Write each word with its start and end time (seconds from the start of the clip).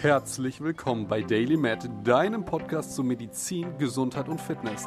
Herzlich 0.00 0.60
willkommen 0.60 1.08
bei 1.08 1.22
Daily 1.22 1.56
Med, 1.56 1.88
deinem 2.04 2.44
Podcast 2.44 2.94
zu 2.94 3.02
Medizin, 3.02 3.78
Gesundheit 3.78 4.28
und 4.28 4.40
Fitness. 4.40 4.86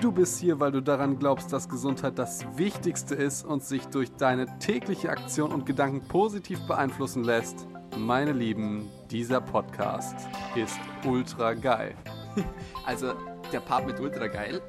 Du 0.00 0.12
bist 0.12 0.38
hier, 0.40 0.60
weil 0.60 0.72
du 0.72 0.80
daran 0.80 1.18
glaubst, 1.18 1.52
dass 1.52 1.68
Gesundheit 1.68 2.18
das 2.18 2.44
Wichtigste 2.56 3.14
ist 3.14 3.44
und 3.44 3.64
sich 3.64 3.86
durch 3.86 4.10
deine 4.12 4.58
tägliche 4.58 5.10
Aktion 5.10 5.52
und 5.52 5.66
Gedanken 5.66 6.06
positiv 6.08 6.60
beeinflussen 6.66 7.24
lässt. 7.24 7.66
Meine 7.96 8.32
Lieben, 8.32 8.88
dieser 9.10 9.40
Podcast 9.40 10.16
ist 10.54 10.78
ultra 11.06 11.54
geil. 11.54 11.94
Also 12.86 13.12
der 13.52 13.60
Part 13.60 13.86
mit 13.86 14.00
ultra 14.00 14.26
geil 14.28 14.62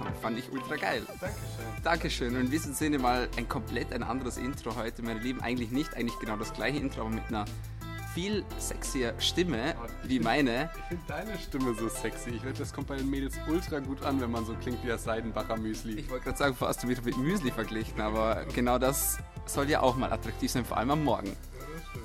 fand 0.22 0.38
ich 0.38 0.50
ultra 0.52 0.76
geil. 0.76 1.02
Dankeschön. 1.20 1.82
Dankeschön. 1.82 2.34
Und 2.36 2.40
in 2.42 2.50
diesem 2.50 2.74
Sinne 2.74 2.98
mal 2.98 3.28
ein 3.36 3.48
komplett 3.48 3.92
ein 3.92 4.02
anderes 4.02 4.38
Intro 4.38 4.76
heute, 4.76 5.02
meine 5.02 5.20
Lieben. 5.20 5.40
Eigentlich 5.40 5.70
nicht, 5.70 5.94
eigentlich 5.94 6.18
genau 6.18 6.36
das 6.36 6.52
gleiche 6.52 6.78
Intro, 6.78 7.02
aber 7.02 7.10
mit 7.10 7.26
einer 7.28 7.44
viel 8.14 8.44
sexier 8.58 9.14
Stimme 9.18 9.74
wie 10.04 10.18
meine. 10.18 10.70
Ich 10.74 10.84
finde 10.88 11.04
deine 11.06 11.38
Stimme 11.38 11.74
so 11.74 11.88
sexy. 11.88 12.30
Ich 12.30 12.44
wette, 12.44 12.58
das 12.58 12.72
kommt 12.72 12.88
bei 12.88 12.96
den 12.96 13.08
Mädels 13.08 13.38
ultra 13.48 13.78
gut 13.78 14.02
an, 14.02 14.20
wenn 14.20 14.30
man 14.30 14.44
so 14.44 14.54
klingt 14.54 14.82
wie 14.82 14.88
das 14.88 15.04
Seidenbacher 15.04 15.56
Müsli. 15.56 15.94
Ich 15.94 16.10
wollte 16.10 16.24
gerade 16.24 16.38
sagen, 16.38 16.54
vorher 16.54 16.74
hast 16.74 16.82
du 16.82 16.88
wieder 16.88 17.02
mit 17.02 17.16
Müsli 17.16 17.50
verglichen, 17.50 18.00
aber 18.00 18.44
genau 18.54 18.78
das 18.78 19.18
soll 19.46 19.70
ja 19.70 19.80
auch 19.80 19.96
mal 19.96 20.12
attraktiv 20.12 20.50
sein, 20.50 20.64
vor 20.64 20.76
allem 20.76 20.90
am 20.90 21.04
Morgen. 21.04 21.36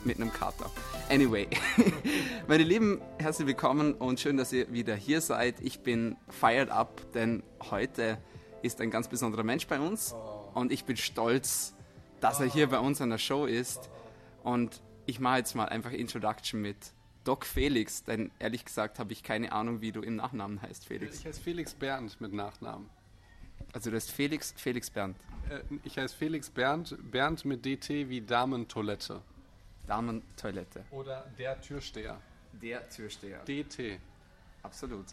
Mit 0.03 0.19
einem 0.19 0.31
Kater. 0.31 0.69
Anyway, 1.09 1.47
meine 2.47 2.63
Lieben, 2.63 3.01
herzlich 3.17 3.47
willkommen 3.47 3.93
und 3.93 4.19
schön, 4.19 4.37
dass 4.37 4.53
ihr 4.53 4.71
wieder 4.71 4.95
hier 4.95 5.21
seid. 5.21 5.59
Ich 5.61 5.79
bin 5.79 6.15
fired 6.29 6.69
up, 6.69 7.01
denn 7.13 7.41
heute 7.71 8.19
ist 8.61 8.81
ein 8.81 8.91
ganz 8.91 9.07
besonderer 9.07 9.43
Mensch 9.43 9.65
bei 9.67 9.79
uns 9.79 10.15
und 10.53 10.71
ich 10.71 10.85
bin 10.85 10.97
stolz, 10.97 11.73
dass 12.19 12.39
er 12.39 12.47
hier 12.47 12.67
bei 12.67 12.79
uns 12.79 13.01
an 13.01 13.09
der 13.09 13.17
Show 13.17 13.45
ist. 13.45 13.89
Und 14.43 14.81
ich 15.05 15.19
mache 15.19 15.37
jetzt 15.37 15.55
mal 15.55 15.65
einfach 15.69 15.91
Introduction 15.91 16.61
mit 16.61 16.77
Doc 17.23 17.45
Felix, 17.45 18.03
denn 18.03 18.31
ehrlich 18.39 18.65
gesagt 18.65 18.99
habe 18.99 19.11
ich 19.13 19.23
keine 19.23 19.51
Ahnung, 19.51 19.81
wie 19.81 19.91
du 19.91 20.01
im 20.01 20.15
Nachnamen 20.15 20.61
heißt, 20.61 20.85
Felix. 20.85 21.19
Ich 21.19 21.25
heiße 21.25 21.41
Felix 21.41 21.73
Bernd 21.73 22.19
mit 22.21 22.33
Nachnamen. 22.33 22.89
Also 23.73 23.89
du 23.89 23.95
heißt 23.95 24.11
Felix, 24.11 24.53
Felix 24.57 24.89
Bernd. 24.89 25.17
Äh, 25.49 25.61
Ich 25.83 25.97
heiße 25.97 26.15
Felix 26.15 26.49
Bernd, 26.49 26.95
Bernd 27.11 27.43
mit 27.45 27.65
DT 27.65 28.09
wie 28.09 28.21
Damentoilette. 28.21 29.21
Damentoilette. 29.87 30.85
Oder 30.91 31.25
der 31.37 31.59
Türsteher. 31.61 32.19
Der 32.53 32.87
Türsteher. 32.89 33.39
DT. 33.43 33.99
Absolut. 34.63 35.05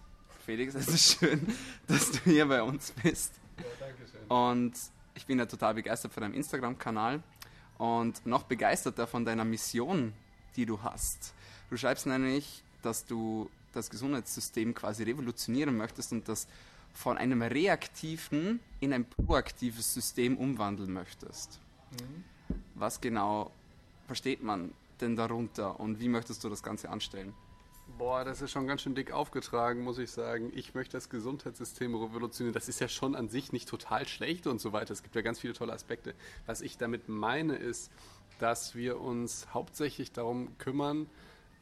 Felix, 0.45 0.75
es 0.77 0.89
ist 0.89 1.19
schön, 1.19 1.47
dass 1.87 2.11
du 2.11 2.19
hier 2.31 2.47
bei 2.47 2.62
uns 2.62 2.93
bist. 3.03 3.34
Ja, 3.59 3.65
danke 3.81 4.03
schön. 4.11 4.27
Und 4.29 4.75
ich 5.15 5.27
bin 5.27 5.39
ja 5.39 5.47
total 5.47 5.75
begeistert 5.75 6.12
von 6.12 6.23
deinem 6.23 6.34
Instagram-Kanal 6.34 7.23
und 7.83 8.25
noch 8.27 8.44
begeisterter 8.44 9.08
von 9.08 9.25
deiner 9.25 9.44
Mission, 9.44 10.12
die 10.55 10.66
du 10.66 10.83
hast. 10.83 11.34
Du 11.69 11.77
schreibst 11.77 12.06
nämlich, 12.06 12.62
dass 12.80 13.06
du 13.06 13.50
das 13.72 13.91
Gesundheitssystem 13.91 14.72
quasi 14.72 15.02
revolutionieren 15.02 15.77
möchtest 15.77 16.12
und 16.12 16.28
das 16.28 16.47
von 16.94 17.19
einem 17.19 17.42
reaktiven 17.42 18.60
in 18.78 18.92
ein 18.92 19.05
proaktives 19.05 19.92
System 19.92 20.36
umwandeln 20.36 20.92
möchtest. 20.92 21.58
Was 22.77 23.00
genau 23.00 23.50
versteht 24.06 24.44
man 24.44 24.70
denn 25.00 25.16
darunter 25.16 25.80
und 25.80 25.98
wie 25.98 26.08
möchtest 26.08 26.44
du 26.44 26.48
das 26.48 26.62
Ganze 26.62 26.88
anstellen? 26.88 27.34
Boah, 28.03 28.25
das 28.25 28.42
ist 28.42 28.50
schon 28.50 28.67
ganz 28.67 28.83
schön 28.83 28.97
dick 28.97 29.12
aufgetragen, 29.12 29.84
muss 29.84 29.97
ich 29.98 30.11
sagen. 30.11 30.50
Ich 30.56 30.75
möchte 30.75 30.97
das 30.97 31.08
Gesundheitssystem 31.08 31.95
revolutionieren. 31.95 32.53
Das 32.53 32.69
ist 32.69 32.81
ja 32.81 32.89
schon 32.89 33.14
an 33.14 33.28
sich 33.28 33.53
nicht 33.53 33.69
total 33.69 34.09
schlecht 34.09 34.48
und 34.48 34.61
so 34.61 34.72
weiter. 34.72 34.92
Es 34.92 35.05
gibt 35.05 35.14
ja 35.14 35.22
ganz 35.22 35.39
viele 35.39 35.53
tolle 35.53 35.72
Aspekte. 35.72 36.12
Was 36.47 36.62
ich 36.62 36.77
damit 36.77 37.09
meine, 37.09 37.55
ist, 37.55 37.92
dass 38.41 38.75
wir 38.75 39.00
uns 39.00 39.47
hauptsächlich 39.55 40.11
darum 40.11 40.59
kümmern, 40.59 41.06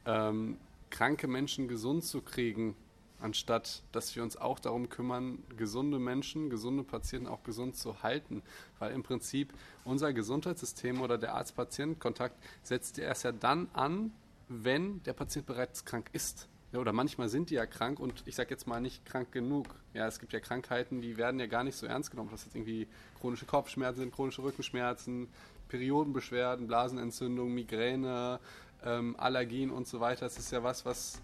ähm, 0.07 0.57
kranke 0.89 1.27
Menschen 1.27 1.67
gesund 1.67 2.05
zu 2.05 2.21
kriegen, 2.21 2.75
anstatt 3.19 3.83
dass 3.91 4.15
wir 4.15 4.23
uns 4.23 4.35
auch 4.35 4.57
darum 4.57 4.89
kümmern, 4.89 5.43
gesunde 5.57 5.99
Menschen, 5.99 6.49
gesunde 6.49 6.81
Patienten 6.81 7.27
auch 7.27 7.43
gesund 7.43 7.75
zu 7.75 8.01
halten. 8.01 8.41
Weil 8.79 8.93
im 8.93 9.03
Prinzip 9.03 9.53
unser 9.83 10.11
Gesundheitssystem 10.11 11.01
oder 11.01 11.19
der 11.19 11.35
Arzt-Patient-Kontakt 11.35 12.35
setzt 12.63 12.97
erst 12.97 13.25
ja 13.25 13.31
dann 13.31 13.69
an, 13.73 14.11
wenn 14.51 15.01
der 15.03 15.13
Patient 15.13 15.45
bereits 15.45 15.85
krank 15.85 16.09
ist. 16.11 16.47
Ja, 16.73 16.79
oder 16.79 16.93
manchmal 16.93 17.29
sind 17.29 17.49
die 17.49 17.55
ja 17.55 17.65
krank 17.65 17.99
und 17.99 18.23
ich 18.25 18.35
sage 18.35 18.49
jetzt 18.51 18.65
mal 18.65 18.79
nicht 18.79 19.05
krank 19.05 19.31
genug. 19.31 19.67
Ja, 19.93 20.07
es 20.07 20.19
gibt 20.19 20.33
ja 20.33 20.39
Krankheiten, 20.39 21.01
die 21.01 21.17
werden 21.17 21.39
ja 21.39 21.47
gar 21.47 21.63
nicht 21.63 21.75
so 21.75 21.85
ernst 21.85 22.11
genommen. 22.11 22.29
Das 22.31 22.45
jetzt 22.45 22.55
irgendwie 22.55 22.87
chronische 23.19 23.45
Kopfschmerzen 23.45 23.99
sind, 23.99 24.13
chronische 24.13 24.43
Rückenschmerzen, 24.43 25.27
Periodenbeschwerden, 25.67 26.67
Blasenentzündung, 26.67 27.53
Migräne, 27.53 28.39
ähm, 28.85 29.15
Allergien 29.17 29.69
und 29.69 29.87
so 29.87 29.99
weiter. 29.99 30.25
Das 30.25 30.37
ist 30.37 30.51
ja 30.51 30.63
was, 30.63 30.85
was 30.85 31.21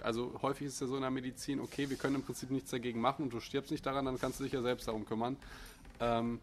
also 0.00 0.32
häufig 0.42 0.66
ist 0.66 0.74
es 0.74 0.80
ja 0.80 0.86
so 0.86 0.96
in 0.96 1.02
der 1.02 1.10
Medizin, 1.10 1.60
okay, 1.60 1.88
wir 1.88 1.96
können 1.96 2.16
im 2.16 2.22
Prinzip 2.22 2.50
nichts 2.50 2.70
dagegen 2.70 3.00
machen 3.00 3.22
und 3.22 3.32
du 3.32 3.40
stirbst 3.40 3.70
nicht 3.70 3.84
daran, 3.86 4.04
dann 4.04 4.18
kannst 4.18 4.38
du 4.38 4.44
dich 4.44 4.52
ja 4.52 4.62
selbst 4.62 4.86
darum 4.86 5.06
kümmern. 5.06 5.36
Ähm, 6.00 6.40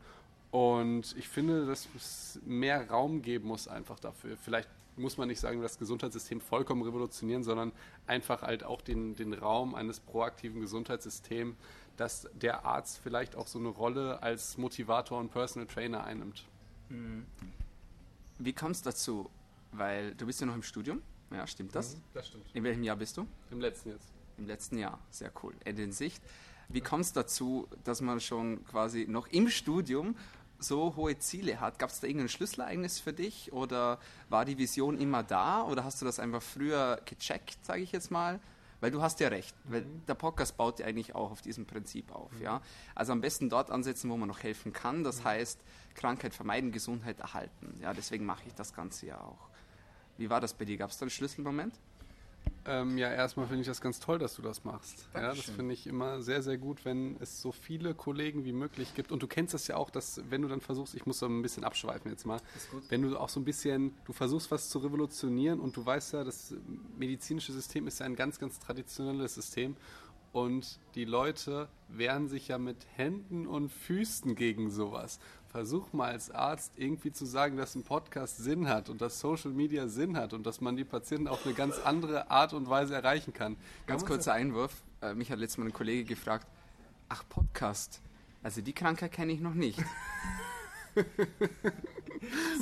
und 0.50 1.16
ich 1.18 1.30
finde, 1.30 1.66
dass 1.66 1.88
es 1.96 2.40
mehr 2.46 2.90
Raum 2.90 3.22
geben 3.22 3.48
muss 3.48 3.68
einfach 3.68 4.00
dafür. 4.00 4.36
Vielleicht 4.36 4.68
muss 5.02 5.18
man 5.18 5.28
nicht 5.28 5.40
sagen, 5.40 5.62
das 5.62 5.78
Gesundheitssystem 5.78 6.40
vollkommen 6.42 6.84
revolutionieren, 6.84 7.44
sondern 7.44 7.72
einfach 8.08 8.42
halt 8.42 8.64
auch 8.64 8.82
den, 8.82 9.16
den 9.16 9.34
Raum 9.34 9.76
eines 9.76 10.00
proaktiven 10.00 10.62
Gesundheitssystems, 10.62 11.56
dass 11.98 12.28
der 12.34 12.66
Arzt 12.66 13.00
vielleicht 13.00 13.36
auch 13.36 13.48
so 13.48 13.60
eine 13.60 13.70
Rolle 13.70 14.24
als 14.24 14.58
Motivator 14.58 15.20
und 15.20 15.32
Personal 15.32 15.68
Trainer 15.68 16.04
einnimmt. 16.04 16.46
Wie 18.40 18.54
kommst 18.54 18.86
du 18.86 18.90
dazu? 18.90 19.30
Weil 19.72 20.16
du 20.16 20.26
bist 20.26 20.42
ja 20.42 20.48
noch 20.48 20.56
im 20.56 20.64
Studium, 20.64 21.02
ja, 21.32 21.48
stimmt 21.48 21.76
das? 21.76 21.98
Das 22.14 22.28
stimmt. 22.28 22.46
In 22.54 22.64
welchem 22.64 22.84
Jahr 22.84 22.98
bist 22.98 23.18
du? 23.18 23.26
Im 23.52 23.62
letzten 23.62 23.90
jetzt. 23.90 24.12
Im 24.38 24.48
letzten 24.48 24.78
Jahr, 24.78 25.00
sehr 25.10 25.32
cool. 25.44 25.54
Ende 25.64 25.84
in 25.84 25.92
Sicht. 25.92 26.22
Wie 26.68 26.82
kommt 26.82 27.06
es 27.06 27.14
dazu, 27.14 27.68
dass 27.84 28.02
man 28.02 28.20
schon 28.20 28.66
quasi 28.66 29.06
noch 29.08 29.28
im 29.28 29.50
Studium 29.50 30.16
so 30.64 30.96
hohe 30.96 31.18
Ziele 31.18 31.60
hat? 31.60 31.80
Gab 31.80 31.90
es 31.90 32.00
da 32.00 32.08
irgendein 32.08 32.30
Schlüsselereignis 32.30 33.00
für 33.00 33.14
dich 33.14 33.52
oder 33.54 34.00
war 34.30 34.46
die 34.46 34.58
Vision 34.58 34.98
immer 35.00 35.24
da 35.24 35.64
oder 35.64 35.84
hast 35.84 36.02
du 36.02 36.06
das 36.06 36.20
einfach 36.20 36.42
früher 36.42 37.02
gecheckt, 37.06 37.66
sage 37.66 37.82
ich 37.82 37.92
jetzt 37.92 38.12
mal? 38.12 38.40
Weil 38.80 38.90
du 38.90 39.02
hast 39.02 39.20
ja 39.20 39.28
recht, 39.28 39.56
weil 39.66 39.86
der 40.08 40.16
Podcast 40.16 40.58
baut 40.58 40.80
ja 40.80 40.88
eigentlich 40.88 41.14
auch 41.14 41.30
auf 41.30 41.42
diesem 41.42 41.68
Prinzip 41.68 42.12
auf. 42.12 42.32
Ja? 42.42 42.62
Also 42.96 43.12
am 43.12 43.22
besten 43.22 43.48
dort 43.48 43.70
ansetzen, 43.70 44.10
wo 44.10 44.18
man 44.18 44.28
noch 44.28 44.42
helfen 44.42 44.74
kann. 44.74 45.04
Das 45.04 45.24
heißt, 45.24 45.60
Krankheit 45.94 46.34
vermeiden, 46.34 46.72
Gesundheit 46.72 47.20
erhalten. 47.20 47.76
Ja, 47.80 47.94
deswegen 47.94 48.26
mache 48.26 48.44
ich 48.48 48.56
das 48.56 48.74
Ganze 48.74 49.06
ja 49.06 49.22
auch. 49.22 49.50
Wie 50.18 50.32
war 50.32 50.42
das 50.42 50.56
bei 50.56 50.66
dir? 50.66 50.78
Gab 50.78 50.90
es 50.90 50.98
da 50.98 51.04
einen 51.04 51.12
Schlüsselmoment? 51.12 51.80
Ähm, 52.66 52.98
ja, 52.98 53.12
erstmal 53.12 53.48
finde 53.48 53.62
ich 53.62 53.68
das 53.68 53.82
ganz 53.82 54.00
toll, 54.00 54.20
dass 54.20 54.36
du 54.36 54.42
das 54.42 54.64
machst. 54.64 55.08
Ja, 55.16 55.34
das 55.34 55.50
finde 55.50 55.74
ich 55.74 55.88
immer 55.88 56.22
sehr, 56.22 56.44
sehr 56.44 56.58
gut, 56.58 56.86
wenn 56.86 57.18
es 57.20 57.42
so 57.42 57.52
viele 57.52 57.96
Kollegen 57.96 58.46
wie 58.46 58.54
möglich 58.54 58.94
gibt. 58.94 59.12
Und 59.12 59.24
du 59.24 59.28
kennst 59.28 59.54
das 59.54 59.68
ja 59.68 59.78
auch, 59.78 59.90
dass 59.90 60.22
wenn 60.30 60.44
du 60.44 60.48
dann 60.48 60.62
versuchst, 60.62 60.94
ich 60.94 61.06
muss 61.06 61.20
so 61.20 61.26
ein 61.26 61.42
bisschen 61.42 61.64
abschweifen 61.64 62.12
jetzt 62.12 62.26
mal, 62.26 62.40
wenn 62.90 63.02
du 63.02 63.18
auch 63.18 63.30
so 63.30 63.40
ein 63.40 63.46
bisschen, 63.46 63.96
du 64.06 64.14
versuchst 64.14 64.52
was 64.52 64.70
zu 64.70 64.80
revolutionieren 64.80 65.60
und 65.60 65.76
du 65.76 65.86
weißt 65.86 66.14
ja, 66.14 66.24
das 66.24 66.54
medizinische 66.98 67.52
System 67.52 67.88
ist 67.88 68.00
ja 68.00 68.06
ein 68.06 68.16
ganz, 68.16 68.38
ganz 68.38 68.60
traditionelles 68.60 69.34
System. 69.34 69.76
Und 70.34 70.80
die 70.96 71.04
Leute 71.04 71.68
wehren 71.90 72.30
sich 72.30 72.48
ja 72.48 72.58
mit 72.58 72.78
Händen 72.96 73.48
und 73.48 73.70
Füßen 73.70 74.36
gegen 74.36 74.72
sowas. 74.72 75.20
Versuch 75.52 75.92
mal 75.92 76.12
als 76.12 76.32
Arzt 76.32 76.72
irgendwie 76.78 77.12
zu 77.12 77.26
sagen, 77.26 77.58
dass 77.58 77.76
ein 77.76 77.84
Podcast 77.84 78.38
Sinn 78.38 78.70
hat 78.70 78.90
und 78.90 79.02
dass 79.02 79.20
Social 79.20 79.52
Media 79.52 79.90
Sinn 79.90 80.16
hat 80.16 80.32
und 80.32 80.46
dass 80.46 80.62
man 80.62 80.78
die 80.78 80.86
Patienten 80.86 81.28
auf 81.28 81.46
eine 81.46 81.54
ganz 81.54 81.78
andere 81.80 82.32
Art 82.32 82.54
und 82.54 82.70
Weise 82.70 82.96
erreichen 82.96 83.34
kann. 83.34 83.58
Ganz 83.86 84.06
kurzer 84.06 84.32
Einwurf. 84.32 84.82
Äh, 85.02 85.14
mich 85.14 85.30
hat 85.30 85.40
letztes 85.40 85.58
Mal 85.58 85.66
ein 85.66 85.74
Kollege 85.74 86.06
gefragt, 86.06 86.48
ach 87.10 87.26
Podcast, 87.28 88.02
also 88.42 88.62
die 88.62 88.72
Krankheit 88.72 89.12
kenne 89.12 89.34
ich 89.34 89.42
noch 89.42 89.54
nicht. 89.54 89.78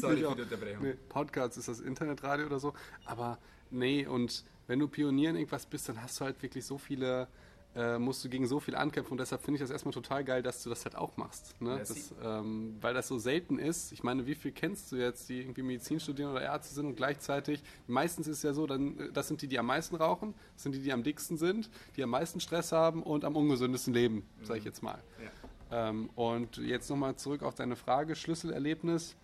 Sorry 0.01 0.15
für 0.17 0.35
die 0.35 0.41
Unterbrechung. 0.41 0.83
Nee, 0.83 0.95
Podcast 1.09 1.59
ist 1.59 1.67
das 1.67 1.81
Internetradio 1.81 2.47
oder 2.47 2.59
so. 2.59 2.73
Aber 3.05 3.37
nee, 3.69 4.07
und 4.07 4.45
wenn 4.65 4.79
du 4.79 4.87
Pionier 4.87 5.29
in 5.29 5.35
irgendwas 5.35 5.67
bist, 5.67 5.89
dann 5.89 6.01
hast 6.01 6.19
du 6.19 6.25
halt 6.25 6.41
wirklich 6.41 6.65
so 6.65 6.79
viele, 6.79 7.27
äh, 7.75 7.99
musst 7.99 8.23
du 8.23 8.29
gegen 8.29 8.47
so 8.47 8.59
viel 8.59 8.75
ankämpfen. 8.75 9.11
Und 9.11 9.19
deshalb 9.19 9.43
finde 9.43 9.57
ich 9.57 9.61
das 9.61 9.69
erstmal 9.69 9.93
total 9.93 10.23
geil, 10.23 10.41
dass 10.41 10.63
du 10.63 10.69
das 10.69 10.85
halt 10.85 10.95
auch 10.95 11.17
machst. 11.17 11.59
Ne? 11.61 11.77
Das, 11.77 12.13
ähm, 12.23 12.77
weil 12.81 12.93
das 12.93 13.07
so 13.07 13.19
selten 13.19 13.59
ist. 13.59 13.91
Ich 13.91 14.03
meine, 14.03 14.25
wie 14.25 14.35
viel 14.35 14.51
kennst 14.51 14.91
du 14.91 14.95
jetzt, 14.95 15.29
die 15.29 15.39
irgendwie 15.39 15.61
Medizin 15.61 15.99
studieren 15.99 16.31
oder 16.31 16.41
Ärzte 16.41 16.73
sind 16.73 16.87
und 16.87 16.95
gleichzeitig, 16.95 17.63
meistens 17.87 18.27
ist 18.27 18.37
es 18.37 18.43
ja 18.43 18.53
so, 18.53 18.65
dann, 18.65 18.97
äh, 18.99 19.11
das 19.11 19.27
sind 19.27 19.41
die, 19.41 19.47
die 19.47 19.59
am 19.59 19.67
meisten 19.67 19.95
rauchen, 19.95 20.33
das 20.55 20.63
sind 20.63 20.73
die, 20.73 20.81
die 20.81 20.91
am 20.91 21.03
dicksten 21.03 21.37
sind, 21.37 21.69
die 21.95 22.03
am 22.03 22.09
meisten 22.09 22.39
Stress 22.39 22.71
haben 22.71 23.03
und 23.03 23.23
am 23.23 23.35
ungesündesten 23.35 23.93
leben, 23.93 24.27
sage 24.43 24.59
ich 24.59 24.65
jetzt 24.65 24.81
mal. 24.81 25.01
Ja. 25.23 25.89
Ähm, 25.89 26.09
und 26.15 26.57
jetzt 26.57 26.89
nochmal 26.89 27.15
zurück 27.15 27.43
auf 27.43 27.53
deine 27.53 27.75
Frage, 27.75 28.15
Schlüsselerlebnis. 28.15 29.15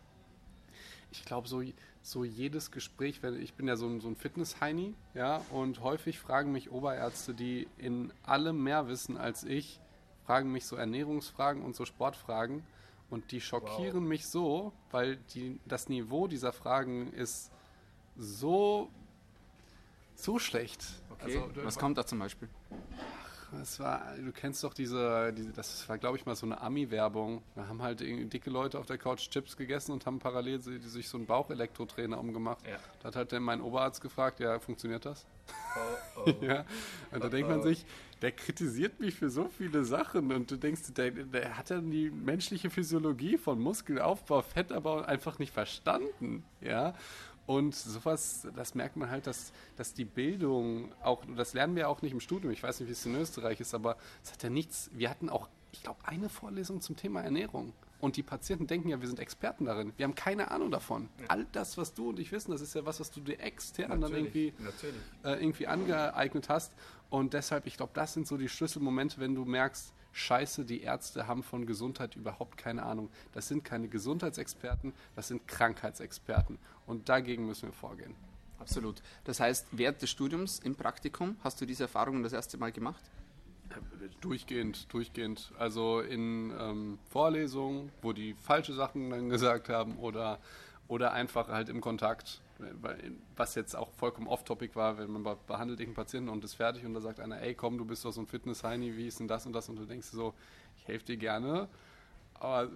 Ich 1.20 1.26
glaube, 1.26 1.48
so, 1.48 1.64
so 2.02 2.24
jedes 2.24 2.72
Gespräch, 2.72 3.24
wenn 3.24 3.42
ich 3.42 3.54
bin 3.54 3.68
ja 3.68 3.76
so 3.76 3.88
ein, 3.88 4.02
so 4.02 4.08
ein 4.08 4.16
Fitness-Heini, 4.16 4.94
ja, 5.14 5.42
und 5.52 5.82
häufig 5.82 6.20
fragen 6.20 6.52
mich 6.52 6.72
Oberärzte, 6.72 7.34
die 7.34 7.68
in 7.78 8.12
allem 8.24 8.64
mehr 8.64 8.88
wissen 8.88 9.18
als 9.18 9.44
ich, 9.44 9.80
fragen 10.26 10.52
mich 10.52 10.66
so 10.66 10.76
Ernährungsfragen 10.76 11.64
und 11.64 11.76
so 11.76 11.86
Sportfragen 11.86 12.64
und 13.10 13.32
die 13.32 13.42
schockieren 13.42 14.06
mich 14.08 14.28
so, 14.28 14.74
weil 14.92 15.18
die, 15.34 15.60
das 15.66 15.90
Niveau 15.90 16.28
dieser 16.28 16.52
Fragen 16.52 17.14
ist 17.14 17.52
so 18.18 18.90
so 20.16 20.40
schlecht. 20.40 20.84
Okay. 21.12 21.38
Also, 21.38 21.66
Was 21.66 21.78
kommt 21.78 21.98
da 21.98 22.06
zum 22.06 22.20
Beispiel? 22.20 22.50
Das 23.60 23.80
war, 23.80 24.16
du 24.18 24.32
kennst 24.32 24.64
doch 24.64 24.74
diese, 24.74 25.34
diese 25.34 25.52
das 25.52 25.88
war 25.88 25.98
glaube 25.98 26.18
ich 26.18 26.26
mal 26.26 26.36
so 26.36 26.46
eine 26.46 26.62
Ami-Werbung. 26.62 27.42
Da 27.56 27.68
haben 27.68 27.82
halt 27.82 28.00
dicke 28.02 28.50
Leute 28.50 28.80
auf 28.80 28.86
der 28.86 28.98
Couch 28.98 29.30
Chips 29.30 29.58
gegessen 29.58 29.92
und 29.92 30.06
haben 30.06 30.20
parallel 30.20 30.62
sich 30.62 31.08
so 31.08 31.18
einen 31.18 31.26
Bauchelektrotrainer 31.26 32.20
umgemacht. 32.20 32.66
Ja. 32.68 32.78
Da 33.02 33.08
hat 33.08 33.16
halt 33.16 33.42
mein 33.42 33.62
Oberarzt 33.62 34.02
gefragt, 34.02 34.40
ja, 34.40 34.60
funktioniert 34.60 35.06
das? 35.06 35.26
Oh, 36.16 36.22
oh. 36.26 36.46
ja. 36.46 36.66
Und 37.12 37.24
da 37.24 37.28
oh, 37.28 37.30
denkt 37.30 37.50
man 37.50 37.62
sich, 37.62 37.86
der 38.22 38.32
kritisiert 38.32 39.00
mich 39.00 39.16
für 39.16 39.30
so 39.30 39.50
viele 39.50 39.84
Sachen 39.84 40.32
und 40.32 40.50
du 40.50 40.58
denkst, 40.58 40.94
der, 40.96 41.12
der 41.12 41.58
hat 41.58 41.70
dann 41.70 41.92
die 41.92 42.10
menschliche 42.10 42.70
Physiologie 42.70 43.38
von 43.38 43.60
Muskelaufbau, 43.60 44.42
Fettabbau 44.42 45.02
einfach 45.02 45.40
nicht 45.40 45.54
verstanden. 45.54 46.44
Ja. 46.62 46.94
Und 47.46 47.76
sowas, 47.76 48.48
das 48.56 48.74
merkt 48.74 48.96
man 48.96 49.10
halt, 49.10 49.28
dass, 49.28 49.52
dass 49.76 49.94
die 49.94 50.06
Bildung 50.06 50.92
auch, 51.04 51.24
das 51.36 51.54
lernen 51.54 51.76
wir 51.76 51.90
auch 51.90 52.02
nicht 52.02 52.12
im 52.12 52.20
Studium, 52.20 52.52
ich 52.52 52.64
weiß 52.64 52.80
nicht, 52.80 52.90
wie 52.90 52.94
es 52.94 53.06
in 53.06 53.16
Österreich 53.16 53.60
ist, 53.60 53.76
aber 53.76 53.98
es 54.24 54.32
hat 54.32 54.42
ja 54.42 54.50
nichts, 54.50 54.90
wir 54.94 55.10
hatten 55.10 55.30
auch, 55.30 55.48
ich 55.72 55.84
glaube, 55.84 56.00
eine 56.06 56.30
Vorlesung 56.30 56.82
zum 56.82 56.96
Thema 56.96 57.22
Ernährung. 57.22 57.74
Und 58.00 58.18
die 58.18 58.24
Patienten 58.24 58.68
denken 58.68 58.90
ja, 58.90 59.00
wir 59.00 59.08
sind 59.08 59.20
Experten 59.20 59.66
darin. 59.66 59.94
Wir 59.98 60.04
haben 60.04 60.16
keine 60.16 60.52
Ahnung 60.52 60.70
davon. 60.70 61.10
Ja. 61.20 61.26
All 61.30 61.46
das, 61.52 61.78
was 61.78 61.94
du 61.94 62.10
und 62.10 62.20
ich 62.20 62.32
wissen, 62.32 62.52
das 62.52 62.62
ist 62.62 62.76
ja 62.76 62.86
was, 62.86 63.00
was 63.00 63.10
du 63.10 63.20
dir 63.22 63.40
extern 63.40 64.00
natürlich, 64.00 64.12
dann 64.12 64.18
irgendwie, 64.20 64.54
äh, 65.24 65.42
irgendwie 65.42 65.68
angeeignet 65.68 66.50
hast. 66.50 66.74
Und 67.10 67.34
deshalb, 67.34 67.66
ich 67.66 67.78
glaube, 67.78 67.94
das 67.96 68.14
sind 68.14 68.28
so 68.28 68.38
die 68.38 68.50
Schlüsselmomente, 68.50 69.20
wenn 69.20 69.34
du 69.34 69.46
merkst, 69.46 69.94
Scheiße, 70.16 70.64
die 70.64 70.82
Ärzte 70.82 71.28
haben 71.28 71.44
von 71.44 71.66
Gesundheit 71.66 72.16
überhaupt 72.16 72.58
keine 72.58 72.84
Ahnung. 72.84 73.10
Das 73.34 73.50
sind 73.50 73.66
keine 73.66 73.90
Gesundheitsexperten, 73.90 74.94
das 75.14 75.28
sind 75.28 75.46
Krankheitsexperten. 75.46 76.58
Und 76.88 77.10
dagegen 77.10 77.46
müssen 77.46 77.68
wir 77.68 77.74
vorgehen. 77.74 78.16
Absolut. 78.58 79.02
Das 79.26 79.42
heißt, 79.42 79.68
während 79.72 80.02
des 80.02 80.10
Studiums 80.10 80.60
im 80.60 80.76
Praktikum 80.76 81.36
hast 81.44 81.60
du 81.60 81.66
diese 81.66 81.84
Erfahrungen 81.84 82.24
das 82.24 82.32
erste 82.32 82.58
Mal 82.58 82.72
gemacht? 82.72 83.04
Durchgehend, 84.22 84.92
durchgehend. 84.94 85.52
Also 85.60 86.00
in 86.00 86.54
ähm, 86.58 86.98
Vorlesungen, 87.10 87.92
wo 88.02 88.14
die 88.14 88.36
falsche 88.36 88.74
Sachen 88.74 89.10
dann 89.10 89.28
gesagt 89.28 89.68
haben 89.68 89.98
oder, 89.98 90.40
oder 90.88 91.12
einfach 91.12 91.50
halt 91.50 91.68
im 91.68 91.82
Kontakt 91.82 92.40
was 93.36 93.56
jetzt 93.56 93.76
auch 93.76 93.92
vollkommen 93.92 94.28
off-topic 94.28 94.76
war, 94.76 94.98
wenn 94.98 95.12
man 95.12 95.38
behandelt 95.46 95.82
einen 95.82 95.94
Patienten 95.94 96.30
und 96.30 96.44
ist 96.44 96.54
fertig 96.54 96.86
und 96.86 96.94
da 96.94 97.02
sagt 97.02 97.20
einer, 97.20 97.42
ey 97.42 97.54
komm, 97.54 97.78
du 97.78 97.86
bist 97.86 98.06
doch 98.06 98.12
so 98.12 98.22
ein 98.22 98.28
Fitness-Heini, 98.28 98.96
wie 98.96 99.08
ist 99.08 99.20
denn 99.20 99.28
das 99.28 99.46
und 99.46 99.54
das 99.54 99.68
und 99.70 99.76
du 99.78 99.86
denkst 99.86 100.08
so, 100.08 100.34
ich 100.78 100.88
helfe 100.88 101.06
dir 101.06 101.18
gerne, 101.18 101.68
aber 102.36 102.72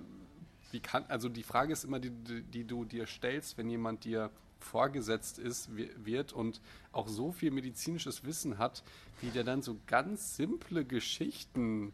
wie 0.72 0.80
kann, 0.80 1.06
also 1.08 1.30
die 1.30 1.44
Frage 1.44 1.74
ist 1.74 1.84
immer, 1.84 2.00
die, 2.00 2.12
die, 2.12 2.42
die 2.44 2.64
du 2.66 2.86
dir 2.86 3.08
stellst, 3.08 3.58
wenn 3.58 3.70
jemand 3.70 4.04
dir 4.04 4.30
vorgesetzt 4.60 5.40
ist, 5.40 5.70
wird 5.76 6.34
und 6.34 6.62
auch 6.92 7.08
so 7.08 7.32
viel 7.32 7.52
medizinisches 7.52 8.26
Wissen 8.26 8.58
hat, 8.58 8.84
wie 9.22 9.30
der 9.30 9.44
dann 9.44 9.62
so 9.62 9.78
ganz 9.88 10.36
simple 10.36 10.86
Geschichten 10.86 11.94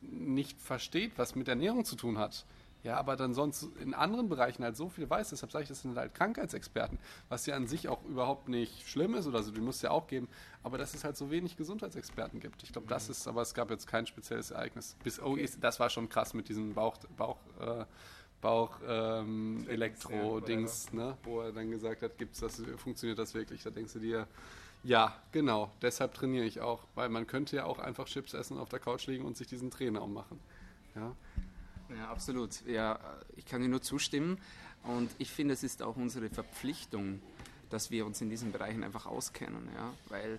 nicht 0.00 0.60
versteht, 0.60 1.12
was 1.16 1.34
mit 1.34 1.48
Ernährung 1.48 1.84
zu 1.84 1.96
tun 1.96 2.18
hat. 2.18 2.46
Ja, 2.86 2.98
aber 2.98 3.16
dann 3.16 3.34
sonst 3.34 3.64
in 3.82 3.94
anderen 3.94 4.28
Bereichen 4.28 4.62
halt 4.62 4.76
so 4.76 4.88
viel 4.88 5.10
weiß, 5.10 5.30
deshalb 5.30 5.50
sage 5.50 5.64
ich, 5.64 5.68
das 5.68 5.82
sind 5.82 5.96
halt 5.96 6.14
Krankheitsexperten, 6.14 7.00
was 7.28 7.44
ja 7.44 7.56
an 7.56 7.66
sich 7.66 7.88
auch 7.88 8.04
überhaupt 8.04 8.48
nicht 8.48 8.88
schlimm 8.88 9.14
ist 9.16 9.26
oder 9.26 9.42
so, 9.42 9.50
die 9.50 9.60
muss 9.60 9.76
es 9.76 9.82
ja 9.82 9.90
auch 9.90 10.06
geben, 10.06 10.28
aber 10.62 10.78
dass 10.78 10.94
es 10.94 11.02
halt 11.02 11.16
so 11.16 11.32
wenig 11.32 11.56
Gesundheitsexperten 11.56 12.38
gibt. 12.38 12.62
Ich 12.62 12.70
glaube, 12.70 12.86
das 12.86 13.08
mhm. 13.08 13.10
ist, 13.10 13.26
aber 13.26 13.42
es 13.42 13.54
gab 13.54 13.70
jetzt 13.70 13.88
kein 13.88 14.06
spezielles 14.06 14.52
Ereignis. 14.52 14.94
Bis, 15.02 15.20
oh, 15.20 15.36
das 15.60 15.80
war 15.80 15.90
schon 15.90 16.08
krass 16.08 16.32
mit 16.32 16.48
diesem 16.48 16.74
Bauch, 16.74 16.96
Bauch, 17.16 17.38
äh, 17.60 17.86
Bauch 18.40 18.78
ähm, 18.86 19.66
Elektro-Dings, 19.68 20.92
ne? 20.92 21.16
wo 21.24 21.40
er 21.40 21.50
dann 21.50 21.72
gesagt 21.72 22.02
hat, 22.02 22.16
gibt's 22.18 22.38
das, 22.38 22.62
funktioniert 22.76 23.18
das 23.18 23.34
wirklich? 23.34 23.64
Da 23.64 23.70
denkst 23.70 23.94
du 23.94 23.98
dir, 23.98 24.28
ja, 24.84 25.12
genau, 25.32 25.72
deshalb 25.82 26.14
trainiere 26.14 26.44
ich 26.44 26.60
auch, 26.60 26.84
weil 26.94 27.08
man 27.08 27.26
könnte 27.26 27.56
ja 27.56 27.64
auch 27.64 27.80
einfach 27.80 28.06
Chips 28.06 28.32
essen 28.32 28.58
und 28.58 28.62
auf 28.62 28.68
der 28.68 28.78
Couch 28.78 29.08
liegen 29.08 29.24
und 29.24 29.36
sich 29.36 29.48
diesen 29.48 29.72
Trainer 29.72 30.02
ummachen. 30.02 30.38
Ja. 30.94 31.16
Ja, 31.94 32.10
absolut. 32.10 32.64
Ja, 32.66 32.98
ich 33.36 33.46
kann 33.46 33.60
dir 33.60 33.68
nur 33.68 33.82
zustimmen. 33.82 34.38
Und 34.82 35.10
ich 35.18 35.30
finde, 35.30 35.54
es 35.54 35.62
ist 35.62 35.82
auch 35.82 35.96
unsere 35.96 36.28
Verpflichtung, 36.28 37.20
dass 37.70 37.90
wir 37.90 38.06
uns 38.06 38.20
in 38.20 38.30
diesen 38.30 38.52
Bereichen 38.52 38.84
einfach 38.84 39.06
auskennen. 39.06 39.68
Ja? 39.74 39.92
Weil, 40.08 40.38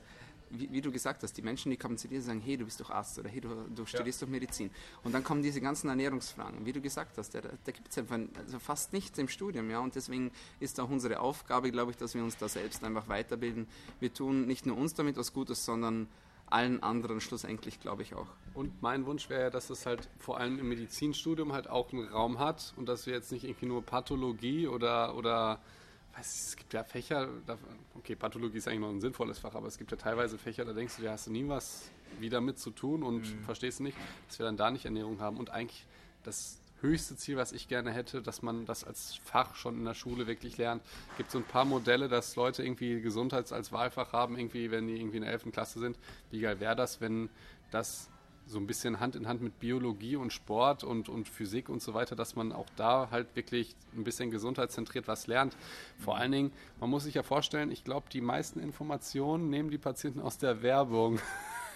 wie, 0.50 0.72
wie 0.72 0.82
du 0.82 0.92
gesagt 0.92 1.24
hast, 1.24 1.34
die 1.34 1.42
Menschen, 1.42 1.70
die 1.70 1.78
kommen 1.78 1.98
zu 1.98 2.08
dir 2.08 2.20
und 2.20 2.24
sagen, 2.24 2.40
hey, 2.40 2.56
du 2.56 2.64
bist 2.64 2.80
doch 2.80 2.90
Arzt 2.90 3.20
oder 3.20 3.30
hey, 3.30 3.42
du, 3.42 3.50
du 3.76 3.86
studierst 3.86 4.22
ja. 4.22 4.26
doch 4.26 4.32
Medizin. 4.32 4.72
Und 5.04 5.14
dann 5.14 5.24
kommen 5.24 5.42
diese 5.42 5.60
ganzen 5.60 5.90
Ernährungsfragen. 5.90 6.66
Wie 6.66 6.72
du 6.72 6.80
gesagt 6.80 7.18
hast, 7.18 7.36
da, 7.36 7.42
da 7.42 7.72
gibt 7.72 7.90
es 7.90 7.98
einfach 7.98 8.20
also 8.38 8.60
fast 8.60 8.94
nichts 8.94 9.18
im 9.20 9.28
Studium. 9.28 9.70
Ja? 9.70 9.80
Und 9.80 9.96
deswegen 9.96 10.32
ist 10.62 10.80
auch 10.80 10.90
unsere 10.90 11.20
Aufgabe, 11.20 11.72
glaube 11.72 11.92
ich, 11.92 11.98
dass 11.98 12.16
wir 12.16 12.24
uns 12.24 12.38
da 12.38 12.48
selbst 12.48 12.84
einfach 12.84 13.10
weiterbilden. 13.10 13.68
Wir 14.00 14.14
tun 14.14 14.48
nicht 14.48 14.66
nur 14.66 14.78
uns 14.78 14.94
damit 14.94 15.18
was 15.18 15.34
Gutes, 15.34 15.66
sondern 15.66 16.08
allen 16.50 16.82
anderen 16.82 17.22
schlussendlich, 17.22 17.80
glaube 17.80 18.02
ich 18.02 18.16
auch. 18.16 18.28
Und 18.54 18.82
mein 18.82 19.06
Wunsch 19.06 19.30
wäre 19.30 19.44
ja, 19.44 19.50
dass 19.50 19.70
es 19.70 19.86
halt 19.86 20.10
vor 20.18 20.40
allem 20.40 20.60
im 20.60 20.70
Medizinstudium 20.70 21.54
halt 21.54 21.70
auch 21.70 21.92
einen 21.92 22.08
Raum 22.08 22.40
hat 22.40 22.74
und 22.78 22.88
dass 22.88 23.06
wir 23.06 23.14
jetzt 23.14 23.32
nicht 23.32 23.44
irgendwie 23.44 23.66
nur 23.68 23.84
Pathologie 23.84 24.68
oder, 24.68 25.16
oder 25.16 25.60
weiß 26.16 26.34
ich, 26.34 26.42
es 26.42 26.56
gibt 26.56 26.74
ja 26.74 26.84
Fächer, 26.84 27.30
okay, 27.96 28.16
Pathologie 28.16 28.58
ist 28.58 28.68
eigentlich 28.68 28.80
noch 28.80 28.90
ein 28.90 29.02
sinnvolles 29.02 29.40
Fach, 29.40 29.54
aber 29.56 29.68
es 29.68 29.78
gibt 29.78 29.92
ja 29.92 29.98
teilweise 29.98 30.38
Fächer, 30.38 30.66
da 30.66 30.74
denkst 30.74 30.96
du, 30.98 31.04
da 31.04 31.12
hast 31.12 31.28
du 31.28 31.32
nie 31.32 31.48
was 31.48 31.92
wieder 32.20 32.42
mit 32.42 32.58
zu 32.58 32.72
tun 32.72 33.04
und 33.04 33.22
mhm. 33.22 33.44
verstehst 33.44 33.80
nicht, 33.80 33.98
dass 34.28 34.40
wir 34.40 34.46
dann 34.46 34.58
da 34.58 34.72
nicht 34.72 34.86
Ernährung 34.86 35.20
haben 35.20 35.38
und 35.38 35.50
eigentlich 35.50 35.86
das 36.24 36.60
höchste 36.82 37.16
Ziel, 37.16 37.38
was 37.38 37.52
ich 37.52 37.68
gerne 37.68 37.92
hätte, 37.92 38.22
dass 38.22 38.42
man 38.42 38.66
das 38.66 38.84
als 38.84 39.16
Fach 39.24 39.56
schon 39.56 39.78
in 39.78 39.86
der 39.86 39.94
Schule 39.94 40.28
wirklich 40.28 40.58
lernt. 40.58 40.84
Es 41.12 41.18
gibt 41.18 41.32
so 41.32 41.40
ein 41.40 41.44
paar 41.44 41.66
Modelle, 41.66 42.08
dass 42.08 42.36
Leute 42.36 42.64
irgendwie 42.64 43.02
Gesundheits 43.02 43.52
als 43.52 43.72
Wahlfach 43.72 44.14
haben, 44.14 44.38
irgendwie, 44.38 44.72
wenn 44.72 44.88
die 44.88 44.98
irgendwie 44.98 45.18
in 45.18 45.24
der 45.24 45.32
11. 45.32 45.52
Klasse 45.52 45.80
sind. 45.80 45.98
Wie 46.32 46.40
geil 46.40 46.60
wäre 46.60 46.76
das, 46.76 47.02
wenn 47.02 47.30
das 47.72 48.10
so 48.48 48.60
ein 48.60 48.68
bisschen 48.68 49.00
Hand 49.00 49.16
in 49.16 49.28
Hand 49.28 49.42
mit 49.42 49.60
Biologie 49.60 50.16
und 50.16 50.32
Sport 50.32 50.84
und, 50.84 51.10
und 51.10 51.28
Physik 51.28 51.70
und 51.70 51.82
so 51.82 51.94
weiter, 51.94 52.16
dass 52.16 52.36
man 52.36 52.54
auch 52.54 52.68
da 52.76 53.10
halt 53.12 53.36
wirklich 53.36 53.76
ein 53.96 54.04
bisschen 54.04 54.32
gesundheitszentriert 54.32 55.08
was 55.08 55.28
lernt. 55.28 55.56
Vor 56.00 56.18
allen 56.18 56.32
Dingen, 56.32 56.52
man 56.80 56.90
muss 56.90 57.04
sich 57.04 57.16
ja 57.16 57.24
vorstellen, 57.24 57.72
ich 57.72 57.84
glaube, 57.84 58.08
die 58.12 58.22
meisten 58.22 58.60
Informationen 58.60 59.50
nehmen 59.50 59.70
die 59.70 59.78
Patienten 59.78 60.22
aus 60.22 60.38
der 60.38 60.62
Werbung. 60.62 61.20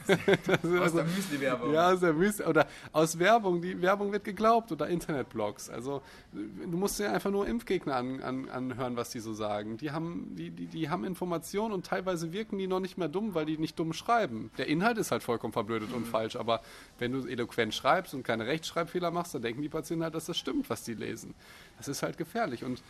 aus 0.07 0.93
der 0.93 1.03
Müsli-Werbung. 1.03 1.73
Ja, 1.73 1.91
aus 1.91 1.99
der 1.99 2.13
Müsli 2.13 2.45
oder 2.45 2.67
aus 2.91 3.19
Werbung. 3.19 3.61
Die 3.61 3.81
Werbung 3.81 4.11
wird 4.11 4.23
geglaubt 4.23 4.71
oder 4.71 4.87
Internetblogs. 4.87 5.69
Also 5.69 6.01
du 6.31 6.77
musst 6.77 6.99
dir 6.99 7.11
einfach 7.11 7.31
nur 7.31 7.47
Impfgegner 7.47 7.95
an, 7.95 8.21
an, 8.21 8.49
anhören, 8.49 8.95
was 8.95 9.09
die 9.09 9.19
so 9.19 9.33
sagen. 9.33 9.77
Die 9.77 9.91
haben, 9.91 10.35
die, 10.35 10.49
die, 10.49 10.67
die 10.67 10.89
haben 10.89 11.03
Informationen 11.03 11.73
und 11.73 11.85
teilweise 11.85 12.33
wirken 12.33 12.57
die 12.57 12.67
noch 12.67 12.79
nicht 12.79 12.97
mehr 12.97 13.07
dumm, 13.07 13.33
weil 13.33 13.45
die 13.45 13.57
nicht 13.57 13.77
dumm 13.77 13.93
schreiben. 13.93 14.51
Der 14.57 14.67
Inhalt 14.67 14.97
ist 14.97 15.11
halt 15.11 15.23
vollkommen 15.23 15.53
verblödet 15.53 15.89
mhm. 15.89 15.97
und 15.97 16.07
falsch, 16.07 16.35
aber 16.35 16.61
wenn 16.99 17.11
du 17.11 17.27
eloquent 17.27 17.73
schreibst 17.73 18.13
und 18.13 18.23
keine 18.23 18.47
Rechtschreibfehler 18.47 19.11
machst, 19.11 19.35
dann 19.35 19.41
denken 19.41 19.61
die 19.61 19.69
Patienten 19.69 20.03
halt, 20.03 20.15
dass 20.15 20.25
das 20.25 20.37
stimmt, 20.37 20.69
was 20.69 20.83
die 20.83 20.93
lesen. 20.93 21.33
Das 21.77 21.87
ist 21.87 22.03
halt 22.03 22.17
gefährlich. 22.17 22.63
Und 22.63 22.81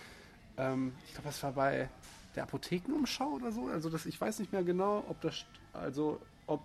ähm, 0.58 0.94
ich 1.06 1.14
glaube, 1.14 1.28
das 1.28 1.42
war 1.44 1.54
bei 1.54 1.90
der 2.36 2.44
Apothekenumschau 2.44 3.30
oder 3.30 3.52
so. 3.52 3.68
Also 3.68 3.90
das, 3.90 4.06
ich 4.06 4.20
weiß 4.20 4.40
nicht 4.40 4.52
mehr 4.52 4.64
genau, 4.64 5.04
ob 5.08 5.20
das, 5.22 5.46
also 5.74 6.20
ob 6.48 6.62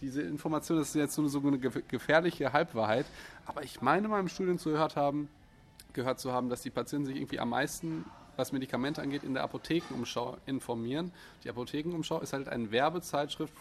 diese 0.00 0.22
Information 0.22 0.80
ist 0.80 0.94
jetzt 0.94 1.14
so 1.14 1.38
eine 1.38 1.58
gefährliche 1.58 2.52
Halbwahrheit. 2.52 3.06
Aber 3.46 3.62
ich 3.62 3.80
meine 3.80 4.08
mal 4.08 4.20
im 4.20 4.28
Studium 4.28 4.58
zu 4.58 4.70
gehört 4.70 4.96
haben, 4.96 5.28
gehört 5.92 6.20
zu 6.20 6.32
haben, 6.32 6.48
dass 6.48 6.62
die 6.62 6.70
Patienten 6.70 7.06
sich 7.06 7.16
irgendwie 7.16 7.38
am 7.38 7.50
meisten, 7.50 8.04
was 8.36 8.52
Medikamente 8.52 9.00
angeht, 9.00 9.22
in 9.22 9.34
der 9.34 9.44
Apothekenumschau 9.44 10.38
informieren. 10.46 11.12
Die 11.44 11.50
Apothekenumschau 11.50 12.20
ist 12.20 12.32
halt 12.32 12.48
eine 12.48 12.70
Werbezeitschrift 12.70 13.52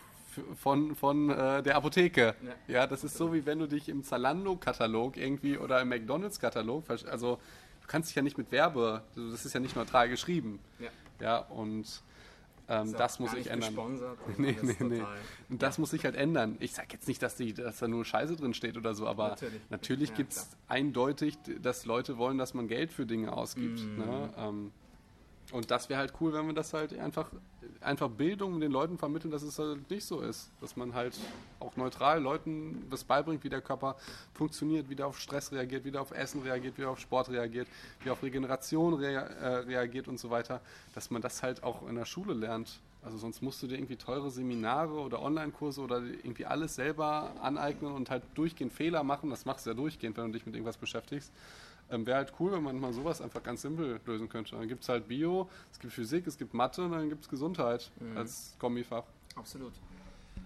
von, 0.55 0.95
von 0.95 1.29
äh, 1.29 1.61
der 1.61 1.75
Apotheke. 1.75 2.35
Ja. 2.67 2.73
ja, 2.73 2.87
das 2.87 3.03
ist 3.03 3.17
so, 3.17 3.33
wie 3.33 3.45
wenn 3.45 3.59
du 3.59 3.67
dich 3.67 3.87
im 3.87 4.03
Zalando-Katalog 4.03 5.15
irgendwie 5.17 5.57
oder 5.57 5.81
im 5.81 5.89
McDonalds-Katalog, 5.89 6.89
also 6.89 7.35
du 7.81 7.87
kannst 7.87 8.09
dich 8.09 8.15
ja 8.15 8.21
nicht 8.21 8.37
mit 8.37 8.51
Werbe, 8.51 9.03
das 9.15 9.45
ist 9.45 9.53
ja 9.53 9.59
nicht 9.59 9.75
neutral 9.75 10.09
geschrieben. 10.09 10.59
Ja, 10.79 10.89
ja 11.19 11.37
und 11.37 12.01
ähm, 12.70 12.93
das 12.98 13.20
muss 13.20 13.34
ich 13.34 13.48
ändern. 13.48 13.75
Nee, 14.38 14.58
nee, 14.62 14.75
nee. 14.79 15.03
Und 15.50 15.62
das 15.62 15.77
ja. 15.77 15.82
muss 15.82 15.91
sich 15.91 16.05
halt 16.05 16.15
ändern. 16.15 16.58
Ich 16.60 16.74
sage 16.74 16.89
jetzt 16.91 17.08
nicht, 17.08 17.22
dass, 17.22 17.36
die, 17.36 17.53
dass 17.53 17.79
da 17.79 17.88
nur 17.88 18.05
Scheiße 18.05 18.36
drin 18.36 18.53
steht 18.53 18.77
oder 18.77 18.93
so, 18.96 19.08
aber 19.08 19.29
natürlich, 19.29 19.62
natürlich 19.70 20.10
ja, 20.10 20.15
gibt 20.15 20.34
es 20.34 20.50
eindeutig, 20.67 21.38
dass 21.62 21.86
Leute 21.86 22.17
wollen, 22.17 22.38
dass 22.38 22.53
man 22.53 22.67
Geld 22.67 22.93
für 22.93 23.05
Dinge 23.05 23.34
ausgibt. 23.34 23.82
Mm. 23.82 23.98
Ne? 23.98 24.34
Ähm, 24.38 24.72
und 25.53 25.69
das 25.69 25.88
wäre 25.88 26.00
halt 26.00 26.13
cool, 26.19 26.33
wenn 26.33 26.48
wir 26.48 26.53
das 26.53 26.74
halt 26.74 26.98
einfach, 26.98 27.29
einfach 27.79 28.10
Bildung 28.10 28.60
den 28.60 28.72
Leuten 28.72 28.98
vermitteln, 28.98 29.29
dass 29.29 29.43
es 29.43 29.60
halt 29.60 29.88
nicht 29.88 30.03
so 30.03 30.19
ist. 30.19 30.50
Dass 30.60 30.75
man 30.75 30.95
halt 30.95 31.15
auch 31.60 31.77
neutral 31.77 32.19
Leuten 32.19 32.88
das 32.89 33.03
beibringt, 33.03 33.43
wie 33.43 33.50
der 33.50 33.62
Körper 33.62 33.95
funktioniert, 34.33 34.89
wie 34.89 34.95
der 34.95 35.05
auf 35.05 35.19
Stress 35.19 35.51
reagiert, 35.51 35.86
wie 35.86 35.91
der 35.91 36.01
auf 36.01 36.10
Essen 36.10 36.41
reagiert, 36.41 36.75
wie 36.77 36.81
der 36.81 36.89
auf 36.89 37.00
Sport 37.00 37.29
reagiert, 37.29 37.67
wie 38.03 38.10
auf 38.10 38.24
Regeneration 38.24 38.95
rea 38.95 39.22
äh, 39.22 39.55
reagiert 39.57 40.07
und 40.07 40.19
so 40.19 40.31
weiter. 40.31 40.60
Dass 40.95 41.12
man 41.12 41.22
das 41.22 41.43
halt 41.43 41.62
auch 41.62 41.88
in 41.88 41.93
der 41.95 42.05
Schule 42.05 42.33
lernt. 42.33 42.79
Also 43.03 43.17
sonst 43.17 43.43
musst 43.43 43.62
du 43.62 43.67
dir 43.67 43.75
irgendwie 43.75 43.98
teure 43.98 44.31
Seminare 44.31 44.93
oder 44.93 45.22
Online-Kurse 45.22 45.81
oder 45.81 46.01
irgendwie 46.01 46.48
alles 46.48 46.74
selber 46.74 47.31
aneignen 47.41 47.91
und 47.91 48.10
halt 48.10 48.24
durchgehend 48.33 48.74
Fehler 48.74 49.03
machen. 49.03 49.29
Das 49.29 49.45
machst 49.45 49.67
du 49.67 49.69
ja 49.69 49.75
durchgehend, 49.75 50.17
wenn 50.17 50.27
du 50.27 50.31
dich 50.31 50.48
mit 50.48 50.55
irgendwas 50.55 50.77
beschäftigst. 50.77 51.31
Ähm, 51.89 52.05
Wäre 52.05 52.17
halt 52.17 52.33
cool, 52.39 52.51
wenn 52.53 52.63
man 52.63 52.79
mal 52.79 52.93
sowas 52.93 53.21
einfach 53.21 53.43
ganz 53.43 53.61
simpel 53.61 53.99
lösen 54.05 54.29
könnte. 54.29 54.55
Dann 54.55 54.67
gibt 54.67 54.83
es 54.83 54.89
halt 54.89 55.07
Bio, 55.07 55.49
es 55.71 55.79
gibt 55.79 55.93
Physik, 55.93 56.25
es 56.27 56.37
gibt 56.37 56.53
Mathe 56.53 56.83
und 56.83 56.91
dann 56.91 57.09
gibt 57.09 57.23
es 57.23 57.29
Gesundheit 57.29 57.91
Mhm. 57.99 58.17
als 58.17 58.55
Kombifach. 58.59 59.03
Absolut. 59.35 59.73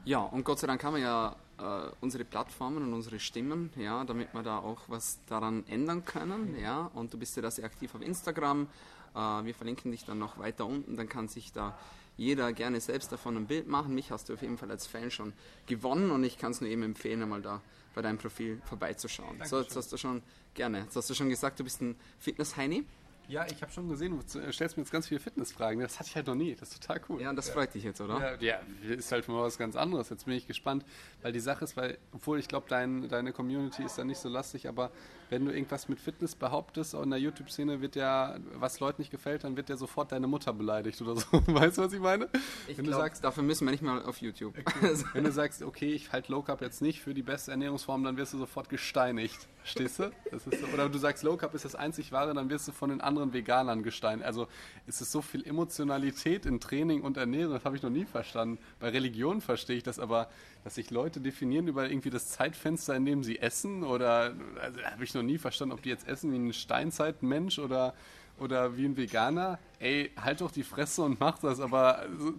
Ja, 0.06 0.20
und 0.20 0.44
Gott 0.44 0.60
sei 0.60 0.68
Dank 0.68 0.84
haben 0.84 0.96
wir 0.96 1.02
ja 1.02 1.36
äh, 1.60 1.90
unsere 2.02 2.24
Plattformen 2.24 2.84
und 2.84 2.94
unsere 2.94 3.20
Stimmen, 3.20 3.72
ja, 3.78 4.04
damit 4.04 4.34
wir 4.34 4.44
da 4.44 4.60
auch 4.60 4.82
was 4.88 5.20
daran 5.28 5.66
ändern 5.68 6.06
können, 6.06 6.56
ja. 6.60 6.90
Und 6.94 7.14
du 7.14 7.18
bist 7.18 7.36
ja 7.36 7.42
da 7.42 7.50
sehr 7.52 7.66
aktiv 7.66 7.94
auf 7.96 8.02
Instagram. 8.02 8.68
Äh, 9.16 9.20
wir 9.20 9.56
verlinken 9.56 9.92
dich 9.92 10.06
dann 10.06 10.20
noch 10.20 10.38
weiter 10.38 10.66
unten, 10.66 10.96
dann 10.98 11.10
kann 11.10 11.28
sich 11.28 11.52
da 11.54 11.78
jeder 12.16 12.52
gerne 12.54 12.80
selbst 12.80 13.12
davon 13.12 13.38
ein 13.38 13.48
Bild 13.48 13.68
machen. 13.68 13.94
Mich 13.96 14.12
hast 14.12 14.30
du 14.30 14.34
auf 14.34 14.42
jeden 14.42 14.58
Fall 14.58 14.70
als 14.72 14.88
Fan 14.88 15.12
schon 15.12 15.34
gewonnen 15.66 16.12
und 16.12 16.24
ich 16.24 16.38
kann 16.38 16.52
es 16.52 16.62
nur 16.62 16.70
eben 16.70 16.84
empfehlen, 16.84 17.22
einmal 17.24 17.42
da 17.42 17.62
bei 17.96 18.02
deinem 18.02 18.18
Profil 18.20 18.62
vorbeizuschauen. 18.66 19.42
So, 19.46 19.60
jetzt 19.60 19.76
hast 19.76 19.92
du 19.92 19.98
schon 19.98 20.22
gerne. 20.58 20.80
Jetzt 20.80 20.96
hast 20.98 21.10
du 21.10 21.14
schon 21.14 21.30
gesagt, 21.30 21.60
du 21.60 21.64
bist 21.64 21.82
ein 21.82 21.96
Fitness-Heini. 22.20 22.84
Ja, 23.28 23.46
ich 23.46 23.62
habe 23.62 23.72
schon 23.72 23.90
gesehen, 23.90 24.18
du 24.18 24.52
stellst 24.52 24.78
mir 24.78 24.84
jetzt 24.84 24.92
ganz 24.92 25.08
viele 25.08 25.20
Fitnessfragen. 25.20 25.82
Das 25.82 26.00
hatte 26.00 26.10
ich 26.10 26.16
halt 26.16 26.28
noch 26.28 26.36
nie. 26.36 26.56
Das 26.56 26.70
ist 26.70 26.82
total 26.82 27.02
cool. 27.10 27.22
Ja, 27.22 27.34
das 27.34 27.50
freut 27.50 27.74
dich 27.74 27.84
jetzt, 27.84 28.00
oder? 28.00 28.40
Ja, 28.42 28.60
ja, 28.88 28.94
ist 28.96 29.12
halt 29.12 29.28
mal 29.28 29.44
was 29.44 29.58
ganz 29.58 29.76
anderes. 29.76 30.10
Jetzt 30.10 30.26
bin 30.26 30.36
ich 30.36 30.48
gespannt, 30.48 30.86
weil 31.22 31.34
die 31.34 31.40
Sache 31.40 31.66
ist, 31.66 31.76
weil, 31.76 31.98
obwohl 32.14 32.40
ich 32.40 32.48
glaube, 32.48 32.68
dein, 32.70 33.10
deine 33.10 33.34
Community 33.34 33.84
ist 33.84 33.98
da 33.98 34.06
nicht 34.06 34.20
so 34.20 34.30
lastig, 34.30 34.70
aber 34.70 34.92
wenn 35.30 35.46
du 35.46 35.52
irgendwas 35.52 35.90
mit 35.90 36.00
Fitness 36.00 36.36
behauptest, 36.36 36.94
in 36.94 37.10
der 37.10 37.20
YouTube-Szene 37.20 37.82
wird 37.82 37.96
ja, 37.96 38.38
was 38.54 38.80
Leuten 38.80 39.02
nicht 39.02 39.12
gefällt, 39.12 39.44
dann 39.44 39.58
wird 39.58 39.70
ja 39.70 39.76
sofort 39.76 40.12
deine 40.12 40.28
Mutter 40.28 40.54
beleidigt 40.54 41.02
oder 41.02 41.18
so. 41.18 41.28
Weißt 41.48 41.78
du, 41.78 41.82
was 41.82 41.94
ich 41.94 42.00
meine? 42.00 42.30
Ich 42.68 42.78
wenn 42.78 42.86
du 42.86 42.92
glaub, 42.92 43.02
sagst, 43.02 43.24
dafür 43.24 43.44
müssen 43.44 43.66
wir 43.66 43.72
nicht 43.72 43.84
mal 43.84 44.02
auf 44.04 44.22
YouTube. 44.22 44.56
wenn 45.14 45.24
du 45.24 45.32
sagst, 45.32 45.64
okay, 45.64 45.92
ich 45.92 46.12
halte 46.14 46.32
Low 46.32 46.44
Carb 46.44 46.62
jetzt 46.62 46.82
nicht 46.82 47.02
für 47.02 47.14
die 47.14 47.24
beste 47.24 47.52
Ernährungsform, 47.52 48.04
dann 48.04 48.16
wirst 48.16 48.34
du 48.34 48.38
sofort 48.38 48.70
gesteinigt. 48.70 49.48
Verstehst 49.60 50.00
du? 50.00 50.12
Das 50.32 50.48
ist 50.48 50.62
so. 50.62 50.68
Oder 50.68 50.88
du 50.88 50.98
sagst, 50.98 51.24
Low 51.24 51.36
Carb 51.36 51.54
ist 51.54 51.66
das 51.66 51.76
einzig 51.76 52.14
wahre, 52.14 52.34
dann 52.34 52.50
wirst 52.50 52.68
du 52.70 52.72
von 52.72 52.90
den 52.90 53.02
anderen 53.02 53.17
Veganern 53.34 53.84
gesteinigt. 53.84 54.26
Also 54.26 54.48
es 54.86 55.02
ist 55.02 55.12
so 55.12 55.22
viel 55.22 55.46
Emotionalität 55.46 56.46
in 56.46 56.60
Training 56.60 57.02
und 57.02 57.18
Ernährung, 57.18 57.54
das 57.54 57.66
habe 57.66 57.76
ich 57.76 57.84
noch 57.84 57.90
nie 57.90 58.06
verstanden. 58.06 58.58
Bei 58.80 58.90
Religion 58.90 59.42
verstehe 59.42 59.78
ich 59.78 59.84
das, 59.84 60.00
aber 60.00 60.30
dass 60.64 60.76
sich 60.76 60.92
Leute 60.92 61.20
definieren 61.20 61.68
über 61.68 61.90
irgendwie 61.90 62.10
das 62.10 62.30
Zeitfenster, 62.30 62.96
in 62.96 63.06
dem 63.06 63.24
sie 63.24 63.40
essen, 63.40 63.84
oder 63.84 64.34
also, 64.62 64.82
habe 64.82 65.04
ich 65.04 65.14
noch 65.14 65.24
nie 65.24 65.38
verstanden, 65.38 65.74
ob 65.74 65.82
die 65.82 65.90
jetzt 65.90 66.08
essen 66.08 66.32
wie 66.32 66.38
ein 66.38 66.54
Steinzeitmensch 66.54 67.60
oder, 67.60 67.94
oder 68.40 68.78
wie 68.78 68.86
ein 68.86 68.98
Veganer. 68.98 69.60
Ey, 69.80 70.12
halt 70.22 70.42
doch 70.42 70.52
die 70.52 70.64
Fresse 70.64 71.04
und 71.04 71.20
mach 71.20 71.40
das, 71.40 71.60
aber 71.60 72.00
also, 72.00 72.34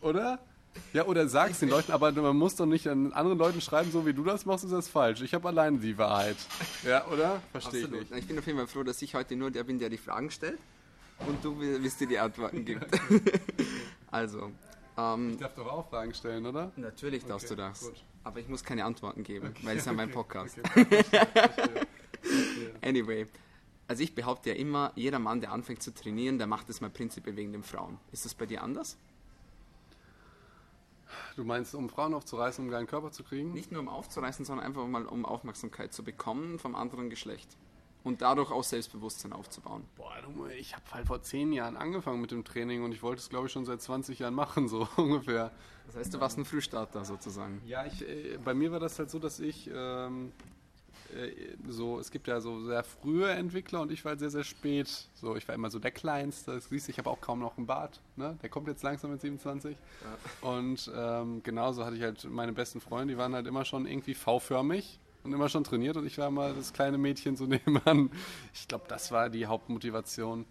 oder? 0.00 0.38
Ja, 0.92 1.06
oder 1.06 1.28
sag's 1.28 1.58
den 1.60 1.68
Leuten, 1.70 1.92
aber 1.92 2.12
man 2.12 2.36
muss 2.36 2.56
doch 2.56 2.66
nicht 2.66 2.86
an 2.88 3.12
anderen 3.12 3.38
Leuten 3.38 3.60
schreiben, 3.60 3.90
so 3.90 4.04
wie 4.06 4.12
du 4.12 4.24
das 4.24 4.44
machst, 4.46 4.64
ist 4.64 4.72
das 4.72 4.88
falsch. 4.88 5.22
Ich 5.22 5.32
habe 5.34 5.48
alleine 5.48 5.78
die 5.78 5.96
Wahrheit. 5.98 6.36
Ja, 6.84 7.06
oder? 7.08 7.40
Verstehe 7.50 7.84
ich 7.84 7.90
nicht. 7.90 8.12
Ich 8.12 8.26
bin 8.26 8.38
auf 8.38 8.46
jeden 8.46 8.58
Fall 8.58 8.66
froh, 8.66 8.82
dass 8.82 9.00
ich 9.02 9.14
heute 9.14 9.36
nur 9.36 9.50
der 9.50 9.64
bin, 9.64 9.78
der 9.78 9.88
die 9.88 9.96
Fragen 9.98 10.30
stellt 10.30 10.58
und 11.26 11.42
du 11.44 11.58
wirst 11.60 12.00
dir 12.00 12.06
die 12.08 12.18
Antworten 12.18 12.64
gibt. 12.64 12.86
also, 14.10 14.50
ähm, 14.98 15.30
Ich 15.32 15.38
darf 15.38 15.54
doch 15.54 15.66
auch 15.66 15.88
Fragen 15.88 16.12
stellen, 16.14 16.44
oder? 16.46 16.72
natürlich 16.76 17.24
darfst 17.24 17.46
Okay, 17.46 17.56
du 17.56 17.62
das. 17.62 17.80
gut. 17.80 18.04
Aber 18.24 18.38
ich 18.40 18.48
muss 18.48 18.62
keine 18.62 18.84
Antworten 18.84 19.22
geben, 19.24 19.54
weil 19.62 19.76
es 19.76 19.82
ist 19.82 19.86
ja 19.86 19.92
mein 19.92 20.10
Podcast. 20.10 20.58
Okay, 20.58 20.84
verstehe, 21.02 21.26
verstehe. 21.32 21.86
Anyway, 22.82 23.26
also 23.88 24.02
ich 24.02 24.14
behaupte 24.14 24.50
ja 24.50 24.56
immer, 24.56 24.92
jeder 24.94 25.18
Mann, 25.18 25.40
der 25.40 25.52
anfängt 25.52 25.82
zu 25.82 25.92
trainieren, 25.92 26.38
der 26.38 26.46
macht 26.46 26.68
es 26.70 26.80
mal 26.80 26.90
prinzipiell 26.90 27.36
wegen 27.36 27.52
den 27.52 27.62
Frauen. 27.64 27.98
Ist 28.12 28.24
das 28.24 28.34
bei 28.34 28.46
dir 28.46 28.62
anders? 28.62 28.96
Du 31.36 31.44
meinst, 31.44 31.74
um 31.74 31.88
Frauen 31.88 32.14
aufzureißen, 32.14 32.62
um 32.62 32.66
einen 32.66 32.72
geilen 32.72 32.86
Körper 32.86 33.10
zu 33.10 33.24
kriegen? 33.24 33.52
Nicht 33.52 33.72
nur 33.72 33.80
um 33.80 33.88
aufzureißen, 33.88 34.44
sondern 34.44 34.66
einfach 34.66 34.86
mal 34.86 35.06
um 35.06 35.24
Aufmerksamkeit 35.24 35.92
zu 35.92 36.04
bekommen 36.04 36.58
vom 36.58 36.74
anderen 36.74 37.10
Geschlecht. 37.10 37.56
Und 38.04 38.20
dadurch 38.20 38.50
auch 38.50 38.64
Selbstbewusstsein 38.64 39.32
aufzubauen. 39.32 39.84
Boah, 39.96 40.12
ich 40.58 40.74
habe 40.74 40.84
halt 40.90 41.06
vor 41.06 41.22
zehn 41.22 41.52
Jahren 41.52 41.76
angefangen 41.76 42.20
mit 42.20 42.32
dem 42.32 42.44
Training 42.44 42.82
und 42.82 42.92
ich 42.92 43.02
wollte 43.02 43.20
es, 43.20 43.28
glaube 43.28 43.46
ich, 43.46 43.52
schon 43.52 43.64
seit 43.64 43.80
20 43.80 44.18
Jahren 44.18 44.34
machen, 44.34 44.66
so 44.68 44.88
ungefähr. 44.96 45.52
Das 45.86 45.96
heißt, 45.96 46.14
du 46.14 46.20
warst 46.20 46.38
ein 46.38 46.44
Frühstarter 46.44 47.04
sozusagen. 47.04 47.62
Ja, 47.66 47.86
ich, 47.86 48.02
äh, 48.02 48.38
bei 48.44 48.54
mir 48.54 48.72
war 48.72 48.80
das 48.80 48.98
halt 48.98 49.10
so, 49.10 49.18
dass 49.18 49.38
ich 49.38 49.70
ähm, 49.72 50.32
äh, 50.38 50.42
so, 51.68 51.98
es 51.98 52.10
gibt 52.10 52.26
ja 52.26 52.40
so 52.40 52.64
sehr 52.64 52.82
frühe 52.84 53.30
Entwickler 53.30 53.80
und 53.82 53.92
ich 53.92 54.04
war 54.04 54.10
halt 54.10 54.20
sehr, 54.20 54.30
sehr 54.30 54.44
spät. 54.44 55.08
So, 55.14 55.36
ich 55.36 55.46
war 55.46 55.54
immer 55.54 55.70
so 55.70 55.78
der 55.78 55.90
Kleinste. 55.90 56.52
Das 56.52 56.68
siehst 56.68 56.88
du, 56.88 56.90
ich 56.90 56.98
habe 56.98 57.10
auch 57.10 57.20
kaum 57.20 57.40
noch 57.40 57.56
einen 57.56 57.66
Bart. 57.66 58.00
Ne? 58.16 58.38
Der 58.42 58.48
kommt 58.48 58.68
jetzt 58.68 58.82
langsam 58.82 59.10
mit 59.10 59.20
27. 59.20 59.76
Und 60.40 60.90
ähm, 60.94 61.42
genauso 61.42 61.84
hatte 61.84 61.96
ich 61.96 62.02
halt 62.02 62.24
meine 62.24 62.52
besten 62.52 62.80
Freunde, 62.80 63.14
die 63.14 63.18
waren 63.18 63.34
halt 63.34 63.46
immer 63.46 63.64
schon 63.64 63.86
irgendwie 63.86 64.14
V-förmig 64.14 64.98
und 65.22 65.32
immer 65.32 65.48
schon 65.48 65.64
trainiert 65.64 65.96
und 65.96 66.06
ich 66.06 66.18
war 66.18 66.30
mal 66.30 66.54
das 66.54 66.72
kleine 66.72 66.98
Mädchen 66.98 67.36
so 67.36 67.46
nebenan. 67.46 68.10
Ich 68.54 68.66
glaube, 68.68 68.84
das 68.88 69.12
war 69.12 69.28
die 69.28 69.46
Hauptmotivation. 69.46 70.46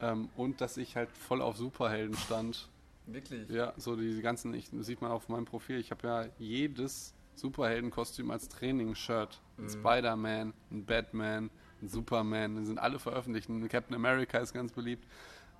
Ähm, 0.00 0.28
und 0.36 0.60
dass 0.60 0.76
ich 0.76 0.96
halt 0.96 1.10
voll 1.10 1.40
auf 1.40 1.56
Superhelden 1.56 2.16
stand. 2.16 2.68
Wirklich? 3.06 3.48
Ja, 3.48 3.72
so 3.76 3.96
die 3.96 4.20
ganzen, 4.22 4.54
ich, 4.54 4.70
das 4.70 4.86
sieht 4.86 5.00
man 5.00 5.10
auf 5.10 5.28
meinem 5.28 5.44
Profil, 5.44 5.78
ich 5.78 5.90
habe 5.90 6.06
ja 6.06 6.26
jedes 6.38 7.13
Superheldenkostüm 7.34 8.30
als 8.30 8.48
Training-Shirt. 8.48 9.40
Ein 9.58 9.68
Spider-Man, 9.68 10.52
ein 10.70 10.84
Batman, 10.84 11.50
ein 11.80 11.88
Superman, 11.88 12.56
die 12.56 12.64
sind 12.64 12.78
alle 12.78 12.98
veröffentlicht. 12.98 13.48
Ein 13.48 13.68
Captain 13.68 13.94
America 13.94 14.38
ist 14.38 14.52
ganz 14.52 14.72
beliebt. 14.72 15.06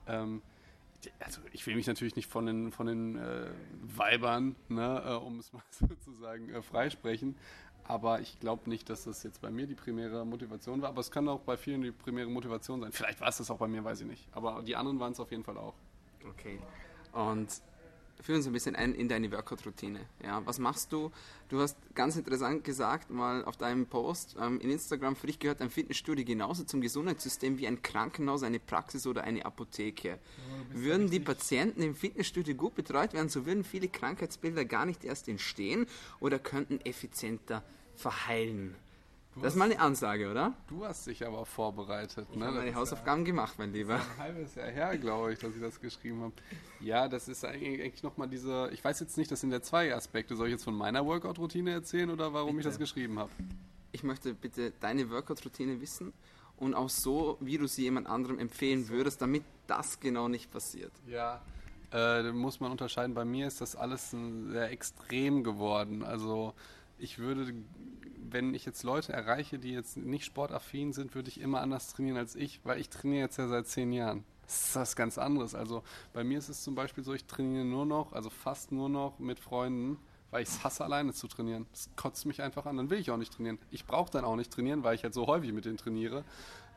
Ähm, 0.06 0.42
also 1.20 1.40
ich 1.52 1.66
will 1.66 1.76
mich 1.76 1.86
natürlich 1.86 2.16
nicht 2.16 2.30
von 2.30 2.46
den, 2.46 2.72
von 2.72 2.86
den 2.86 3.16
äh, 3.16 3.46
Weibern, 3.82 4.56
ne, 4.68 5.02
äh, 5.06 5.12
um 5.14 5.38
es 5.38 5.52
mal 5.52 5.62
so 5.70 5.86
zu 5.86 6.12
sagen, 6.12 6.48
äh, 6.50 6.62
freisprechen. 6.62 7.36
Aber 7.86 8.20
ich 8.20 8.40
glaube 8.40 8.70
nicht, 8.70 8.88
dass 8.88 9.04
das 9.04 9.22
jetzt 9.24 9.42
bei 9.42 9.50
mir 9.50 9.66
die 9.66 9.74
primäre 9.74 10.24
Motivation 10.24 10.80
war. 10.80 10.88
Aber 10.88 11.00
es 11.00 11.10
kann 11.10 11.28
auch 11.28 11.40
bei 11.40 11.58
vielen 11.58 11.82
die 11.82 11.92
primäre 11.92 12.30
Motivation 12.30 12.80
sein. 12.80 12.92
Vielleicht 12.92 13.20
war 13.20 13.28
es 13.28 13.36
das 13.36 13.50
auch 13.50 13.58
bei 13.58 13.68
mir, 13.68 13.84
weiß 13.84 14.00
ich 14.00 14.06
nicht. 14.06 14.26
Aber 14.32 14.62
die 14.62 14.74
anderen 14.74 14.98
waren 15.00 15.12
es 15.12 15.20
auf 15.20 15.30
jeden 15.30 15.44
Fall 15.44 15.58
auch. 15.58 15.74
Okay. 16.26 16.58
Und 17.12 17.60
führ 18.20 18.36
uns 18.36 18.46
ein 18.46 18.52
bisschen 18.52 18.76
ein 18.76 18.94
in 18.94 19.08
deine 19.08 19.30
Workout-Routine. 19.30 20.00
Ja, 20.22 20.44
was 20.46 20.58
machst 20.58 20.92
du? 20.92 21.10
Du 21.48 21.60
hast 21.60 21.76
ganz 21.94 22.16
interessant 22.16 22.64
gesagt, 22.64 23.10
mal 23.10 23.44
auf 23.44 23.56
deinem 23.56 23.86
Post 23.86 24.36
ähm, 24.40 24.60
in 24.60 24.70
Instagram, 24.70 25.16
für 25.16 25.26
dich 25.26 25.38
gehört 25.38 25.60
ein 25.60 25.70
Fitnessstudio 25.70 26.24
genauso 26.24 26.64
zum 26.64 26.80
Gesundheitssystem 26.80 27.58
wie 27.58 27.66
ein 27.66 27.82
Krankenhaus, 27.82 28.42
eine 28.42 28.60
Praxis 28.60 29.06
oder 29.06 29.24
eine 29.24 29.44
Apotheke. 29.44 30.18
Würden 30.72 31.10
die 31.10 31.20
Patienten 31.20 31.82
im 31.82 31.94
Fitnessstudio 31.94 32.54
gut 32.54 32.74
betreut 32.74 33.12
werden, 33.12 33.28
so 33.28 33.46
würden 33.46 33.64
viele 33.64 33.88
Krankheitsbilder 33.88 34.64
gar 34.64 34.86
nicht 34.86 35.04
erst 35.04 35.28
entstehen 35.28 35.86
oder 36.20 36.38
könnten 36.38 36.80
effizienter 36.80 37.62
verheilen. 37.94 38.74
Das 39.42 39.54
ist 39.54 39.58
mal 39.58 39.64
eine 39.70 39.80
Ansage, 39.80 40.30
oder? 40.30 40.54
Du 40.68 40.84
hast 40.84 41.06
dich 41.06 41.26
aber 41.26 41.44
vorbereitet. 41.44 42.26
Ich 42.30 42.36
ne? 42.36 42.46
habe 42.46 42.54
Das 42.54 42.60
meine 42.62 42.70
ist 42.70 42.76
Hausaufgaben 42.76 43.24
gemacht, 43.24 43.54
mein 43.58 43.72
Lieber. 43.72 43.94
ein 43.96 44.18
halbes 44.18 44.54
Jahr 44.54 44.68
her, 44.68 44.96
glaube 44.98 45.32
ich, 45.32 45.38
dass 45.38 45.54
ich 45.54 45.60
das 45.60 45.80
geschrieben 45.80 46.20
habe. 46.22 46.32
Ja, 46.80 47.08
das 47.08 47.28
ist 47.28 47.44
eigentlich 47.44 47.82
eigentlich 47.82 48.02
nochmal 48.02 48.28
diese. 48.28 48.70
Ich 48.72 48.84
weiß 48.84 49.00
jetzt 49.00 49.18
nicht, 49.18 49.30
das 49.30 49.40
sind 49.40 49.50
ja 49.52 49.60
zwei 49.60 49.94
Aspekte. 49.94 50.36
Soll 50.36 50.46
ich 50.48 50.52
jetzt 50.52 50.64
von 50.64 50.74
meiner 50.74 51.04
Workout-Routine 51.04 51.72
erzählen 51.72 52.10
oder 52.10 52.32
warum 52.32 52.50
ich 52.50 52.56
Bitte. 52.58 52.68
das 52.68 52.78
geschrieben 52.78 53.18
habe? 53.18 53.30
ich 53.94 54.02
möchte 54.02 54.34
bitte 54.34 54.72
deine 54.80 55.08
Workout-Routine 55.08 55.80
wissen 55.80 56.12
und 56.56 56.74
auch 56.74 56.90
so, 56.90 57.38
wie 57.40 57.58
du 57.58 57.66
sie 57.68 57.82
jemand 57.82 58.08
anderem 58.08 58.38
empfehlen 58.38 58.88
würdest, 58.88 59.22
damit 59.22 59.44
das 59.68 60.00
genau 60.00 60.28
nicht 60.28 60.50
passiert. 60.50 60.92
Ja. 61.06 61.36
Äh, 61.90 62.24
da 62.24 62.32
muss 62.32 62.58
man 62.58 62.72
unterscheiden. 62.72 63.14
Bei 63.14 63.24
mir 63.24 63.46
ist 63.46 63.60
das 63.60 63.76
alles 63.76 64.10
sehr 64.10 64.70
extrem 64.70 65.44
geworden. 65.44 66.02
Also 66.02 66.54
ich 66.98 67.18
würde, 67.20 67.54
wenn 68.34 68.52
ich 68.52 68.66
jetzt 68.66 68.82
Leute 68.82 69.12
erreiche, 69.12 69.60
die 69.60 69.72
jetzt 69.72 69.96
nicht 69.96 70.24
sportaffin 70.24 70.92
sind, 70.92 71.14
würde 71.14 71.28
ich 71.28 71.40
immer 71.40 71.60
anders 71.60 71.92
trainieren 71.92 72.18
als 72.18 72.34
ich, 72.34 72.60
weil 72.64 72.80
ich 72.80 72.90
trainiere 72.90 73.22
jetzt 73.22 73.38
ja 73.38 73.46
seit 73.46 73.68
zehn 73.68 73.92
Jahren. 73.92 74.24
Das 74.42 74.68
ist 74.68 74.76
was 74.76 74.96
ganz 74.96 75.18
anderes. 75.18 75.54
Also 75.54 75.84
bei 76.12 76.24
mir 76.24 76.38
ist 76.38 76.48
es 76.48 76.64
zum 76.64 76.74
Beispiel 76.74 77.04
so, 77.04 77.14
ich 77.14 77.24
trainiere 77.26 77.64
nur 77.64 77.86
noch, 77.86 78.12
also 78.12 78.30
fast 78.30 78.72
nur 78.72 78.88
noch 78.88 79.20
mit 79.20 79.38
Freunden, 79.38 79.98
weil 80.32 80.42
ich 80.42 80.48
es 80.48 80.64
hasse, 80.64 80.84
alleine 80.84 81.12
zu 81.14 81.28
trainieren. 81.28 81.66
Das 81.70 81.88
kotzt 81.94 82.26
mich 82.26 82.42
einfach 82.42 82.66
an, 82.66 82.76
dann 82.76 82.90
will 82.90 82.98
ich 82.98 83.12
auch 83.12 83.16
nicht 83.16 83.32
trainieren. 83.32 83.58
Ich 83.70 83.86
brauche 83.86 84.10
dann 84.10 84.24
auch 84.24 84.34
nicht 84.34 84.52
trainieren, 84.52 84.82
weil 84.82 84.96
ich 84.96 85.04
halt 85.04 85.14
so 85.14 85.28
häufig 85.28 85.52
mit 85.52 85.64
denen 85.64 85.76
trainiere. 85.76 86.24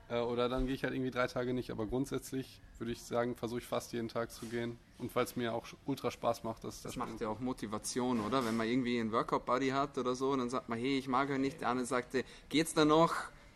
Äh, 0.10 0.20
Oder 0.20 0.50
dann 0.50 0.66
gehe 0.66 0.76
ich 0.76 0.84
halt 0.84 0.94
irgendwie 0.94 1.12
drei 1.12 1.28
Tage 1.28 1.54
nicht. 1.54 1.72
Aber 1.72 1.86
grundsätzlich 1.86 2.62
würde 2.78 2.92
ich 2.92 3.02
sagen, 3.02 3.36
versuche 3.36 3.60
ich 3.60 3.66
fast 3.66 3.94
jeden 3.94 4.08
Tag 4.08 4.32
zu 4.32 4.46
gehen. 4.46 4.78
Und 4.98 5.16
weil 5.16 5.26
es 5.26 5.36
mir 5.36 5.54
auch 5.54 5.68
ultra 5.86 6.12
Spaß 6.12 6.44
macht, 6.44 6.64
das, 6.64 6.82
Das 6.82 6.96
macht 6.96 7.20
ja 7.20 7.30
auch 7.30 7.40
Motivation, 7.40 8.20
oder? 8.22 8.46
Wenn 8.46 8.58
man 8.58 8.68
irgendwie 8.68 9.00
einen 9.00 9.12
Workout-Buddy 9.12 9.70
hat 9.70 9.98
oder 9.98 10.16
so, 10.16 10.36
dann 10.36 10.50
sagt 10.50 10.70
man, 10.70 10.80
hey, 10.80 10.98
ich 10.98 11.08
mag 11.08 11.30
heute 11.30 11.40
nicht. 11.40 11.62
Der 11.62 11.70
andere 11.70 11.86
sagte, 11.86 12.24
geht's 12.50 12.74
da 12.74 12.86
noch? 12.86 13.14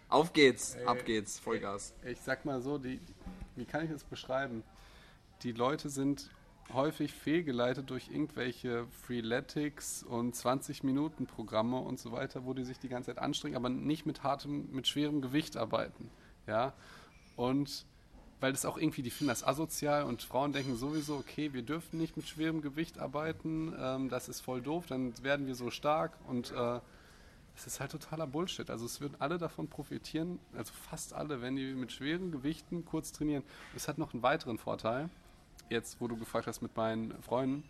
Auf 0.10 0.34
geht's, 0.34 0.76
ab 0.86 1.06
geht's, 1.06 1.40
Vollgas. 1.40 1.94
Ich 2.06 2.20
sag 2.20 2.44
mal 2.44 2.62
so, 2.62 2.78
die, 2.78 3.00
wie 3.56 3.64
kann 3.64 3.86
ich 3.86 3.92
das 3.92 4.04
beschreiben? 4.04 4.62
Die 5.44 5.54
Leute 5.54 5.90
sind 5.90 6.30
häufig 6.74 7.14
fehlgeleitet 7.14 7.90
durch 7.90 8.10
irgendwelche 8.10 8.88
Freeletics 9.06 10.04
und 10.04 10.36
20-Minuten-Programme 10.36 11.78
und 11.78 11.98
so 11.98 12.12
weiter, 12.12 12.46
wo 12.46 12.54
die 12.54 12.66
sich 12.66 12.78
die 12.78 12.90
ganze 12.90 13.08
Zeit 13.08 13.20
anstrengen, 13.24 13.56
aber 13.56 13.70
nicht 13.70 14.06
mit 14.06 14.24
hartem, 14.24 14.70
mit 14.72 14.88
schwerem 14.88 15.22
Gewicht 15.22 15.56
arbeiten. 15.56 16.10
Ja. 16.48 16.74
Und 17.36 17.86
weil 18.42 18.52
das 18.52 18.66
auch 18.66 18.78
irgendwie, 18.78 19.04
die 19.04 19.12
finden 19.12 19.30
das 19.30 19.44
asozial 19.44 20.04
und 20.04 20.24
Frauen 20.24 20.52
denken 20.52 20.76
sowieso, 20.76 21.16
okay, 21.16 21.54
wir 21.54 21.62
dürfen 21.62 22.00
nicht 22.00 22.18
mit 22.18 22.28
schwerem 22.28 22.62
Gewicht 22.62 22.98
arbeiten, 22.98 23.74
ähm, 23.80 24.10
das 24.10 24.30
ist 24.30 24.42
voll 24.42 24.62
doof, 24.62 24.86
dann 24.88 25.14
werden 25.24 25.46
wir 25.46 25.56
so 25.56 25.70
stark 25.70 26.12
und 26.28 26.52
äh, 26.52 26.80
es 27.56 27.68
ist 27.68 27.80
halt 27.80 27.92
totaler 27.92 28.26
Bullshit. 28.26 28.70
Also 28.70 28.86
es 28.86 29.00
würden 29.02 29.16
alle 29.20 29.38
davon 29.38 29.68
profitieren, 29.68 30.40
also 30.58 30.74
fast 30.90 31.14
alle, 31.14 31.42
wenn 31.42 31.56
die 31.56 31.74
mit 31.74 31.92
schweren 31.92 32.32
Gewichten 32.32 32.86
kurz 32.86 33.12
trainieren. 33.12 33.44
Es 33.76 33.88
hat 33.88 33.98
noch 34.00 34.14
einen 34.14 34.24
weiteren 34.24 34.58
Vorteil, 34.58 35.10
jetzt 35.70 36.02
wo 36.02 36.08
du 36.08 36.18
gefragt 36.18 36.48
hast 36.48 36.62
mit 36.62 36.76
meinen 36.76 37.14
Freunden. 37.22 37.64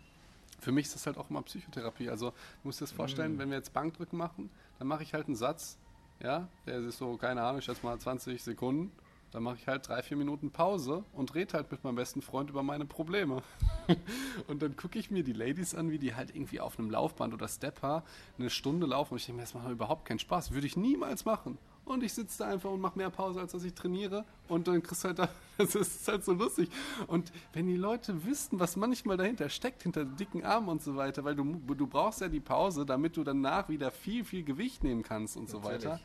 Für 0.60 0.72
mich 0.72 0.86
ist 0.86 0.94
das 0.94 1.06
halt 1.06 1.18
auch 1.18 1.28
immer 1.28 1.42
Psychotherapie. 1.42 2.08
Also 2.08 2.30
du 2.30 2.36
musst 2.62 2.80
dir 2.80 2.84
das 2.84 2.92
vorstellen, 2.92 3.36
mm. 3.36 3.38
wenn 3.38 3.50
wir 3.50 3.56
jetzt 3.56 3.72
Bankdrücken 3.72 4.16
machen, 4.16 4.48
dann 4.78 4.86
mache 4.86 5.02
ich 5.02 5.12
halt 5.12 5.26
einen 5.26 5.36
Satz, 5.36 5.76
ja, 6.22 6.48
der 6.66 6.78
ist 6.80 6.98
so, 6.98 7.16
keine 7.16 7.42
Ahnung, 7.42 7.58
ich 7.58 7.64
schätze 7.64 7.84
mal 7.84 7.98
20 7.98 8.42
Sekunden 8.42 8.92
dann 9.32 9.42
mache 9.42 9.56
ich 9.56 9.66
halt 9.66 9.88
drei, 9.88 10.02
vier 10.02 10.18
Minuten 10.18 10.50
Pause 10.50 11.04
und 11.14 11.34
rede 11.34 11.54
halt 11.54 11.72
mit 11.72 11.82
meinem 11.84 11.96
besten 11.96 12.20
Freund 12.20 12.50
über 12.50 12.62
meine 12.62 12.84
Probleme. 12.84 13.42
und 14.46 14.60
dann 14.60 14.76
gucke 14.76 14.98
ich 14.98 15.10
mir 15.10 15.24
die 15.24 15.32
Ladies 15.32 15.74
an, 15.74 15.90
wie 15.90 15.98
die 15.98 16.14
halt 16.14 16.34
irgendwie 16.34 16.60
auf 16.60 16.78
einem 16.78 16.90
Laufband 16.90 17.32
oder 17.32 17.48
Stepper 17.48 18.04
eine 18.38 18.50
Stunde 18.50 18.86
laufen. 18.86 19.14
Und 19.14 19.20
ich 19.20 19.26
denke 19.26 19.38
mir, 19.38 19.44
das 19.44 19.54
macht 19.54 19.70
überhaupt 19.70 20.04
keinen 20.04 20.18
Spaß. 20.18 20.52
Würde 20.52 20.66
ich 20.66 20.76
niemals 20.76 21.24
machen. 21.24 21.56
Und 21.84 22.04
ich 22.04 22.12
sitze 22.12 22.38
da 22.38 22.48
einfach 22.48 22.70
und 22.70 22.80
mache 22.80 22.96
mehr 22.96 23.10
Pause, 23.10 23.40
als 23.40 23.52
dass 23.52 23.64
ich 23.64 23.74
trainiere. 23.74 24.24
Und 24.48 24.68
dann 24.68 24.82
kriegst 24.82 25.02
du 25.02 25.08
halt 25.08 25.18
da, 25.18 25.28
das 25.58 25.74
ist 25.74 26.06
halt 26.06 26.24
so 26.24 26.32
lustig. 26.32 26.70
Und 27.08 27.32
wenn 27.52 27.66
die 27.66 27.76
Leute 27.76 28.24
wüssten, 28.24 28.60
was 28.60 28.76
manchmal 28.76 29.16
dahinter 29.16 29.48
steckt, 29.48 29.82
hinter 29.82 30.04
dicken 30.04 30.44
Armen 30.44 30.68
und 30.68 30.82
so 30.82 30.96
weiter, 30.96 31.24
weil 31.24 31.34
du, 31.34 31.44
du 31.44 31.86
brauchst 31.86 32.20
ja 32.20 32.28
die 32.28 32.40
Pause, 32.40 32.86
damit 32.86 33.16
du 33.16 33.24
danach 33.24 33.68
wieder 33.68 33.90
viel, 33.90 34.24
viel 34.24 34.44
Gewicht 34.44 34.84
nehmen 34.84 35.02
kannst 35.02 35.36
und 35.36 35.52
Natürlich. 35.52 35.82
so 35.82 35.88
weiter. 35.88 36.00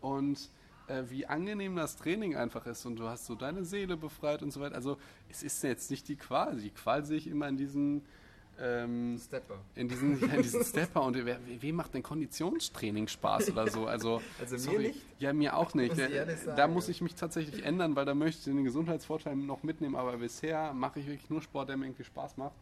Und 0.00 0.50
äh, 0.88 1.04
wie 1.08 1.26
angenehm 1.26 1.76
das 1.76 1.96
Training 1.96 2.36
einfach 2.36 2.66
ist 2.66 2.84
und 2.84 2.96
du 2.96 3.08
hast 3.08 3.26
so 3.26 3.34
deine 3.34 3.64
Seele 3.64 3.96
befreit 3.96 4.42
und 4.42 4.50
so 4.50 4.60
weiter. 4.60 4.74
Also 4.74 4.98
es 5.30 5.42
ist 5.42 5.62
jetzt 5.62 5.90
nicht 5.90 6.08
die 6.08 6.16
Qual. 6.16 6.56
Die 6.56 6.70
Qual 6.70 7.04
sehe 7.04 7.16
ich 7.16 7.26
immer 7.26 7.48
in 7.48 7.56
diesen 7.56 8.02
ähm, 8.60 9.18
Stepper. 9.18 9.58
In 9.74 9.88
diesen, 9.88 10.20
ja, 10.20 10.34
in 10.34 10.42
diesen 10.42 10.64
Stepper. 10.64 11.02
Und 11.02 11.24
wer, 11.24 11.38
wem 11.60 11.76
macht 11.76 11.94
denn 11.94 12.02
Konditionstraining 12.02 13.08
Spaß 13.08 13.50
oder 13.50 13.68
so? 13.68 13.86
Also, 13.86 14.20
also 14.40 14.56
sorry. 14.56 14.76
mir 14.76 14.88
nicht? 14.88 15.00
Ja, 15.18 15.32
mir 15.32 15.56
auch 15.56 15.74
nicht. 15.74 15.96
Da, 15.98 16.54
da, 16.54 16.68
muss 16.68 16.88
ich 16.88 17.00
mich 17.00 17.14
tatsächlich 17.14 17.64
ändern, 17.64 17.96
weil 17.96 18.04
da 18.04 18.14
möchte 18.14 18.38
ich 18.38 18.56
den 18.56 18.64
Gesundheitsvorteil 18.64 19.36
noch 19.36 19.62
mitnehmen. 19.62 19.96
Aber 19.96 20.16
bisher 20.16 20.72
mache 20.72 21.00
ich 21.00 21.06
wirklich 21.06 21.30
nur 21.30 21.42
Sport, 21.42 21.68
der 21.68 21.76
mir 21.76 21.86
irgendwie 21.86 22.04
Spaß 22.04 22.36
macht. 22.36 22.56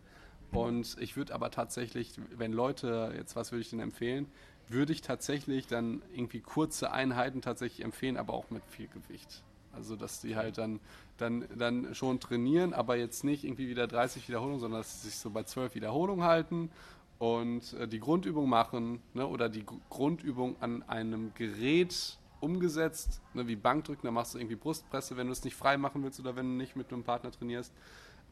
Und 0.52 0.96
ich 0.98 1.16
würde 1.16 1.32
aber 1.34 1.50
tatsächlich, 1.50 2.18
wenn 2.36 2.52
Leute, 2.52 3.14
jetzt 3.16 3.36
was 3.36 3.52
würde 3.52 3.62
ich 3.62 3.70
denn 3.70 3.80
empfehlen? 3.80 4.26
würde 4.70 4.92
ich 4.92 5.02
tatsächlich 5.02 5.66
dann 5.66 6.02
irgendwie 6.14 6.40
kurze 6.40 6.92
Einheiten 6.92 7.42
tatsächlich 7.42 7.84
empfehlen, 7.84 8.16
aber 8.16 8.34
auch 8.34 8.50
mit 8.50 8.62
viel 8.68 8.88
Gewicht. 8.88 9.42
Also 9.72 9.96
dass 9.96 10.20
die 10.20 10.36
halt 10.36 10.58
dann, 10.58 10.80
dann, 11.20 11.46
dann 11.56 11.94
schon 11.94 12.20
trainieren, 12.20 12.72
aber 12.72 12.96
jetzt 12.96 13.24
nicht 13.24 13.44
irgendwie 13.44 13.68
wieder 13.68 13.86
30 13.86 14.28
Wiederholungen, 14.28 14.60
sondern 14.60 14.80
dass 14.80 15.02
sie 15.02 15.08
sich 15.08 15.18
so 15.18 15.30
bei 15.30 15.42
12 15.42 15.74
Wiederholungen 15.74 16.24
halten 16.24 16.70
und 17.18 17.74
äh, 17.74 17.86
die 17.86 18.00
Grundübung 18.00 18.48
machen 18.48 19.00
ne, 19.14 19.26
oder 19.26 19.48
die 19.48 19.64
G 19.64 19.74
Grundübung 19.88 20.56
an 20.60 20.82
einem 20.84 21.32
Gerät 21.34 22.18
umgesetzt, 22.40 23.20
ne, 23.34 23.46
wie 23.46 23.56
Bankdrücken, 23.56 24.06
da 24.06 24.10
machst 24.10 24.34
du 24.34 24.38
irgendwie 24.38 24.56
Brustpresse, 24.56 25.16
wenn 25.16 25.26
du 25.26 25.32
es 25.32 25.44
nicht 25.44 25.56
frei 25.56 25.76
machen 25.76 26.02
willst 26.02 26.20
oder 26.20 26.36
wenn 26.36 26.46
du 26.46 26.56
nicht 26.56 26.76
mit 26.76 26.92
einem 26.92 27.04
Partner 27.04 27.30
trainierst. 27.30 27.72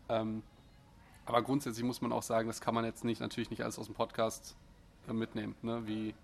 Ähm, 0.08 0.42
aber 1.26 1.42
grundsätzlich 1.42 1.84
muss 1.84 2.00
man 2.00 2.12
auch 2.12 2.22
sagen, 2.22 2.48
das 2.48 2.60
kann 2.60 2.74
man 2.74 2.84
jetzt 2.84 3.04
nicht 3.04 3.20
natürlich 3.20 3.50
nicht 3.50 3.62
alles 3.62 3.78
aus 3.78 3.86
dem 3.86 3.94
Podcast 3.94 4.56
äh, 5.08 5.12
mitnehmen, 5.12 5.54
ne, 5.62 5.86
wie 5.86 6.14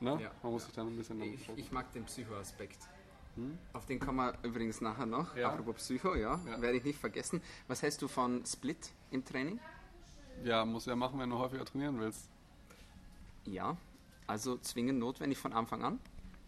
Ne? 0.00 0.18
Ja, 0.22 0.30
man 0.42 0.52
muss 0.52 0.62
ja. 0.62 0.66
sich 0.66 0.74
dann 0.74 0.86
ein 0.86 0.96
bisschen 0.96 1.20
ich, 1.22 1.48
ich 1.56 1.72
mag 1.72 1.92
den 1.92 2.04
Psychoaspekt. 2.04 2.78
Hm? 3.36 3.58
Auf 3.72 3.86
den 3.86 4.00
kommen 4.00 4.18
wir 4.18 4.34
übrigens 4.42 4.80
nachher 4.80 5.06
noch. 5.06 5.36
Ja. 5.36 5.50
Apropos 5.50 5.76
Psycho, 5.76 6.14
ja, 6.14 6.40
ja, 6.46 6.60
werde 6.60 6.78
ich 6.78 6.84
nicht 6.84 6.98
vergessen. 6.98 7.40
Was 7.68 7.82
hältst 7.82 8.02
du 8.02 8.08
von 8.08 8.44
Split 8.44 8.90
im 9.10 9.24
Training? 9.24 9.60
Ja, 10.44 10.64
muss 10.64 10.86
ja 10.86 10.96
machen, 10.96 11.18
wenn 11.18 11.30
du 11.30 11.38
häufiger 11.38 11.64
trainieren 11.64 12.00
willst. 12.00 12.28
Ja, 13.44 13.76
also 14.26 14.56
zwingend 14.58 14.98
notwendig 14.98 15.38
von 15.38 15.52
Anfang 15.52 15.82
an? 15.82 15.98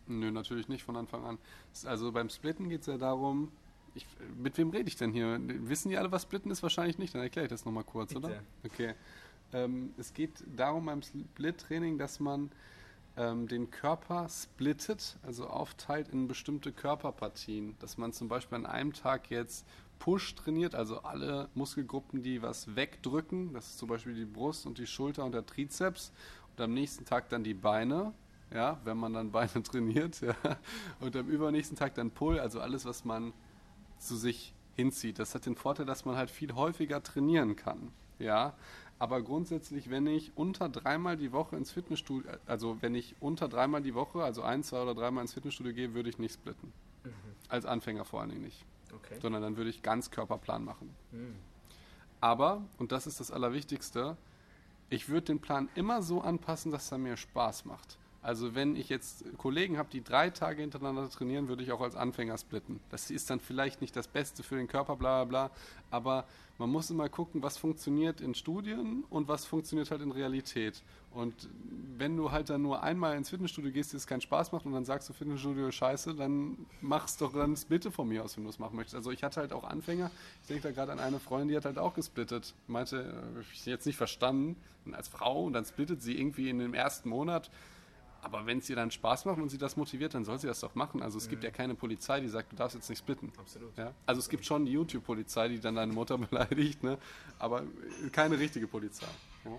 Nö, 0.06 0.30
natürlich 0.30 0.68
nicht 0.68 0.82
von 0.82 0.96
Anfang 0.96 1.24
an. 1.24 1.38
Also 1.84 2.12
beim 2.12 2.28
Splitten 2.28 2.68
geht 2.68 2.82
es 2.82 2.86
ja 2.86 2.98
darum, 2.98 3.52
ich, 3.94 4.06
mit 4.38 4.56
wem 4.58 4.70
rede 4.70 4.88
ich 4.88 4.96
denn 4.96 5.12
hier? 5.12 5.38
Wissen 5.42 5.90
die 5.90 5.98
alle, 5.98 6.10
was 6.10 6.22
Splitten 6.22 6.50
ist? 6.50 6.62
Wahrscheinlich 6.62 6.98
nicht, 6.98 7.14
dann 7.14 7.22
erkläre 7.22 7.46
ich 7.46 7.50
das 7.50 7.64
nochmal 7.64 7.84
kurz, 7.84 8.14
Bitte. 8.14 8.26
oder? 8.26 8.42
Okay. 8.64 8.94
Ähm, 9.52 9.92
es 9.98 10.14
geht 10.14 10.32
darum 10.56 10.86
beim 10.86 11.02
Split-Training, 11.02 11.98
dass 11.98 12.20
man 12.20 12.50
ähm, 13.16 13.48
den 13.48 13.70
Körper 13.70 14.28
splittet, 14.28 15.18
also 15.22 15.46
aufteilt 15.46 16.08
in 16.08 16.28
bestimmte 16.28 16.72
Körperpartien. 16.72 17.76
Dass 17.78 17.98
man 17.98 18.12
zum 18.12 18.28
Beispiel 18.28 18.56
an 18.56 18.66
einem 18.66 18.92
Tag 18.92 19.30
jetzt 19.30 19.66
Push 19.98 20.34
trainiert, 20.34 20.74
also 20.74 21.02
alle 21.02 21.48
Muskelgruppen, 21.54 22.22
die 22.22 22.42
was 22.42 22.74
wegdrücken. 22.74 23.52
Das 23.52 23.68
ist 23.68 23.78
zum 23.78 23.88
Beispiel 23.88 24.14
die 24.14 24.24
Brust 24.24 24.66
und 24.66 24.78
die 24.78 24.86
Schulter 24.86 25.24
und 25.24 25.32
der 25.32 25.46
Trizeps. 25.46 26.12
Und 26.50 26.60
am 26.64 26.74
nächsten 26.74 27.04
Tag 27.04 27.28
dann 27.28 27.44
die 27.44 27.54
Beine, 27.54 28.12
ja, 28.52 28.80
wenn 28.84 28.96
man 28.96 29.12
dann 29.12 29.30
Beine 29.30 29.62
trainiert. 29.62 30.20
Ja. 30.20 30.34
Und 31.00 31.14
am 31.14 31.28
übernächsten 31.28 31.76
Tag 31.76 31.94
dann 31.94 32.10
Pull, 32.10 32.40
also 32.40 32.60
alles, 32.60 32.84
was 32.84 33.04
man 33.04 33.32
zu 33.98 34.16
sich 34.16 34.54
hinzieht. 34.74 35.18
Das 35.18 35.34
hat 35.34 35.46
den 35.46 35.54
Vorteil, 35.54 35.86
dass 35.86 36.04
man 36.04 36.16
halt 36.16 36.30
viel 36.30 36.54
häufiger 36.54 37.02
trainieren 37.02 37.56
kann. 37.56 37.92
Ja, 38.18 38.54
aber 39.02 39.20
grundsätzlich, 39.20 39.90
wenn 39.90 40.06
ich 40.06 40.30
unter 40.36 40.68
dreimal 40.68 41.16
die 41.16 41.32
Woche 41.32 41.56
ins 41.56 41.72
Fitnessstudio, 41.72 42.30
also 42.46 42.80
wenn 42.82 42.94
ich 42.94 43.16
unter 43.18 43.48
dreimal 43.48 43.82
die 43.82 43.96
Woche, 43.96 44.22
also 44.22 44.42
ein, 44.42 44.62
zwei 44.62 44.80
oder 44.80 44.94
dreimal 44.94 45.22
ins 45.22 45.34
Fitnessstudio 45.34 45.72
gehe, 45.74 45.92
würde 45.92 46.08
ich 46.08 46.20
nicht 46.20 46.34
splitten. 46.34 46.72
Mhm. 47.02 47.10
Als 47.48 47.66
Anfänger 47.66 48.04
vor 48.04 48.20
allen 48.20 48.30
Dingen 48.30 48.42
nicht. 48.42 48.64
Okay. 48.94 49.18
Sondern 49.20 49.42
dann 49.42 49.56
würde 49.56 49.70
ich 49.70 49.82
ganz 49.82 50.12
Körperplan 50.12 50.64
machen. 50.64 50.94
Mhm. 51.10 51.34
Aber, 52.20 52.62
und 52.78 52.92
das 52.92 53.08
ist 53.08 53.18
das 53.18 53.32
Allerwichtigste, 53.32 54.16
ich 54.88 55.08
würde 55.08 55.26
den 55.26 55.40
Plan 55.40 55.68
immer 55.74 56.00
so 56.00 56.20
anpassen, 56.20 56.70
dass 56.70 56.92
er 56.92 56.98
mir 56.98 57.16
Spaß 57.16 57.64
macht. 57.64 57.98
Also 58.22 58.54
wenn 58.54 58.76
ich 58.76 58.88
jetzt 58.88 59.24
Kollegen 59.36 59.78
habe, 59.78 59.88
die 59.90 60.02
drei 60.02 60.30
Tage 60.30 60.62
hintereinander 60.62 61.10
trainieren, 61.10 61.48
würde 61.48 61.64
ich 61.64 61.72
auch 61.72 61.80
als 61.80 61.96
Anfänger 61.96 62.38
splitten. 62.38 62.78
Das 62.88 63.10
ist 63.10 63.28
dann 63.30 63.40
vielleicht 63.40 63.80
nicht 63.80 63.96
das 63.96 64.06
Beste 64.06 64.44
für 64.44 64.56
den 64.56 64.68
Körper, 64.68 64.94
bla 64.94 65.24
bla 65.24 65.48
bla, 65.48 65.56
aber 65.90 66.24
man 66.58 66.70
muss 66.70 66.88
immer 66.90 67.08
gucken, 67.08 67.42
was 67.42 67.58
funktioniert 67.58 68.20
in 68.20 68.34
Studien 68.36 69.02
und 69.10 69.26
was 69.26 69.44
funktioniert 69.44 69.90
halt 69.90 70.02
in 70.02 70.12
Realität. 70.12 70.82
Und 71.10 71.48
wenn 71.98 72.16
du 72.16 72.30
halt 72.30 72.50
dann 72.50 72.62
nur 72.62 72.84
einmal 72.84 73.16
ins 73.16 73.30
Fitnessstudio 73.30 73.72
gehst, 73.72 73.92
dir 73.92 73.96
es 73.96 74.06
keinen 74.06 74.20
Spaß 74.20 74.52
macht 74.52 74.66
und 74.66 74.72
dann 74.72 74.84
sagst 74.84 75.08
du 75.08 75.12
Fitnessstudio 75.12 75.72
scheiße, 75.72 76.14
dann 76.14 76.66
mach's 76.80 77.16
doch 77.16 77.32
dann 77.32 77.56
Splitte 77.56 77.90
von 77.90 78.08
mir 78.08 78.22
aus, 78.22 78.36
wenn 78.36 78.44
du 78.44 78.50
es 78.50 78.60
machen 78.60 78.76
möchtest. 78.76 78.94
Also 78.94 79.10
ich 79.10 79.24
hatte 79.24 79.40
halt 79.40 79.52
auch 79.52 79.64
Anfänger, 79.64 80.12
ich 80.42 80.48
denke 80.48 80.62
da 80.62 80.70
gerade 80.70 80.92
an 80.92 81.00
eine 81.00 81.18
Freundin, 81.18 81.48
die 81.48 81.56
hat 81.56 81.64
halt 81.64 81.78
auch 81.78 81.94
gesplittet. 81.94 82.54
Meinte, 82.68 83.32
äh, 83.36 83.40
ich 83.52 83.66
jetzt 83.66 83.86
nicht 83.86 83.96
verstanden, 83.96 84.56
als 84.92 85.08
Frau 85.08 85.44
und 85.44 85.54
dann 85.54 85.64
splittet 85.64 86.02
sie 86.02 86.18
irgendwie 86.18 86.48
in 86.48 86.60
dem 86.60 86.74
ersten 86.74 87.08
Monat 87.08 87.50
aber 88.22 88.46
wenn 88.46 88.58
es 88.58 88.70
ihr 88.70 88.76
dann 88.76 88.92
Spaß 88.92 89.24
macht 89.24 89.38
und 89.38 89.50
sie 89.50 89.58
das 89.58 89.76
motiviert, 89.76 90.14
dann 90.14 90.24
soll 90.24 90.38
sie 90.38 90.46
das 90.46 90.60
doch 90.60 90.76
machen. 90.76 91.02
Also 91.02 91.18
es 91.18 91.26
mhm. 91.26 91.30
gibt 91.30 91.44
ja 91.44 91.50
keine 91.50 91.74
Polizei, 91.74 92.20
die 92.20 92.28
sagt, 92.28 92.52
du 92.52 92.56
darfst 92.56 92.76
jetzt 92.76 92.88
nicht 92.88 93.00
splitten. 93.00 93.32
Absolut. 93.36 93.76
Ja? 93.76 93.92
Also 94.06 94.20
es 94.20 94.28
gibt 94.28 94.46
schon 94.46 94.64
die 94.64 94.72
YouTube-Polizei, 94.72 95.48
die 95.48 95.58
dann 95.60 95.74
deine 95.74 95.92
Mutter 95.92 96.16
beleidigt, 96.30 96.84
ne? 96.84 96.98
aber 97.38 97.64
keine 98.12 98.38
richtige 98.38 98.68
Polizei. 98.68 99.08
Ja? 99.44 99.58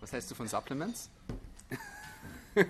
Was 0.00 0.12
hältst 0.12 0.30
du 0.30 0.36
von 0.36 0.46
Supplements? 0.46 1.10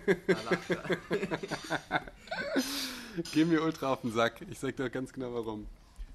Geh 3.33 3.44
mir 3.44 3.62
ultra 3.62 3.92
auf 3.92 4.01
den 4.01 4.12
Sack. 4.12 4.40
Ich 4.51 4.59
sag 4.59 4.75
dir 4.77 4.90
ganz 4.90 5.12
genau 5.12 5.33
warum. 5.35 5.66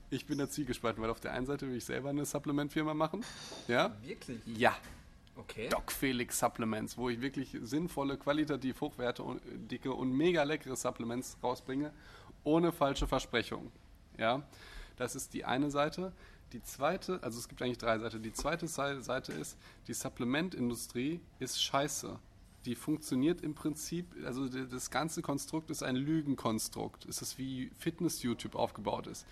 Ich 0.10 0.26
bin 0.26 0.40
da 0.40 0.50
zwiegespalten, 0.50 1.02
weil 1.02 1.10
auf 1.10 1.22
der 1.22 1.32
einen 1.32 1.46
Seite 1.46 1.68
will 1.68 1.78
ich 1.78 1.86
selber 1.86 2.10
eine 2.10 2.26
Supplement-Firma 2.26 2.94
machen. 2.94 3.24
Ja? 3.68 3.96
Wirklich? 4.04 4.42
Ja. 4.46 4.76
Okay. 5.42 5.70
Doc 5.70 5.92
Felix 5.92 6.40
Supplements, 6.40 6.98
wo 6.98 7.10
ich 7.10 7.20
wirklich 7.22 7.58
sinnvolle, 7.62 8.18
qualitativ 8.18 8.80
hochwertige 8.82 9.94
und 9.94 10.12
mega 10.14 10.44
leckere 10.44 10.76
Supplements 10.76 11.38
rausbringe, 11.42 11.92
ohne 12.44 12.72
falsche 12.72 13.08
Versprechungen. 13.08 13.72
Ja, 14.18 14.44
das 14.98 15.16
ist 15.16 15.34
die 15.34 15.46
eine 15.46 15.72
Seite. 15.72 16.14
Die 16.54 16.62
zweite, 16.62 17.24
also 17.24 17.40
es 17.40 17.48
gibt 17.48 17.62
eigentlich 17.62 17.78
drei 17.78 17.98
Seiten. 17.98 18.22
Die 18.22 18.34
zweite 18.34 18.68
Seite 18.68 19.32
ist, 19.32 19.58
die 19.88 19.94
Supplementindustrie 19.94 21.22
ist 21.40 21.64
scheiße. 21.64 22.20
Die 22.66 22.76
funktioniert 22.76 23.42
im 23.42 23.56
Prinzip, 23.56 24.06
also 24.24 24.48
das 24.48 24.92
ganze 24.92 25.24
Konstrukt 25.24 25.72
ist 25.72 25.82
ein 25.82 25.96
Lügenkonstrukt. 25.96 27.06
Es 27.06 27.22
ist 27.22 27.40
wie 27.40 27.72
Fitness-YouTube 27.78 28.56
aufgebaut 28.56 29.08
ist. 29.08 29.26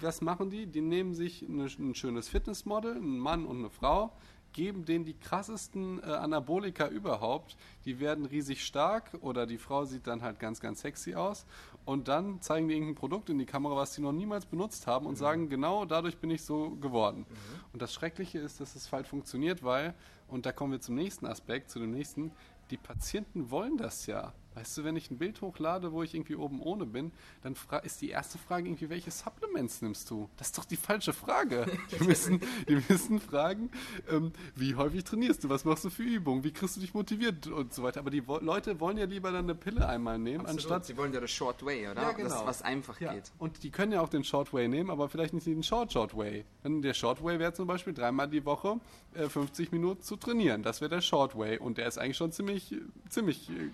Was 0.00 0.20
machen 0.20 0.50
die? 0.50 0.66
Die 0.66 0.82
nehmen 0.82 1.14
sich 1.14 1.40
ein 1.42 1.94
schönes 1.94 2.28
Fitnessmodel, 2.28 2.96
einen 2.96 3.18
Mann 3.18 3.46
und 3.46 3.58
eine 3.58 3.70
Frau, 3.70 4.12
geben 4.56 4.86
denen 4.86 5.04
die 5.04 5.12
krassesten 5.12 6.02
äh, 6.02 6.06
Anabolika 6.06 6.88
überhaupt. 6.88 7.58
Die 7.84 8.00
werden 8.00 8.24
riesig 8.24 8.64
stark 8.64 9.10
oder 9.20 9.46
die 9.46 9.58
Frau 9.58 9.84
sieht 9.84 10.06
dann 10.06 10.22
halt 10.22 10.40
ganz, 10.40 10.60
ganz 10.60 10.80
sexy 10.80 11.14
aus. 11.14 11.44
Und 11.84 12.08
dann 12.08 12.40
zeigen 12.40 12.66
die 12.66 12.74
irgendein 12.74 12.94
Produkt 12.94 13.28
in 13.28 13.38
die 13.38 13.44
Kamera, 13.44 13.76
was 13.76 13.94
sie 13.94 14.00
noch 14.00 14.12
niemals 14.12 14.46
benutzt 14.46 14.86
haben 14.86 15.04
und 15.04 15.12
mhm. 15.12 15.18
sagen, 15.18 15.48
genau 15.50 15.84
dadurch 15.84 16.16
bin 16.16 16.30
ich 16.30 16.42
so 16.42 16.70
geworden. 16.70 17.26
Mhm. 17.28 17.60
Und 17.74 17.82
das 17.82 17.92
Schreckliche 17.92 18.38
ist, 18.38 18.58
dass 18.58 18.74
es 18.74 18.86
falsch 18.86 19.08
funktioniert, 19.08 19.62
weil, 19.62 19.94
und 20.26 20.46
da 20.46 20.52
kommen 20.52 20.72
wir 20.72 20.80
zum 20.80 20.94
nächsten 20.94 21.26
Aspekt, 21.26 21.70
zu 21.70 21.78
dem 21.78 21.90
nächsten, 21.90 22.32
die 22.70 22.78
Patienten 22.78 23.50
wollen 23.50 23.76
das 23.76 24.06
ja. 24.06 24.32
Weißt 24.56 24.78
du, 24.78 24.84
wenn 24.84 24.96
ich 24.96 25.10
ein 25.10 25.18
Bild 25.18 25.42
hochlade, 25.42 25.92
wo 25.92 26.02
ich 26.02 26.14
irgendwie 26.14 26.34
oben 26.34 26.62
ohne 26.62 26.86
bin, 26.86 27.12
dann 27.42 27.54
ist 27.82 28.00
die 28.00 28.08
erste 28.08 28.38
Frage 28.38 28.68
irgendwie, 28.68 28.88
welche 28.88 29.10
Supplements 29.10 29.82
nimmst 29.82 30.10
du? 30.10 30.30
Das 30.38 30.46
ist 30.46 30.56
doch 30.56 30.64
die 30.64 30.76
falsche 30.76 31.12
Frage. 31.12 31.66
Die 31.90 32.04
müssen, 32.04 32.40
die 32.66 32.82
müssen 32.88 33.20
fragen, 33.20 33.70
ähm, 34.10 34.32
wie 34.54 34.74
häufig 34.74 35.04
trainierst 35.04 35.44
du, 35.44 35.50
was 35.50 35.66
machst 35.66 35.84
du 35.84 35.90
für 35.90 36.02
Übungen, 36.02 36.42
wie 36.42 36.52
kriegst 36.52 36.76
du 36.76 36.80
dich 36.80 36.94
motiviert 36.94 37.46
und 37.48 37.74
so 37.74 37.82
weiter. 37.82 38.00
Aber 38.00 38.10
die 38.10 38.22
Leute 38.40 38.80
wollen 38.80 38.96
ja 38.96 39.04
lieber 39.04 39.30
dann 39.30 39.44
eine 39.44 39.54
Pille 39.54 39.86
einmal 39.86 40.18
nehmen, 40.18 40.40
Absolut. 40.40 40.62
anstatt... 40.62 40.86
Sie 40.86 40.96
wollen 40.96 41.12
ja 41.12 41.20
das 41.20 41.30
Short 41.30 41.62
Way, 41.64 41.88
oder? 41.88 42.00
Ja, 42.00 42.12
genau. 42.12 42.28
Das, 42.30 42.46
was 42.46 42.62
einfach 42.62 42.98
ja. 42.98 43.12
geht. 43.12 43.30
Und 43.38 43.62
die 43.62 43.70
können 43.70 43.92
ja 43.92 44.00
auch 44.00 44.08
den 44.08 44.24
Short 44.24 44.54
Way 44.54 44.68
nehmen, 44.68 44.88
aber 44.88 45.10
vielleicht 45.10 45.34
nicht 45.34 45.46
den 45.46 45.62
Short 45.62 45.92
Short 45.92 46.16
Way. 46.16 46.46
Denn 46.64 46.80
der 46.80 46.94
Short 46.94 47.22
Way 47.22 47.38
wäre 47.38 47.52
zum 47.52 47.66
Beispiel 47.66 47.92
dreimal 47.92 48.28
die 48.28 48.44
Woche 48.46 48.80
äh, 49.14 49.28
50 49.28 49.70
Minuten 49.72 50.02
zu 50.02 50.16
trainieren. 50.16 50.62
Das 50.62 50.80
wäre 50.80 50.88
der 50.88 51.02
Short 51.02 51.36
Way. 51.36 51.58
Und 51.58 51.76
der 51.76 51.86
ist 51.88 51.98
eigentlich 51.98 52.16
schon 52.16 52.32
ziemlich, 52.32 52.74
ziemlich 53.10 53.50
äh, 53.50 53.70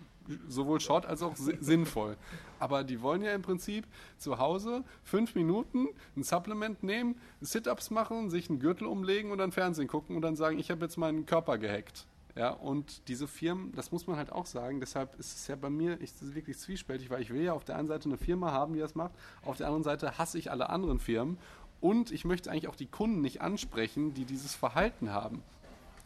sowohl 0.49 0.81
short 0.81 1.07
als 1.07 1.23
auch 1.23 1.35
sinnvoll. 1.37 2.17
Aber 2.59 2.85
die 2.85 3.03
wollen 3.03 3.23
ja 3.23 3.33
im 3.33 3.43
Prinzip 3.43 3.87
zu 4.19 4.39
Hause 4.39 4.85
fünf 5.03 5.35
Minuten 5.35 5.89
ein 6.17 6.23
Supplement 6.23 6.83
nehmen, 6.83 7.17
Sit-ups 7.41 7.91
machen, 7.91 8.31
sich 8.31 8.49
einen 8.49 8.61
Gürtel 8.61 8.87
umlegen 8.87 9.31
und 9.33 9.39
dann 9.39 9.53
Fernsehen 9.53 9.89
gucken 9.89 10.17
und 10.17 10.23
dann 10.23 10.37
sagen, 10.37 10.59
ich 10.59 10.71
habe 10.71 10.85
jetzt 10.85 10.97
meinen 10.97 11.27
Körper 11.27 11.59
gehackt. 11.59 12.07
Ja, 12.35 12.51
und 12.51 13.09
diese 13.09 13.29
Firmen, 13.29 13.73
das 13.73 13.93
muss 13.93 14.07
man 14.07 14.17
halt 14.17 14.33
auch 14.33 14.47
sagen, 14.47 14.81
deshalb 14.81 15.19
ist 15.19 15.37
es 15.37 15.47
ja 15.49 15.57
bei 15.57 15.69
mir 15.69 16.01
ich, 16.01 16.13
wirklich 16.21 16.59
zwiespältig, 16.59 17.11
weil 17.11 17.21
ich 17.21 17.29
will 17.29 17.43
ja 17.43 17.53
auf 17.53 17.65
der 17.65 17.77
einen 17.77 17.89
Seite 17.89 18.09
eine 18.09 18.17
Firma 18.17 18.53
haben, 18.53 18.73
die 18.73 18.81
das 18.81 18.95
macht, 18.95 19.13
auf 19.43 19.59
der 19.59 19.67
anderen 19.67 19.83
Seite 19.83 20.17
hasse 20.17 20.39
ich 20.39 20.51
alle 20.51 20.71
anderen 20.71 20.99
Firmen 20.99 21.37
und 21.83 22.11
ich 22.11 22.25
möchte 22.25 22.51
eigentlich 22.51 22.69
auch 22.69 22.77
die 22.77 22.87
Kunden 22.87 23.21
nicht 23.21 23.43
ansprechen, 23.43 24.15
die 24.15 24.25
dieses 24.25 24.55
Verhalten 24.55 25.11
haben. 25.11 25.43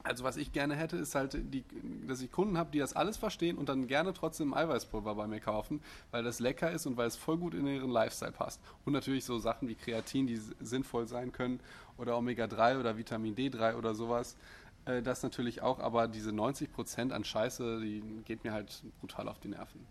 Also 0.06 0.24
was 0.24 0.36
ich 0.36 0.52
gerne 0.52 0.76
hätte, 0.76 0.96
ist 0.96 1.14
halt, 1.14 1.34
die, 1.34 1.64
dass 2.06 2.20
ich 2.20 2.30
Kunden 2.30 2.56
habe, 2.56 2.70
die 2.70 2.78
das 2.78 2.94
alles 2.94 3.16
verstehen 3.16 3.58
und 3.58 3.68
dann 3.68 3.86
gerne 3.86 4.12
trotzdem 4.12 4.54
Eiweißpulver 4.54 5.14
bei 5.14 5.26
mir 5.26 5.40
kaufen, 5.40 5.80
weil 6.10 6.22
das 6.22 6.38
lecker 6.38 6.70
ist 6.70 6.86
und 6.86 6.96
weil 6.96 7.08
es 7.08 7.16
voll 7.16 7.36
gut 7.36 7.54
in 7.54 7.66
ihren 7.66 7.90
Lifestyle 7.90 8.32
passt. 8.32 8.60
Und 8.84 8.92
natürlich 8.92 9.24
so 9.24 9.38
Sachen 9.38 9.68
wie 9.68 9.74
Kreatin, 9.74 10.26
die 10.26 10.40
sinnvoll 10.60 11.08
sein 11.08 11.32
können 11.32 11.60
oder 11.98 12.16
Omega-3 12.16 12.78
oder 12.78 12.96
Vitamin 12.96 13.34
D3 13.34 13.76
oder 13.76 13.94
sowas. 13.94 14.36
Äh, 14.84 15.02
das 15.02 15.22
natürlich 15.22 15.62
auch, 15.62 15.80
aber 15.80 16.08
diese 16.08 16.30
90% 16.30 17.10
an 17.10 17.24
Scheiße, 17.24 17.80
die 17.80 18.02
geht 18.24 18.44
mir 18.44 18.52
halt 18.52 18.82
brutal 19.00 19.28
auf 19.28 19.38
die 19.40 19.48
Nerven. 19.48 19.86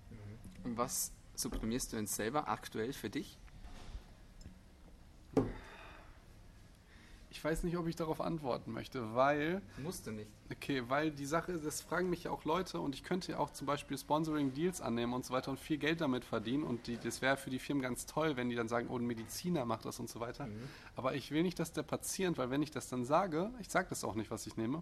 Und 0.64 0.78
was 0.78 1.12
supplemierst 1.36 1.92
du 1.92 1.98
denn 1.98 2.08
selber 2.08 2.48
aktuell 2.48 2.94
für 2.94 3.10
dich? 3.10 3.38
Ich 7.36 7.44
weiß 7.44 7.64
nicht, 7.64 7.76
ob 7.76 7.86
ich 7.88 7.98
darauf 7.98 8.22
antworten 8.22 8.72
möchte, 8.72 9.14
weil. 9.14 9.62
Musst 9.84 10.08
du 10.08 10.12
nicht. 10.12 10.30
Okay, 10.50 10.84
weil 10.88 11.12
die 11.12 11.26
Sache, 11.26 11.52
ist, 11.52 11.66
das 11.66 11.82
fragen 11.82 12.10
mich 12.10 12.24
ja 12.24 12.32
auch 12.32 12.46
Leute 12.46 12.80
und 12.80 12.96
ich 12.96 13.04
könnte 13.04 13.34
ja 13.34 13.40
auch 13.40 13.52
zum 13.52 13.68
Beispiel 13.68 13.98
Sponsoring-Deals 13.98 14.80
annehmen 14.80 15.12
und 15.12 15.26
so 15.26 15.34
weiter 15.34 15.52
und 15.52 15.60
viel 15.60 15.78
Geld 15.78 16.00
damit 16.00 16.24
verdienen 16.24 16.64
und 16.64 16.88
die, 16.88 16.98
das 16.98 17.22
wäre 17.22 17.36
für 17.36 17.50
die 17.50 17.60
Firmen 17.60 17.84
ganz 17.84 18.06
toll, 18.06 18.38
wenn 18.38 18.50
die 18.50 18.56
dann 18.56 18.70
sagen, 18.70 18.88
oh, 18.90 18.98
ein 18.98 19.06
Mediziner 19.06 19.66
macht 19.66 19.84
das 19.84 20.00
und 20.00 20.10
so 20.10 20.22
weiter. 20.22 20.48
Mhm. 20.48 20.70
Aber 20.96 21.14
ich 21.16 21.32
will 21.32 21.44
nicht, 21.44 21.60
dass 21.60 21.74
der 21.74 21.84
Patient, 21.84 22.38
weil 22.38 22.52
wenn 22.52 22.64
ich 22.64 22.72
das 22.72 22.88
dann 22.88 23.04
sage, 23.04 23.52
ich 23.60 23.68
sage 23.68 23.88
das 23.90 24.06
auch 24.06 24.16
nicht, 24.16 24.32
was 24.32 24.48
ich 24.48 24.56
nehme, 24.56 24.82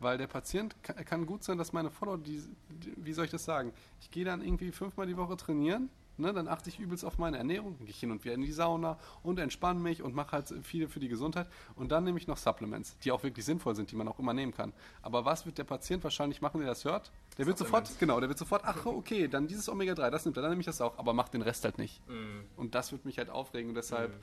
weil 0.00 0.18
der 0.18 0.26
Patient 0.26 0.74
kann, 0.82 0.96
kann 1.04 1.26
gut 1.26 1.44
sein, 1.44 1.58
dass 1.58 1.72
meine 1.72 1.92
Follower, 1.92 2.18
die, 2.18 2.42
die, 2.70 2.92
wie 2.96 3.12
soll 3.12 3.26
ich 3.26 3.30
das 3.30 3.44
sagen, 3.44 3.72
ich 4.00 4.10
gehe 4.10 4.24
dann 4.24 4.42
irgendwie 4.42 4.72
fünfmal 4.72 5.06
die 5.06 5.16
Woche 5.16 5.36
trainieren 5.36 5.90
Ne, 6.16 6.32
dann 6.32 6.46
achte 6.46 6.70
ich 6.70 6.78
übelst 6.78 7.04
auf 7.04 7.18
meine 7.18 7.38
Ernährung, 7.38 7.76
gehe 7.78 7.88
ich 7.88 7.98
hin 7.98 8.12
und 8.12 8.24
wieder 8.24 8.34
in 8.34 8.42
die 8.42 8.52
Sauna 8.52 8.98
und 9.24 9.40
entspanne 9.40 9.80
mich 9.80 10.00
und 10.00 10.14
mache 10.14 10.30
halt 10.32 10.54
viel 10.62 10.86
für 10.86 11.00
die 11.00 11.08
Gesundheit. 11.08 11.48
Und 11.74 11.90
dann 11.90 12.04
nehme 12.04 12.18
ich 12.18 12.28
noch 12.28 12.36
Supplements, 12.36 12.96
die 12.98 13.10
auch 13.10 13.24
wirklich 13.24 13.44
sinnvoll 13.44 13.74
sind, 13.74 13.90
die 13.90 13.96
man 13.96 14.06
auch 14.06 14.20
immer 14.20 14.32
nehmen 14.32 14.54
kann. 14.54 14.72
Aber 15.02 15.24
was 15.24 15.44
wird 15.44 15.58
der 15.58 15.64
Patient 15.64 16.04
wahrscheinlich 16.04 16.40
machen, 16.40 16.60
der 16.60 16.68
das 16.68 16.84
hört? 16.84 17.10
Der 17.36 17.46
wird 17.46 17.58
sofort, 17.58 17.90
genau, 17.98 18.20
der 18.20 18.28
wird 18.28 18.38
sofort, 18.38 18.62
ach 18.64 18.86
okay, 18.86 19.26
dann 19.26 19.48
dieses 19.48 19.68
Omega-3, 19.68 20.10
das 20.10 20.24
nimmt 20.24 20.36
er, 20.36 20.42
dann 20.42 20.52
nehme 20.52 20.60
ich 20.60 20.66
das 20.66 20.80
auch, 20.80 20.98
aber 20.98 21.14
macht 21.14 21.34
den 21.34 21.42
Rest 21.42 21.64
halt 21.64 21.78
nicht. 21.78 22.00
Mhm. 22.08 22.44
Und 22.56 22.76
das 22.76 22.92
wird 22.92 23.04
mich 23.04 23.18
halt 23.18 23.28
aufregen 23.28 23.70
und 23.70 23.74
deshalb, 23.74 24.12
mhm. 24.12 24.20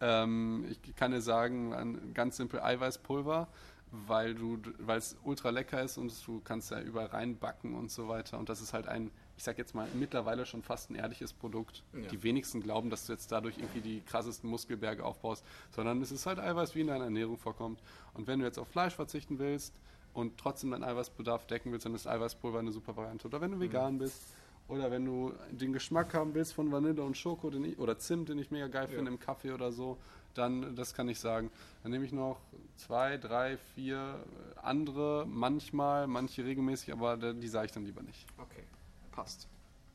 ähm, 0.00 0.66
ich 0.70 0.94
kann 0.96 1.12
dir 1.12 1.22
sagen, 1.22 2.12
ganz 2.12 2.36
simpel 2.36 2.60
Eiweißpulver, 2.60 3.48
weil 3.90 4.34
du, 4.34 4.58
weil 4.78 4.98
es 4.98 5.16
ultra 5.22 5.50
lecker 5.50 5.82
ist 5.82 5.98
und 5.98 6.14
du 6.26 6.40
kannst 6.40 6.70
ja 6.70 6.80
überall 6.80 7.06
reinbacken 7.06 7.74
und 7.74 7.90
so 7.90 8.08
weiter. 8.08 8.38
Und 8.38 8.48
das 8.48 8.60
ist 8.60 8.72
halt 8.72 8.88
ein 8.88 9.10
ich 9.36 9.44
sag 9.44 9.58
jetzt 9.58 9.74
mal, 9.74 9.88
mittlerweile 9.94 10.46
schon 10.46 10.62
fast 10.62 10.90
ein 10.90 10.94
ehrliches 10.94 11.32
Produkt. 11.32 11.82
Ja. 11.92 12.08
Die 12.08 12.22
wenigsten 12.22 12.60
glauben, 12.60 12.90
dass 12.90 13.06
du 13.06 13.12
jetzt 13.12 13.32
dadurch 13.32 13.58
irgendwie 13.58 13.80
die 13.80 14.00
krassesten 14.00 14.48
Muskelberge 14.48 15.04
aufbaust, 15.04 15.44
sondern 15.70 16.00
es 16.02 16.12
ist 16.12 16.26
halt 16.26 16.38
Eiweiß, 16.38 16.74
wie 16.74 16.82
in 16.82 16.88
deiner 16.88 17.04
Ernährung 17.04 17.38
vorkommt. 17.38 17.80
Und 18.14 18.26
wenn 18.26 18.38
du 18.38 18.44
jetzt 18.44 18.58
auf 18.58 18.68
Fleisch 18.68 18.94
verzichten 18.94 19.38
willst 19.38 19.74
und 20.12 20.38
trotzdem 20.38 20.70
deinen 20.70 20.84
Eiweißbedarf 20.84 21.46
decken 21.46 21.72
willst, 21.72 21.86
dann 21.86 21.94
ist 21.94 22.06
Eiweißpulver 22.06 22.58
eine 22.58 22.72
super 22.72 22.96
Variante. 22.96 23.26
Oder 23.26 23.40
wenn 23.40 23.50
du 23.50 23.56
mhm. 23.56 23.62
vegan 23.62 23.98
bist 23.98 24.22
oder 24.68 24.90
wenn 24.90 25.04
du 25.04 25.34
den 25.50 25.72
Geschmack 25.72 26.14
haben 26.14 26.34
willst 26.34 26.54
von 26.54 26.70
Vanille 26.70 27.02
und 27.02 27.16
Schoko 27.16 27.50
ich, 27.50 27.78
oder 27.78 27.98
Zimt, 27.98 28.28
den 28.28 28.38
ich 28.38 28.50
mega 28.50 28.68
geil 28.68 28.88
ja. 28.88 28.96
finde 28.96 29.10
im 29.10 29.18
Kaffee 29.18 29.52
oder 29.52 29.72
so, 29.72 29.98
dann, 30.34 30.74
das 30.76 30.94
kann 30.94 31.08
ich 31.08 31.18
sagen. 31.20 31.50
Dann 31.82 31.92
nehme 31.92 32.04
ich 32.04 32.12
noch 32.12 32.40
zwei, 32.76 33.18
drei, 33.18 33.58
vier 33.74 34.24
andere, 34.62 35.26
manchmal, 35.26 36.06
manche 36.06 36.44
regelmäßig, 36.44 36.92
aber 36.92 37.16
die 37.16 37.48
sage 37.48 37.66
ich 37.66 37.72
dann 37.72 37.84
lieber 37.84 38.02
nicht. 38.02 38.26
Okay. 38.38 38.64
Passt. 39.12 39.46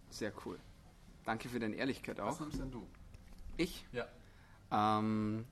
Sehr 0.10 0.32
cool. 0.46 0.58
Danke 1.26 1.50
für 1.50 1.60
deine 1.60 1.76
Ehrlichkeit 1.76 2.20
auch. 2.20 2.28
Was 2.28 2.40
nimmst 2.40 2.60
denn 2.60 2.72
du? 2.72 2.88
Ich? 3.58 3.86
Ja. 3.92 4.08
Ähm, 4.72 5.46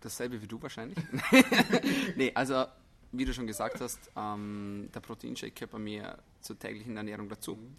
dasselbe 0.00 0.40
wie 0.40 0.46
du 0.46 0.62
wahrscheinlich. 0.62 0.98
nee, 2.16 2.32
also 2.34 2.64
wie 3.12 3.24
du 3.24 3.34
schon 3.34 3.46
gesagt 3.46 3.80
hast, 3.80 4.10
ähm, 4.16 4.88
der 4.94 5.00
Proteinshake 5.00 5.52
gehört 5.52 5.72
bei 5.72 5.78
mir 5.78 6.18
zur 6.40 6.58
täglichen 6.58 6.96
Ernährung 6.96 7.28
dazu. 7.28 7.56
Mhm. 7.56 7.76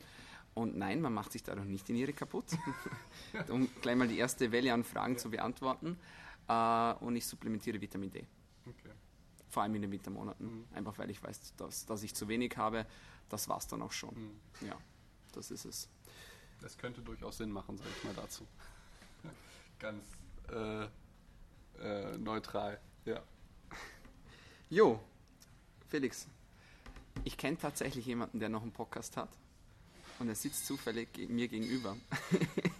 Und 0.53 0.77
nein, 0.77 1.01
man 1.01 1.13
macht 1.13 1.31
sich 1.31 1.43
dadurch 1.43 1.67
nicht 1.67 1.87
die 1.87 1.93
Niere 1.93 2.13
kaputt. 2.13 2.45
um 3.49 3.69
gleich 3.81 3.95
mal 3.95 4.07
die 4.07 4.17
erste 4.17 4.51
Welle 4.51 4.73
an 4.73 4.83
Fragen 4.83 5.13
ja. 5.13 5.19
zu 5.19 5.29
beantworten. 5.29 5.97
Äh, 6.47 6.93
und 6.99 7.15
ich 7.15 7.25
supplementiere 7.25 7.79
Vitamin 7.79 8.11
D. 8.11 8.25
Okay. 8.65 8.91
Vor 9.49 9.63
allem 9.63 9.75
in 9.75 9.83
den 9.83 9.91
Wintermonaten. 9.91 10.45
Mhm. 10.45 10.65
Einfach 10.73 10.97
weil 10.97 11.09
ich 11.09 11.23
weiß, 11.23 11.55
dass, 11.55 11.85
dass 11.85 12.03
ich 12.03 12.13
zu 12.13 12.27
wenig 12.27 12.57
habe. 12.57 12.85
Das 13.29 13.47
war 13.47 13.57
es 13.57 13.67
dann 13.67 13.81
auch 13.81 13.91
schon. 13.91 14.13
Mhm. 14.15 14.67
Ja 14.67 14.77
das 15.33 15.51
ist 15.51 15.65
es. 15.65 15.89
Das 16.61 16.77
könnte 16.77 17.01
durchaus 17.01 17.37
Sinn 17.37 17.51
machen, 17.51 17.77
sage 17.77 17.89
ich 17.97 18.03
mal 18.03 18.13
dazu. 18.13 18.45
Ganz 19.79 20.03
äh, 20.49 20.85
äh, 21.79 22.17
neutral, 22.17 22.79
ja. 23.05 23.21
Jo, 24.69 24.99
Felix, 25.87 26.27
ich 27.23 27.37
kenne 27.37 27.57
tatsächlich 27.57 28.05
jemanden, 28.05 28.39
der 28.39 28.49
noch 28.49 28.61
einen 28.61 28.71
Podcast 28.71 29.17
hat. 29.17 29.29
Und 30.19 30.29
er 30.29 30.35
sitzt 30.35 30.65
zufällig 30.65 31.09
mir 31.29 31.47
gegenüber. 31.47 31.95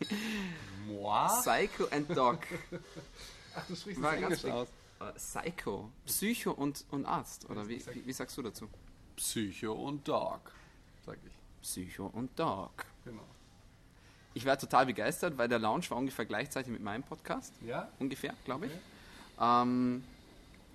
Moi? 0.88 1.28
Psycho 1.28 1.86
and 1.92 2.10
Dog. 2.18 2.40
Ach, 3.56 3.66
du 3.68 3.76
sprichst 3.76 4.04
das 4.04 4.14
Englisch 4.14 4.46
aus. 4.46 4.68
Uh, 5.00 5.14
Psycho. 5.14 5.92
Psycho 6.06 6.52
und, 6.52 6.84
und 6.90 7.06
Arzt, 7.06 7.48
oder 7.50 7.68
wie, 7.68 7.86
wie, 7.94 8.08
wie 8.08 8.14
sagst 8.14 8.36
du 8.38 8.42
dazu? 8.42 8.68
Psycho 9.16 9.74
und 9.74 10.08
Dog, 10.08 10.52
sag 11.06 11.20
ich. 11.24 11.37
Psycho 11.62 12.08
und 12.08 12.38
Dog. 12.40 12.86
Genau. 13.06 13.24
Ich 14.34 14.46
war 14.46 14.58
total 14.58 14.86
begeistert, 14.86 15.38
weil 15.38 15.48
der 15.48 15.60
Launch 15.60 15.90
war 15.90 15.98
ungefähr 15.98 16.26
gleichzeitig 16.26 16.72
mit 16.72 16.82
meinem 16.82 17.04
Podcast. 17.04 17.54
Ja? 17.66 17.90
Ungefähr, 18.00 18.34
glaube 18.46 18.68
ich. 18.68 18.72
Okay. 18.72 18.82
Ähm, 19.64 20.04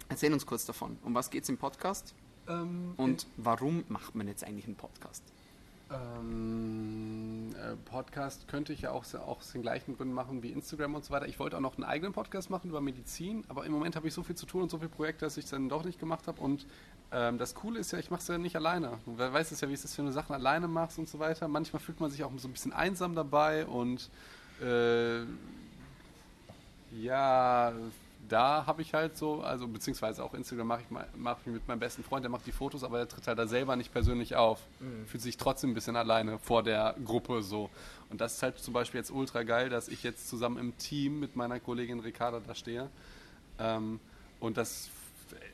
erzähl 0.09 0.33
uns 0.33 0.45
kurz 0.47 0.64
davon. 0.66 0.99
Um 1.05 1.14
was 1.14 1.31
geht 1.31 1.45
es 1.45 1.49
im 1.49 1.59
Podcast? 1.59 2.14
Ähm, 2.49 2.95
und 2.97 3.27
warum 3.37 3.85
macht 3.88 4.14
man 4.14 4.27
jetzt 4.27 4.42
eigentlich 4.45 4.66
einen 4.66 4.77
Podcast? 4.77 5.23
Ähm, 5.93 7.51
äh, 7.55 7.77
Podcast 7.91 8.49
könnte 8.49 8.73
ich 8.73 8.83
ja 8.83 8.93
auch, 8.93 9.05
aus 9.15 9.53
den 9.53 9.63
gleichen 9.63 9.97
Gründen 9.97 10.15
machen 10.15 10.43
wie 10.43 10.51
Instagram 10.51 10.95
und 10.95 11.05
so 11.05 11.13
weiter. 11.13 11.27
Ich 11.27 11.39
wollte 11.39 11.57
auch 11.57 11.61
noch 11.61 11.77
einen 11.77 11.85
eigenen 11.85 12.13
Podcast 12.13 12.51
machen 12.51 12.71
über 12.71 12.81
Medizin, 12.81 13.45
aber 13.49 13.67
im 13.67 13.73
Moment 13.73 13.97
habe 13.97 14.09
ich 14.09 14.15
so 14.15 14.23
viel 14.23 14.37
zu 14.37 14.47
tun 14.47 14.63
und 14.63 14.71
so 14.71 14.79
viele 14.79 14.89
Projekte, 14.89 15.25
dass 15.25 15.37
ich 15.37 15.45
es 15.45 15.51
dann 15.51 15.69
doch 15.69 15.85
nicht 15.85 15.99
gemacht 15.99 16.27
habe. 16.27 16.41
Und 16.41 16.67
ähm, 17.13 17.39
das 17.39 17.55
Coole 17.55 17.79
ist 17.79 17.93
ja, 17.93 17.99
ich 17.99 18.11
mache 18.11 18.23
es 18.23 18.29
ja 18.29 18.39
nicht 18.39 18.57
alleine. 18.57 18.99
Du 19.05 19.19
weißt 19.19 19.53
es 19.53 19.61
ja, 19.61 19.69
wie 19.69 19.75
es 19.75 19.85
ist, 19.85 19.97
wenn 19.99 20.07
du 20.07 20.13
Sachen 20.13 20.35
alleine 20.35 20.69
machst 20.69 20.99
und 20.99 21.09
so 21.09 21.19
weiter. 21.19 21.49
Manchmal 21.49 21.81
fühlt 21.81 22.01
man 22.01 22.11
sich 22.11 22.25
auch 22.25 22.33
so 22.37 22.49
ein 22.49 22.53
bisschen 22.53 22.73
einsam 22.73 23.15
dabei 23.15 23.67
und 23.67 24.11
äh, 24.63 25.23
ja, 27.01 27.73
da 28.29 28.67
habe 28.67 28.83
ich 28.83 28.95
halt 28.95 29.17
so, 29.17 29.43
also 29.43 29.67
beziehungsweise 29.67 30.23
auch 30.23 30.35
Instagram 30.35 30.67
mache 30.67 30.83
ich, 30.83 30.97
mach 31.17 31.39
ich 31.41 31.47
mit 31.47 31.67
meinem 31.67 31.81
besten 31.81 32.05
Freund, 32.05 32.25
der 32.25 32.31
macht 32.31 32.47
die 32.47 32.53
Fotos, 32.53 32.85
aber 32.85 32.99
der 32.99 33.09
tritt 33.09 33.27
halt 33.27 33.39
da 33.39 33.47
selber 33.47 33.77
nicht 33.77 33.93
persönlich 33.93 34.37
auf. 34.37 34.61
Mhm. 34.81 35.07
Fühlt 35.07 35.23
sich 35.23 35.37
trotzdem 35.37 35.71
ein 35.71 35.75
bisschen 35.75 35.97
alleine 35.97 36.39
vor 36.39 36.63
der 36.63 36.95
Gruppe 37.05 37.43
so. 37.43 37.69
Und 38.11 38.21
das 38.21 38.35
ist 38.35 38.43
halt 38.43 38.59
zum 38.59 38.75
Beispiel 38.75 38.99
jetzt 38.99 39.11
ultra 39.11 39.43
geil, 39.43 39.69
dass 39.69 39.89
ich 39.89 40.03
jetzt 40.03 40.29
zusammen 40.29 40.59
im 40.59 40.77
Team 40.79 41.19
mit 41.19 41.37
meiner 41.37 41.59
Kollegin 41.59 42.01
Ricarda 42.01 42.41
da 42.47 42.55
stehe. 42.55 42.89
Ähm, 43.59 43.99
und 44.39 44.57
das, 44.57 44.91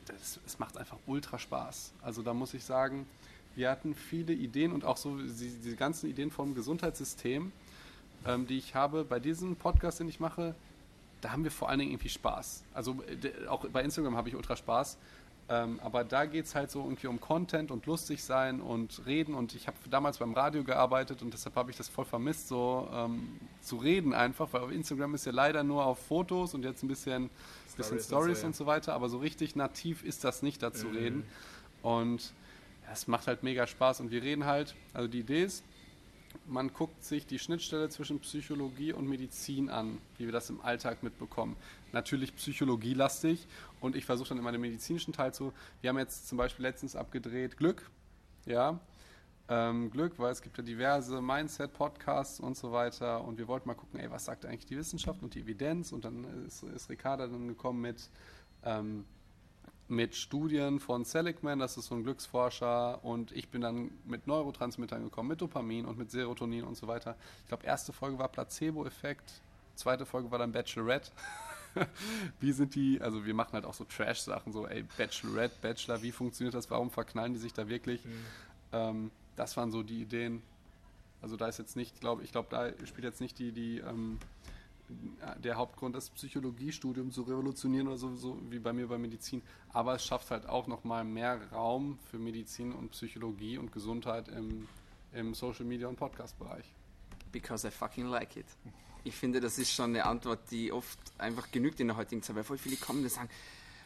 das, 0.05 0.39
das 0.43 0.59
macht 0.59 0.77
einfach 0.77 0.97
ultra 1.07 1.39
Spaß. 1.39 1.93
Also 2.01 2.21
da 2.21 2.33
muss 2.33 2.53
ich 2.53 2.63
sagen, 2.63 3.07
wir 3.55 3.69
hatten 3.69 3.95
viele 3.95 4.33
Ideen 4.33 4.71
und 4.71 4.85
auch 4.85 4.97
so 4.97 5.17
die, 5.17 5.49
die 5.63 5.75
ganzen 5.75 6.09
Ideen 6.09 6.31
vom 6.31 6.53
Gesundheitssystem, 6.53 7.51
ähm, 8.25 8.47
die 8.47 8.57
ich 8.57 8.75
habe 8.75 9.03
bei 9.03 9.19
diesem 9.19 9.55
Podcast, 9.55 9.99
den 9.99 10.07
ich 10.07 10.19
mache, 10.19 10.55
da 11.21 11.31
haben 11.31 11.43
wir 11.43 11.51
vor 11.51 11.69
allen 11.69 11.79
Dingen 11.79 11.91
irgendwie 11.91 12.09
Spaß. 12.09 12.63
Also 12.73 12.97
auch 13.47 13.65
bei 13.67 13.83
Instagram 13.83 14.15
habe 14.15 14.29
ich 14.29 14.35
ultra 14.35 14.55
Spaß. 14.55 14.97
Ähm, 15.51 15.79
aber 15.83 16.03
da 16.03 16.25
geht 16.25 16.45
es 16.45 16.53
halt 16.53 16.69
so 16.69 16.83
irgendwie 16.83 17.07
um 17.07 17.19
Content 17.19 17.71
und 17.71 17.87
lustig 17.87 18.23
sein 18.23 18.61
und 18.61 19.01
reden. 19.07 19.33
Und 19.33 19.55
ich 19.55 19.65
habe 19.65 19.77
damals 19.89 20.19
beim 20.19 20.33
Radio 20.33 20.63
gearbeitet 20.63 21.23
und 21.23 21.33
deshalb 21.33 21.55
habe 21.55 21.71
ich 21.71 21.77
das 21.77 21.89
voll 21.89 22.05
vermisst, 22.05 22.47
so 22.47 22.87
ähm, 22.93 23.39
zu 23.61 23.77
reden 23.77 24.13
einfach, 24.13 24.49
weil 24.51 24.61
auf 24.61 24.71
Instagram 24.71 25.15
ist 25.15 25.25
ja 25.25 25.31
leider 25.31 25.63
nur 25.63 25.85
auf 25.85 25.97
Fotos 26.05 26.53
und 26.53 26.63
jetzt 26.63 26.83
ein 26.83 26.87
bisschen 26.87 27.31
Stories, 27.65 27.75
bisschen 27.75 27.99
Stories 27.99 28.27
und, 28.27 28.35
so, 28.35 28.41
ja. 28.41 28.47
und 28.47 28.55
so 28.55 28.65
weiter, 28.67 28.93
aber 28.93 29.09
so 29.09 29.17
richtig 29.17 29.55
nativ 29.55 30.03
ist 30.03 30.23
das 30.23 30.43
nicht, 30.43 30.61
da 30.61 30.71
zu 30.71 30.87
mhm. 30.87 30.95
reden. 30.95 31.23
Und 31.81 32.31
es 32.91 33.07
macht 33.07 33.25
halt 33.25 33.41
mega 33.41 33.65
Spaß 33.65 34.01
und 34.01 34.11
wir 34.11 34.21
reden 34.21 34.45
halt, 34.45 34.75
also 34.93 35.07
die 35.07 35.19
Idee 35.19 35.43
ist, 35.43 35.63
man 36.45 36.73
guckt 36.73 37.03
sich 37.03 37.25
die 37.25 37.39
Schnittstelle 37.39 37.89
zwischen 37.89 38.19
Psychologie 38.19 38.93
und 38.93 39.07
Medizin 39.07 39.69
an, 39.69 39.99
wie 40.17 40.25
wir 40.25 40.31
das 40.31 40.49
im 40.49 40.61
Alltag 40.61 41.03
mitbekommen. 41.03 41.55
Natürlich 41.91 42.35
psychologielastig 42.35 43.47
und 43.81 43.95
ich 43.95 44.05
versuche 44.05 44.29
dann 44.29 44.39
immer 44.39 44.51
den 44.51 44.61
medizinischen 44.61 45.13
Teil 45.13 45.33
zu. 45.33 45.53
Wir 45.81 45.89
haben 45.89 45.97
jetzt 45.97 46.27
zum 46.27 46.37
Beispiel 46.37 46.63
letztens 46.63 46.95
abgedreht 46.95 47.57
Glück, 47.57 47.89
ja, 48.45 48.79
ähm, 49.47 49.89
Glück, 49.89 50.19
weil 50.19 50.31
es 50.31 50.41
gibt 50.41 50.57
ja 50.57 50.63
diverse 50.63 51.21
Mindset-Podcasts 51.21 52.39
und 52.39 52.55
so 52.55 52.71
weiter 52.71 53.23
und 53.23 53.37
wir 53.37 53.47
wollten 53.47 53.67
mal 53.67 53.75
gucken, 53.75 53.99
ey, 53.99 54.11
was 54.11 54.25
sagt 54.25 54.45
eigentlich 54.45 54.67
die 54.67 54.77
Wissenschaft 54.77 55.23
und 55.23 55.33
die 55.33 55.41
Evidenz 55.41 55.91
und 55.91 56.05
dann 56.05 56.45
ist, 56.45 56.63
ist 56.63 56.89
Ricarda 56.89 57.27
dann 57.27 57.47
gekommen 57.47 57.81
mit 57.81 58.09
ähm, 58.63 59.05
mit 59.89 60.15
Studien 60.15 60.79
von 60.79 61.03
Seligman, 61.03 61.59
das 61.59 61.77
ist 61.77 61.87
so 61.87 61.95
ein 61.95 62.03
Glücksforscher, 62.03 63.03
und 63.03 63.31
ich 63.31 63.49
bin 63.49 63.61
dann 63.61 63.91
mit 64.05 64.27
Neurotransmittern 64.27 65.03
gekommen, 65.03 65.29
mit 65.29 65.41
Dopamin 65.41 65.85
und 65.85 65.97
mit 65.97 66.11
Serotonin 66.11 66.63
und 66.63 66.75
so 66.75 66.87
weiter. 66.87 67.15
Ich 67.41 67.47
glaube, 67.47 67.65
erste 67.65 67.91
Folge 67.91 68.19
war 68.19 68.27
Placebo-Effekt, 68.27 69.41
zweite 69.75 70.05
Folge 70.05 70.29
war 70.31 70.39
dann 70.39 70.51
Bachelorette. 70.51 71.11
wie 72.39 72.51
sind 72.51 72.75
die, 72.75 73.01
also 73.01 73.25
wir 73.25 73.33
machen 73.33 73.53
halt 73.53 73.65
auch 73.65 73.73
so 73.73 73.83
Trash-Sachen, 73.83 74.53
so, 74.53 74.67
ey, 74.67 74.83
Bachelorette, 74.97 75.55
Bachelor, 75.61 76.01
wie 76.01 76.11
funktioniert 76.11 76.53
das, 76.53 76.69
warum 76.69 76.89
verknallen 76.89 77.33
die 77.33 77.39
sich 77.39 77.53
da 77.53 77.67
wirklich? 77.67 78.03
Mhm. 78.05 78.25
Ähm, 78.73 79.11
das 79.35 79.57
waren 79.57 79.71
so 79.71 79.83
die 79.83 80.01
Ideen. 80.01 80.41
Also 81.21 81.35
da 81.35 81.47
ist 81.47 81.59
jetzt 81.59 81.75
nicht, 81.75 81.99
glaube 81.99 82.23
ich, 82.23 82.31
glaube, 82.31 82.47
da 82.49 82.69
spielt 82.85 83.03
jetzt 83.03 83.21
nicht 83.21 83.39
die, 83.39 83.51
die, 83.51 83.79
ähm, 83.79 84.19
der 85.43 85.55
Hauptgrund, 85.55 85.95
das 85.95 86.09
Psychologiestudium 86.09 87.11
zu 87.11 87.21
revolutionieren 87.23 87.87
oder 87.87 87.97
so, 87.97 88.15
so 88.15 88.39
wie 88.49 88.59
bei 88.59 88.73
mir 88.73 88.87
bei 88.87 88.97
Medizin. 88.97 89.41
Aber 89.69 89.95
es 89.95 90.05
schafft 90.05 90.31
halt 90.31 90.47
auch 90.47 90.67
nochmal 90.67 91.03
mehr 91.03 91.39
Raum 91.51 91.99
für 92.09 92.17
Medizin 92.17 92.73
und 92.73 92.89
Psychologie 92.91 93.57
und 93.57 93.71
Gesundheit 93.71 94.27
im, 94.29 94.67
im 95.13 95.33
Social 95.33 95.65
Media 95.65 95.87
und 95.87 95.95
Podcast-Bereich. 95.95 96.65
Because 97.31 97.67
I 97.67 97.71
fucking 97.71 98.07
like 98.07 98.35
it. 98.37 98.47
Ich 99.03 99.15
finde, 99.15 99.39
das 99.39 99.57
ist 99.59 99.71
schon 99.71 99.91
eine 99.91 100.05
Antwort, 100.05 100.51
die 100.51 100.71
oft 100.71 100.99
einfach 101.17 101.51
genügt 101.51 101.79
in 101.79 101.87
der 101.87 101.97
heutigen 101.97 102.21
Zeit, 102.21 102.35
weil 102.35 102.43
voll 102.43 102.57
viele 102.57 102.75
kommen 102.75 103.03
und 103.03 103.09
sagen, 103.09 103.29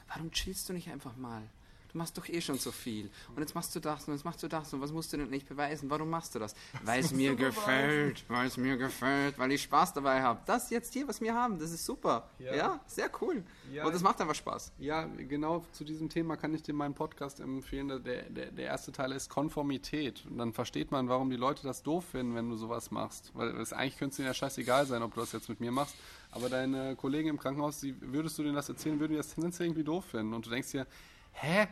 warum 0.08 0.32
chillst 0.32 0.70
du 0.70 0.74
nicht 0.74 0.90
einfach 0.90 1.16
mal? 1.18 1.44
Du 1.94 2.00
machst 2.00 2.18
doch 2.18 2.28
eh 2.28 2.42
schon 2.42 2.58
so 2.58 2.72
viel. 2.72 3.10
Und 3.30 3.40
jetzt 3.40 3.56
machst 3.56 3.74
du 3.76 3.80
das 3.80 4.08
und 4.08 4.14
jetzt 4.14 4.26
machst 4.26 4.42
du 4.44 4.48
das 4.48 4.74
und 4.74 4.82
was 4.82 4.92
musst 4.92 5.14
du 5.14 5.18
denn 5.18 5.30
nicht 5.30 5.48
beweisen? 5.48 5.90
Warum 5.90 6.10
machst 6.10 6.36
du 6.36 6.40
das? 6.40 6.56
Weil 6.84 7.00
es 7.00 7.12
mir 7.12 7.36
gefällt, 7.36 8.26
weil 8.28 8.48
es 8.48 8.58
mir 8.58 8.78
gefällt, 8.78 9.38
weil 9.38 9.52
ich 9.52 9.62
Spaß 9.64 9.94
dabei 9.94 10.22
habe. 10.22 10.42
Das 10.46 10.70
jetzt 10.70 10.94
hier, 10.94 11.08
was 11.08 11.22
wir 11.22 11.34
haben, 11.34 11.60
das 11.60 11.72
ist 11.72 11.86
super. 11.86 12.30
Ja, 12.40 12.56
ja 12.56 12.80
sehr 12.88 13.10
cool. 13.22 13.44
Ja, 13.72 13.86
und 13.86 13.94
das 13.94 14.02
macht 14.02 14.20
einfach 14.20 14.36
Spaß. 14.36 14.74
Ja, 14.80 15.06
genau 15.06 15.66
zu 15.72 15.84
diesem 15.84 16.10
Thema 16.10 16.36
kann 16.36 16.54
ich 16.54 16.64
dir 16.64 16.74
meinen 16.74 16.96
Podcast 16.96 17.40
empfehlen. 17.40 17.88
Der, 17.88 18.24
der, 18.30 18.52
der 18.52 18.66
erste 18.66 18.92
Teil 18.92 19.12
ist 19.12 19.30
Konformität. 19.30 20.26
Und 20.26 20.38
dann 20.40 20.54
versteht 20.54 20.92
man, 20.92 21.10
warum 21.10 21.30
die 21.30 21.36
Leute 21.36 21.64
das 21.64 21.84
doof 21.84 22.06
finden, 22.06 22.36
wenn 22.36 22.50
du 22.50 22.56
sowas 22.56 22.92
machst. 22.92 23.32
Weil 23.36 23.50
es 23.60 23.72
eigentlich 23.72 23.98
könnte 23.98 24.14
es 24.14 24.20
ihnen 24.20 24.28
ja 24.28 24.34
scheißegal 24.34 24.88
sein, 24.88 25.04
ob 25.04 25.14
du 25.14 25.22
das 25.22 25.32
jetzt 25.32 25.50
mit 25.50 25.60
mir 25.60 25.72
machst. 25.72 25.96
Aber 26.32 26.50
deine 26.50 26.96
Kollegen 26.96 27.30
im 27.30 27.38
Krankenhaus, 27.38 27.80
die, 27.80 27.96
würdest 28.02 28.38
du 28.40 28.44
denen 28.44 28.56
das 28.56 28.68
erzählen, 28.68 29.00
würden 29.00 29.12
die 29.12 29.18
das 29.18 29.34
tendenziell 29.34 29.68
irgendwie 29.68 29.84
doof 29.84 30.06
finden. 30.06 30.34
Und 30.34 30.46
du 30.46 30.50
denkst 30.50 30.72
dir, 30.72 30.88
hä? 31.34 31.68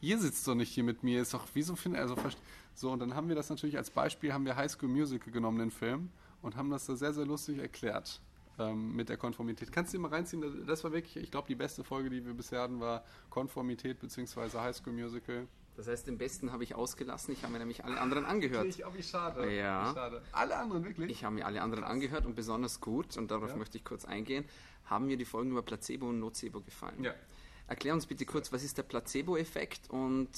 Ihr 0.00 0.18
sitzt 0.18 0.46
doch 0.46 0.54
nicht 0.54 0.72
hier 0.72 0.84
mit 0.84 1.02
mir, 1.02 1.22
ist 1.22 1.34
doch, 1.34 1.46
wieso 1.54 1.76
finde 1.76 1.98
also 1.98 2.16
so 2.74 2.90
und 2.90 3.00
dann 3.00 3.14
haben 3.14 3.28
wir 3.28 3.36
das 3.36 3.50
natürlich 3.50 3.76
als 3.76 3.90
Beispiel, 3.90 4.32
haben 4.32 4.44
wir 4.44 4.56
High 4.56 4.70
School 4.70 4.88
Musical 4.88 5.32
genommen, 5.32 5.58
den 5.58 5.70
Film, 5.70 6.10
und 6.42 6.56
haben 6.56 6.70
das 6.70 6.86
da 6.86 6.96
sehr, 6.96 7.12
sehr 7.12 7.26
lustig 7.26 7.58
erklärt 7.58 8.20
ähm, 8.58 8.94
mit 8.94 9.08
der 9.08 9.16
Konformität. 9.16 9.72
Kannst 9.72 9.92
du 9.92 9.98
dir 9.98 10.02
mal 10.02 10.10
reinziehen, 10.10 10.66
das 10.66 10.84
war 10.84 10.92
wirklich, 10.92 11.16
ich 11.16 11.30
glaube, 11.30 11.48
die 11.48 11.54
beste 11.54 11.84
Folge, 11.84 12.10
die 12.10 12.24
wir 12.24 12.34
bisher 12.34 12.62
hatten, 12.62 12.80
war 12.80 13.04
Konformität 13.30 14.00
bzw. 14.00 14.58
High 14.58 14.76
School 14.76 14.92
Musical. 14.92 15.46
Das 15.76 15.86
heißt, 15.86 16.08
den 16.08 16.18
besten 16.18 16.50
habe 16.50 16.64
ich 16.64 16.74
ausgelassen. 16.74 17.32
Ich 17.32 17.44
habe 17.44 17.52
mir 17.52 17.60
nämlich 17.60 17.84
alle 17.84 18.00
anderen 18.00 18.24
angehört. 18.24 18.66
Ich, 18.66 18.84
oh, 18.84 18.90
wie 18.96 19.02
schade. 19.02 19.48
Ja. 19.54 19.88
Wie 19.88 19.94
schade. 19.94 20.22
Alle 20.32 20.56
anderen 20.56 20.84
wirklich? 20.84 21.08
Ich 21.08 21.22
habe 21.22 21.36
mir 21.36 21.46
alle 21.46 21.62
anderen 21.62 21.84
angehört 21.84 22.26
und 22.26 22.34
besonders 22.34 22.80
gut, 22.80 23.16
und 23.16 23.30
darauf 23.30 23.50
ja. 23.50 23.56
möchte 23.56 23.78
ich 23.78 23.84
kurz 23.84 24.04
eingehen, 24.04 24.44
haben 24.86 25.06
mir 25.06 25.16
die 25.16 25.24
Folgen 25.24 25.52
über 25.52 25.62
Placebo 25.62 26.08
und 26.08 26.18
Nocebo 26.18 26.60
gefallen. 26.60 27.04
Ja. 27.04 27.14
Erklär 27.68 27.94
uns 27.94 28.06
bitte 28.06 28.24
kurz, 28.24 28.50
was 28.50 28.64
ist 28.64 28.78
der 28.78 28.82
Placebo-Effekt 28.82 29.90
und 29.90 30.30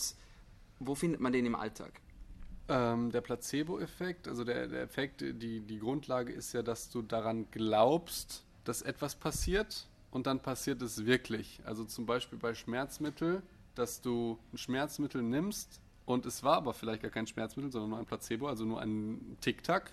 wo 0.80 0.94
findet 0.94 1.20
man 1.20 1.32
den 1.32 1.46
im 1.46 1.54
Alltag? 1.54 2.00
Ähm, 2.68 3.10
der 3.10 3.20
Placebo-Effekt, 3.20 4.26
also 4.28 4.44
der, 4.44 4.66
der 4.66 4.82
Effekt, 4.82 5.20
die, 5.20 5.60
die 5.60 5.78
Grundlage 5.78 6.32
ist 6.32 6.52
ja, 6.52 6.62
dass 6.62 6.90
du 6.90 7.02
daran 7.02 7.46
glaubst, 7.52 8.44
dass 8.64 8.82
etwas 8.82 9.14
passiert 9.14 9.88
und 10.10 10.26
dann 10.26 10.40
passiert 10.40 10.82
es 10.82 11.06
wirklich. 11.06 11.60
Also 11.64 11.84
zum 11.84 12.04
Beispiel 12.04 12.38
bei 12.38 12.54
Schmerzmittel, 12.54 13.42
dass 13.76 14.00
du 14.00 14.38
ein 14.52 14.58
Schmerzmittel 14.58 15.22
nimmst 15.22 15.80
und 16.06 16.26
es 16.26 16.42
war 16.42 16.56
aber 16.56 16.74
vielleicht 16.74 17.02
gar 17.02 17.12
kein 17.12 17.28
Schmerzmittel, 17.28 17.70
sondern 17.70 17.90
nur 17.90 17.98
ein 18.00 18.06
Placebo, 18.06 18.48
also 18.48 18.64
nur 18.64 18.80
ein 18.80 19.36
Tic-Tac 19.40 19.92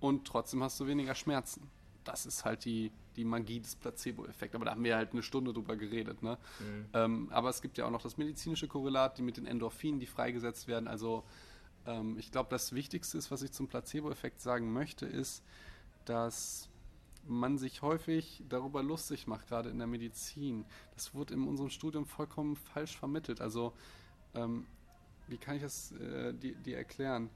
und 0.00 0.26
trotzdem 0.26 0.62
hast 0.62 0.78
du 0.78 0.86
weniger 0.86 1.14
Schmerzen. 1.14 1.70
Das 2.04 2.26
ist 2.26 2.44
halt 2.44 2.66
die, 2.66 2.92
die 3.16 3.24
Magie 3.24 3.60
des 3.60 3.76
Placebo-Effekts. 3.76 4.54
Aber 4.54 4.64
da 4.64 4.72
haben 4.72 4.84
wir 4.84 4.96
halt 4.96 5.12
eine 5.12 5.22
Stunde 5.22 5.52
drüber 5.52 5.76
geredet. 5.76 6.22
Ne? 6.22 6.38
Mhm. 6.60 6.86
Ähm, 6.92 7.28
aber 7.30 7.48
es 7.48 7.62
gibt 7.62 7.78
ja 7.78 7.86
auch 7.86 7.90
noch 7.90 8.02
das 8.02 8.16
medizinische 8.16 8.68
Korrelat, 8.68 9.18
die 9.18 9.22
mit 9.22 9.36
den 9.36 9.46
Endorphinen, 9.46 10.00
die 10.00 10.06
freigesetzt 10.06 10.68
werden. 10.68 10.88
Also 10.88 11.24
ähm, 11.86 12.18
ich 12.18 12.30
glaube, 12.30 12.50
das 12.50 12.72
Wichtigste 12.72 13.18
ist, 13.18 13.30
was 13.30 13.42
ich 13.42 13.52
zum 13.52 13.68
Placebo-Effekt 13.68 14.40
sagen 14.40 14.72
möchte, 14.72 15.06
ist, 15.06 15.42
dass 16.04 16.68
man 17.28 17.58
sich 17.58 17.82
häufig 17.82 18.42
darüber 18.48 18.82
lustig 18.82 19.26
macht, 19.26 19.48
gerade 19.48 19.70
in 19.70 19.78
der 19.78 19.86
Medizin. 19.86 20.64
Das 20.94 21.14
wurde 21.14 21.34
in 21.34 21.46
unserem 21.46 21.70
Studium 21.70 22.06
vollkommen 22.06 22.56
falsch 22.56 22.96
vermittelt. 22.96 23.40
Also, 23.40 23.72
ähm, 24.34 24.66
wie 25.28 25.38
kann 25.38 25.56
ich 25.56 25.62
das 25.62 25.92
äh, 25.92 26.32
dir 26.34 26.76
erklären? 26.76 27.30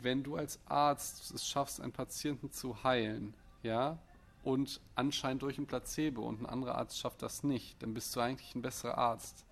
Wenn 0.00 0.22
du 0.22 0.36
als 0.36 0.58
Arzt 0.66 1.32
es 1.32 1.46
schaffst, 1.46 1.80
einen 1.80 1.92
Patienten 1.92 2.50
zu 2.50 2.82
heilen, 2.82 3.34
ja, 3.62 3.98
und 4.42 4.80
anscheinend 4.94 5.42
durch 5.42 5.58
ein 5.58 5.66
Placebo 5.66 6.22
und 6.22 6.42
ein 6.42 6.46
anderer 6.46 6.76
Arzt 6.76 6.98
schafft 6.98 7.22
das 7.22 7.42
nicht, 7.42 7.82
dann 7.82 7.94
bist 7.94 8.14
du 8.16 8.20
eigentlich 8.20 8.54
ein 8.54 8.62
besserer 8.62 8.96
Arzt. 8.98 9.44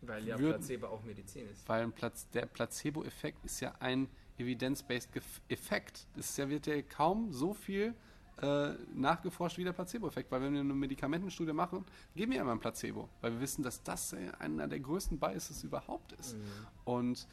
Weil 0.00 0.26
ja 0.26 0.38
Würden, 0.38 0.58
Placebo 0.58 0.86
auch 0.88 1.02
Medizin 1.02 1.48
ist. 1.48 1.68
Weil 1.68 1.88
Platz, 1.88 2.28
der 2.30 2.46
Placebo-Effekt 2.46 3.44
ist 3.44 3.60
ja 3.60 3.74
ein 3.80 4.08
evidence-based 4.38 5.10
Effekt. 5.48 6.06
Es 6.16 6.36
ja, 6.36 6.48
wird 6.48 6.66
ja 6.66 6.80
kaum 6.82 7.32
so 7.32 7.52
viel 7.52 7.94
äh, 8.40 8.74
nachgeforscht 8.94 9.58
wie 9.58 9.64
der 9.64 9.72
Placebo-Effekt. 9.72 10.30
Weil 10.30 10.42
wenn 10.42 10.52
wir 10.52 10.60
eine 10.60 10.74
Medikamentenstudie 10.74 11.52
machen, 11.52 11.84
geben 12.14 12.32
wir 12.32 12.40
immer 12.40 12.52
ein 12.52 12.60
Placebo. 12.60 13.08
Weil 13.20 13.32
wir 13.32 13.40
wissen, 13.40 13.62
dass 13.62 13.82
das 13.82 14.14
einer 14.38 14.68
der 14.68 14.78
größten 14.78 15.18
Biases 15.18 15.64
überhaupt 15.64 16.12
ist. 16.12 16.36
Mhm. 16.36 16.42
Und 16.84 17.28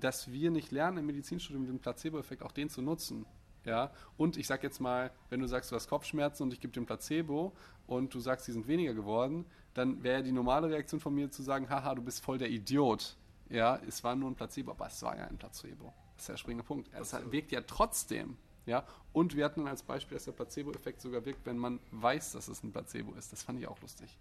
dass 0.00 0.32
wir 0.32 0.50
nicht 0.50 0.70
lernen 0.70 0.98
im 0.98 1.06
Medizinstudium 1.06 1.66
den 1.66 1.78
Placebo-Effekt 1.78 2.42
auch 2.42 2.52
den 2.52 2.70
zu 2.70 2.80
nutzen. 2.80 3.26
Ja, 3.66 3.90
und 4.16 4.36
ich 4.36 4.46
sag 4.46 4.62
jetzt 4.62 4.80
mal, 4.80 5.10
wenn 5.28 5.40
du 5.40 5.48
sagst, 5.48 5.72
du 5.72 5.76
hast 5.76 5.88
Kopfschmerzen 5.88 6.44
und 6.44 6.52
ich 6.52 6.60
gebe 6.60 6.72
dir 6.72 6.80
ein 6.80 6.86
Placebo 6.86 7.52
und 7.88 8.14
du 8.14 8.20
sagst, 8.20 8.46
die 8.46 8.52
sind 8.52 8.68
weniger 8.68 8.94
geworden, 8.94 9.44
dann 9.74 10.04
wäre 10.04 10.22
die 10.22 10.30
normale 10.30 10.70
Reaktion 10.70 11.00
von 11.00 11.12
mir 11.12 11.32
zu 11.32 11.42
sagen, 11.42 11.68
haha, 11.68 11.96
du 11.96 12.02
bist 12.02 12.24
voll 12.24 12.38
der 12.38 12.48
Idiot. 12.48 13.16
Ja, 13.50 13.80
es 13.86 14.04
war 14.04 14.14
nur 14.14 14.30
ein 14.30 14.36
Placebo, 14.36 14.70
aber 14.70 14.86
es 14.86 15.02
war 15.02 15.18
ja 15.18 15.24
ein 15.24 15.36
Placebo. 15.36 15.92
Das 16.14 16.22
ist 16.22 16.28
der 16.28 16.36
springende 16.36 16.64
Punkt. 16.64 16.88
Es 16.94 17.12
wirkt 17.32 17.50
ja 17.50 17.60
trotzdem. 17.60 18.36
Ja, 18.66 18.84
und 19.12 19.36
wir 19.36 19.44
hatten 19.44 19.60
dann 19.60 19.68
als 19.68 19.82
Beispiel, 19.82 20.16
dass 20.16 20.24
der 20.26 20.32
Placebo-Effekt 20.32 21.00
sogar 21.00 21.24
wirkt, 21.24 21.44
wenn 21.44 21.58
man 21.58 21.80
weiß, 21.90 22.32
dass 22.32 22.46
es 22.46 22.62
ein 22.62 22.72
Placebo 22.72 23.14
ist. 23.14 23.32
Das 23.32 23.42
fand 23.42 23.58
ich 23.58 23.66
auch 23.66 23.80
lustig. 23.80 24.16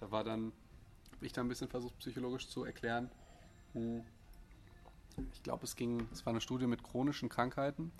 Da 0.00 0.10
war 0.10 0.24
dann, 0.24 0.52
habe 1.14 1.26
ich 1.26 1.32
da 1.32 1.40
ein 1.40 1.48
bisschen 1.48 1.68
versucht, 1.68 1.96
psychologisch 1.98 2.48
zu 2.48 2.64
erklären. 2.64 3.10
Hm, 3.74 4.02
ich 5.32 5.42
glaube, 5.42 5.64
es 5.64 5.76
ging, 5.76 6.06
es 6.12 6.26
war 6.26 6.32
eine 6.32 6.40
Studie 6.40 6.66
mit 6.66 6.82
chronischen 6.82 7.28
Krankheiten 7.28 7.92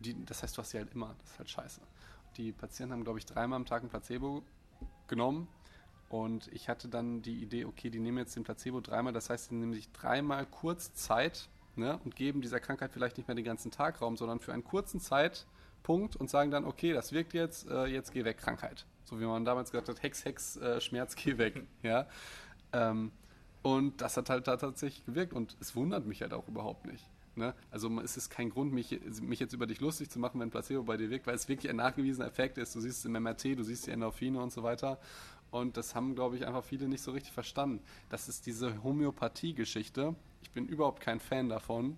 die, 0.00 0.24
das 0.24 0.42
heißt, 0.42 0.56
du 0.56 0.62
hast 0.62 0.70
sie 0.70 0.78
halt 0.78 0.92
immer. 0.92 1.14
Das 1.20 1.32
ist 1.32 1.38
halt 1.38 1.50
scheiße. 1.50 1.80
Die 2.36 2.52
Patienten 2.52 2.92
haben, 2.92 3.04
glaube 3.04 3.18
ich, 3.18 3.26
dreimal 3.26 3.56
am 3.56 3.66
Tag 3.66 3.82
ein 3.82 3.88
Placebo 3.88 4.42
genommen. 5.06 5.48
Und 6.08 6.48
ich 6.52 6.68
hatte 6.68 6.88
dann 6.88 7.22
die 7.22 7.42
Idee, 7.42 7.64
okay, 7.64 7.90
die 7.90 7.98
nehmen 7.98 8.18
jetzt 8.18 8.36
den 8.36 8.44
Placebo 8.44 8.80
dreimal. 8.80 9.12
Das 9.12 9.30
heißt, 9.30 9.48
sie 9.48 9.54
nehmen 9.54 9.72
sich 9.72 9.90
dreimal 9.92 10.46
kurz 10.46 10.94
Zeit 10.94 11.48
ne, 11.76 11.98
und 12.04 12.14
geben 12.14 12.40
dieser 12.40 12.60
Krankheit 12.60 12.92
vielleicht 12.92 13.16
nicht 13.16 13.26
mehr 13.26 13.34
den 13.34 13.44
ganzen 13.44 13.70
Tag 13.70 14.00
Raum, 14.00 14.16
sondern 14.16 14.40
für 14.40 14.52
einen 14.52 14.64
kurzen 14.64 15.00
Zeitpunkt 15.00 16.16
und 16.16 16.30
sagen 16.30 16.50
dann, 16.50 16.64
okay, 16.64 16.92
das 16.92 17.12
wirkt 17.12 17.34
jetzt, 17.34 17.68
äh, 17.68 17.86
jetzt 17.86 18.12
geh 18.12 18.24
weg, 18.24 18.38
Krankheit. 18.38 18.86
So 19.04 19.20
wie 19.20 19.24
man 19.24 19.44
damals 19.44 19.70
gesagt 19.70 19.88
hat, 19.88 20.02
Hex, 20.02 20.24
Hex, 20.24 20.56
äh, 20.56 20.80
Schmerz, 20.80 21.16
geh 21.16 21.38
weg. 21.38 21.66
ja. 21.82 22.06
Ähm, 22.72 23.12
und 23.62 24.00
das 24.00 24.16
hat 24.16 24.28
halt 24.28 24.46
da 24.46 24.56
tatsächlich 24.56 25.06
gewirkt 25.06 25.32
und 25.32 25.56
es 25.60 25.74
wundert 25.74 26.06
mich 26.06 26.20
halt 26.20 26.34
auch 26.34 26.46
überhaupt 26.48 26.86
nicht. 26.86 27.08
Ne? 27.36 27.54
Also 27.70 27.90
es 28.00 28.16
ist 28.16 28.30
kein 28.30 28.50
Grund, 28.50 28.72
mich, 28.72 28.98
mich 29.20 29.40
jetzt 29.40 29.52
über 29.52 29.66
dich 29.66 29.80
lustig 29.80 30.10
zu 30.10 30.18
machen, 30.18 30.40
wenn 30.40 30.50
Placebo 30.50 30.82
bei 30.82 30.96
dir 30.96 31.10
wirkt, 31.10 31.26
weil 31.26 31.34
es 31.34 31.48
wirklich 31.48 31.70
ein 31.70 31.76
nachgewiesener 31.76 32.26
Effekt 32.26 32.58
ist. 32.58 32.74
Du 32.74 32.80
siehst 32.80 32.98
es 32.98 33.04
im 33.04 33.12
MRT, 33.12 33.58
du 33.58 33.62
siehst 33.62 33.86
die 33.86 33.90
Endorphine 33.90 34.40
und 34.40 34.52
so 34.52 34.62
weiter. 34.62 34.98
Und 35.50 35.76
das 35.76 35.94
haben, 35.94 36.14
glaube 36.14 36.36
ich, 36.36 36.46
einfach 36.46 36.64
viele 36.64 36.88
nicht 36.88 37.02
so 37.02 37.12
richtig 37.12 37.32
verstanden. 37.32 37.80
Das 38.08 38.28
ist 38.28 38.46
diese 38.46 38.82
Homöopathie-Geschichte. 38.82 40.14
Ich 40.42 40.50
bin 40.50 40.66
überhaupt 40.66 41.00
kein 41.00 41.20
Fan 41.20 41.48
davon. 41.48 41.96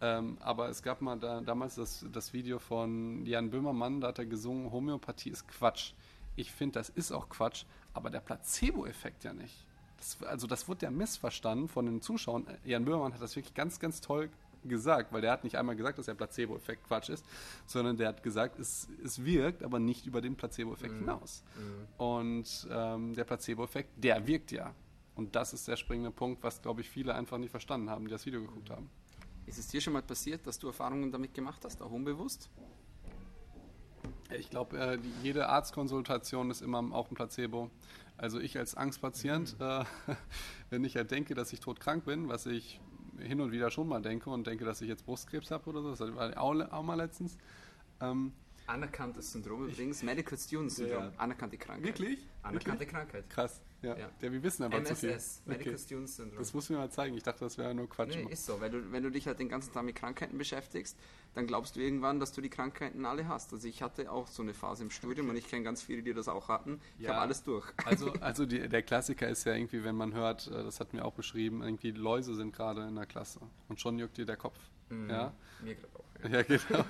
Ähm, 0.00 0.38
aber 0.40 0.68
es 0.68 0.82
gab 0.82 1.00
mal 1.00 1.18
da, 1.18 1.40
damals 1.40 1.76
das, 1.76 2.04
das 2.12 2.32
Video 2.32 2.58
von 2.58 3.24
Jan 3.24 3.50
Böhmermann, 3.50 4.00
da 4.00 4.08
hat 4.08 4.18
er 4.18 4.26
gesungen, 4.26 4.72
Homöopathie 4.72 5.30
ist 5.30 5.46
Quatsch. 5.48 5.92
Ich 6.36 6.50
finde, 6.52 6.74
das 6.74 6.88
ist 6.88 7.12
auch 7.12 7.28
Quatsch, 7.28 7.64
aber 7.92 8.10
der 8.10 8.20
Placebo-Effekt 8.20 9.24
ja 9.24 9.32
nicht. 9.32 9.54
Das, 9.98 10.22
also 10.24 10.46
das 10.46 10.68
wurde 10.68 10.86
ja 10.86 10.90
missverstanden 10.90 11.68
von 11.68 11.86
den 11.86 12.00
Zuschauern. 12.02 12.46
Jan 12.64 12.84
Böhmermann 12.84 13.14
hat 13.14 13.22
das 13.22 13.36
wirklich 13.36 13.54
ganz, 13.54 13.78
ganz 13.78 14.00
toll 14.00 14.30
gesagt, 14.68 15.12
weil 15.12 15.20
der 15.20 15.32
hat 15.32 15.44
nicht 15.44 15.56
einmal 15.56 15.76
gesagt, 15.76 15.98
dass 15.98 16.06
der 16.06 16.14
Placebo-Effekt 16.14 16.84
Quatsch 16.84 17.08
ist, 17.08 17.24
sondern 17.66 17.96
der 17.96 18.08
hat 18.08 18.22
gesagt, 18.22 18.58
es, 18.58 18.88
es 19.02 19.24
wirkt, 19.24 19.62
aber 19.62 19.78
nicht 19.78 20.06
über 20.06 20.20
den 20.20 20.36
Placebo-Effekt 20.36 20.94
mhm. 20.94 20.98
hinaus. 21.00 21.44
Mhm. 21.56 22.04
Und 22.04 22.68
ähm, 22.70 23.14
der 23.14 23.24
Placebo-Effekt, 23.24 23.90
der 23.96 24.26
wirkt 24.26 24.52
ja. 24.52 24.74
Und 25.14 25.36
das 25.36 25.52
ist 25.52 25.68
der 25.68 25.76
springende 25.76 26.10
Punkt, 26.10 26.42
was, 26.42 26.60
glaube 26.60 26.80
ich, 26.80 26.90
viele 26.90 27.14
einfach 27.14 27.38
nicht 27.38 27.50
verstanden 27.50 27.88
haben, 27.88 28.04
die 28.04 28.10
das 28.10 28.26
Video 28.26 28.40
geguckt 28.40 28.70
haben. 28.70 28.90
Ist 29.46 29.58
es 29.58 29.68
dir 29.68 29.80
schon 29.80 29.92
mal 29.92 30.02
passiert, 30.02 30.46
dass 30.46 30.58
du 30.58 30.68
Erfahrungen 30.68 31.12
damit 31.12 31.34
gemacht 31.34 31.64
hast, 31.64 31.82
auch 31.82 31.90
unbewusst? 31.90 32.50
Ich 34.30 34.50
glaube, 34.50 34.78
äh, 34.78 34.98
jede 35.22 35.48
Arztkonsultation 35.48 36.50
ist 36.50 36.62
immer 36.62 36.78
auch 36.92 37.10
ein 37.10 37.14
Placebo. 37.14 37.70
Also 38.16 38.40
ich 38.40 38.58
als 38.58 38.74
Angstpatient, 38.74 39.58
mhm. 39.58 39.64
äh, 39.64 39.84
wenn 40.70 40.84
ich 40.84 40.94
ja 40.94 41.04
denke, 41.04 41.34
dass 41.34 41.52
ich 41.52 41.60
todkrank 41.60 42.04
bin, 42.04 42.28
was 42.28 42.46
ich 42.46 42.80
hin 43.18 43.40
und 43.40 43.52
wieder 43.52 43.70
schon 43.70 43.88
mal 43.88 44.02
denke 44.02 44.30
und 44.30 44.46
denke, 44.46 44.64
dass 44.64 44.80
ich 44.80 44.88
jetzt 44.88 45.06
Brustkrebs 45.06 45.50
habe 45.50 45.68
oder 45.70 45.82
so, 45.82 45.90
das 45.90 46.14
war 46.14 46.38
auch, 46.40 46.54
auch 46.72 46.82
mal 46.82 46.94
letztens. 46.94 47.36
Ähm, 48.00 48.32
Anerkanntes 48.66 49.32
Syndrom 49.32 49.68
übrigens, 49.68 50.02
Medical 50.02 50.38
Student 50.38 50.72
Syndrom, 50.72 51.04
ja. 51.04 51.12
anerkannte 51.18 51.58
Krankheit. 51.58 51.84
Wirklich? 51.84 52.26
Anerkannte 52.42 52.80
Wirklich? 52.80 52.88
Krankheit. 52.88 53.30
Krass. 53.30 53.60
Ja. 53.82 53.96
ja. 53.96 54.10
ja 54.20 54.32
wir 54.32 54.42
wissen 54.42 54.62
aber 54.62 54.78
MSS, 54.78 54.98
zu 54.98 55.42
viel. 55.42 55.52
Medical 55.52 55.74
okay. 55.74 55.82
Student 55.82 56.08
Syndrome. 56.08 56.38
Das 56.38 56.54
musst 56.54 56.68
du 56.68 56.72
mir 56.72 56.78
mal 56.78 56.90
zeigen. 56.90 57.16
Ich 57.16 57.22
dachte, 57.22 57.40
das 57.40 57.58
wäre 57.58 57.74
nur 57.74 57.88
Quatsch. 57.88 58.16
Nee, 58.16 58.32
ist 58.32 58.46
so. 58.46 58.60
Wenn 58.60 58.72
du, 58.72 58.92
wenn 58.92 59.02
du 59.02 59.10
dich 59.10 59.26
halt 59.26 59.38
den 59.38 59.48
ganzen 59.48 59.72
Tag 59.72 59.84
mit 59.84 59.96
Krankheiten 59.96 60.38
beschäftigst, 60.38 60.96
dann 61.34 61.46
glaubst 61.46 61.76
du 61.76 61.80
irgendwann, 61.80 62.20
dass 62.20 62.32
du 62.32 62.40
die 62.40 62.48
Krankheiten 62.48 63.04
alle 63.04 63.28
hast. 63.28 63.52
Also 63.52 63.68
ich 63.68 63.82
hatte 63.82 64.10
auch 64.10 64.28
so 64.28 64.42
eine 64.42 64.54
Phase 64.54 64.82
im 64.82 64.90
Studium 64.90 65.26
okay. 65.26 65.36
und 65.36 65.36
ich 65.36 65.48
kenne 65.48 65.62
ganz 65.62 65.82
viele, 65.82 66.02
die 66.02 66.14
das 66.14 66.28
auch 66.28 66.48
hatten. 66.48 66.80
Ich 66.98 67.04
ja. 67.04 67.10
habe 67.10 67.20
alles 67.20 67.42
durch. 67.42 67.66
Also, 67.84 68.12
also 68.14 68.46
die, 68.46 68.66
der 68.66 68.82
Klassiker 68.82 69.28
ist 69.28 69.44
ja 69.44 69.54
irgendwie, 69.54 69.84
wenn 69.84 69.94
man 69.94 70.14
hört, 70.14 70.46
äh, 70.46 70.64
das 70.64 70.80
hat 70.80 70.94
mir 70.94 71.04
auch 71.04 71.12
beschrieben, 71.12 71.62
irgendwie 71.62 71.90
Läuse 71.90 72.34
sind 72.34 72.54
gerade 72.54 72.86
in 72.88 72.94
der 72.94 73.04
Klasse 73.06 73.40
und 73.68 73.80
schon 73.80 73.98
juckt 73.98 74.16
dir 74.16 74.24
der 74.24 74.36
Kopf. 74.36 74.58
Mhm. 74.88 75.10
Ja? 75.10 75.34
Mir 75.62 75.74
gerade 75.74 75.94
auch. 75.96 76.13
Ja, 76.30 76.42
genau. 76.42 76.84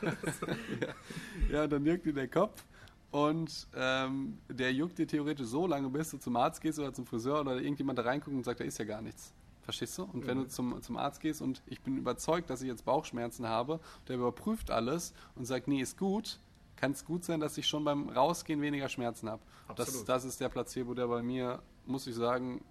ja. 1.52 1.66
dann 1.66 1.84
juckt 1.84 2.06
dir 2.06 2.12
der 2.12 2.28
Kopf 2.28 2.64
und 3.10 3.66
ähm, 3.74 4.38
der 4.48 4.72
juckt 4.72 4.98
dir 4.98 5.06
theoretisch 5.06 5.46
so 5.46 5.66
lange, 5.66 5.88
bis 5.88 6.10
du 6.10 6.18
zum 6.18 6.36
Arzt 6.36 6.60
gehst 6.60 6.78
oder 6.78 6.92
zum 6.92 7.06
Friseur 7.06 7.40
oder 7.40 7.56
irgendjemand 7.56 7.98
da 7.98 8.02
reinguckt 8.02 8.36
und 8.36 8.44
sagt, 8.44 8.60
da 8.60 8.64
ist 8.64 8.78
ja 8.78 8.84
gar 8.84 9.02
nichts. 9.02 9.32
Verstehst 9.62 9.96
du? 9.98 10.02
Und 10.04 10.24
mhm. 10.24 10.26
wenn 10.26 10.38
du 10.38 10.48
zum, 10.48 10.82
zum 10.82 10.96
Arzt 10.96 11.20
gehst 11.20 11.40
und 11.40 11.62
ich 11.66 11.80
bin 11.80 11.96
überzeugt, 11.96 12.50
dass 12.50 12.60
ich 12.60 12.68
jetzt 12.68 12.84
Bauchschmerzen 12.84 13.48
habe, 13.48 13.80
der 14.08 14.16
überprüft 14.16 14.70
alles 14.70 15.14
und 15.36 15.46
sagt, 15.46 15.68
nee, 15.68 15.80
ist 15.80 15.96
gut, 15.96 16.38
kann 16.76 16.92
es 16.92 17.04
gut 17.04 17.24
sein, 17.24 17.40
dass 17.40 17.56
ich 17.56 17.66
schon 17.66 17.84
beim 17.84 18.08
Rausgehen 18.08 18.60
weniger 18.60 18.88
Schmerzen 18.88 19.30
habe. 19.30 19.42
Das, 19.76 20.04
das 20.04 20.24
ist 20.24 20.40
der 20.40 20.48
Placebo, 20.48 20.94
der 20.94 21.08
bei 21.08 21.22
mir, 21.22 21.62
muss 21.86 22.06
ich 22.06 22.14
sagen, 22.14 22.62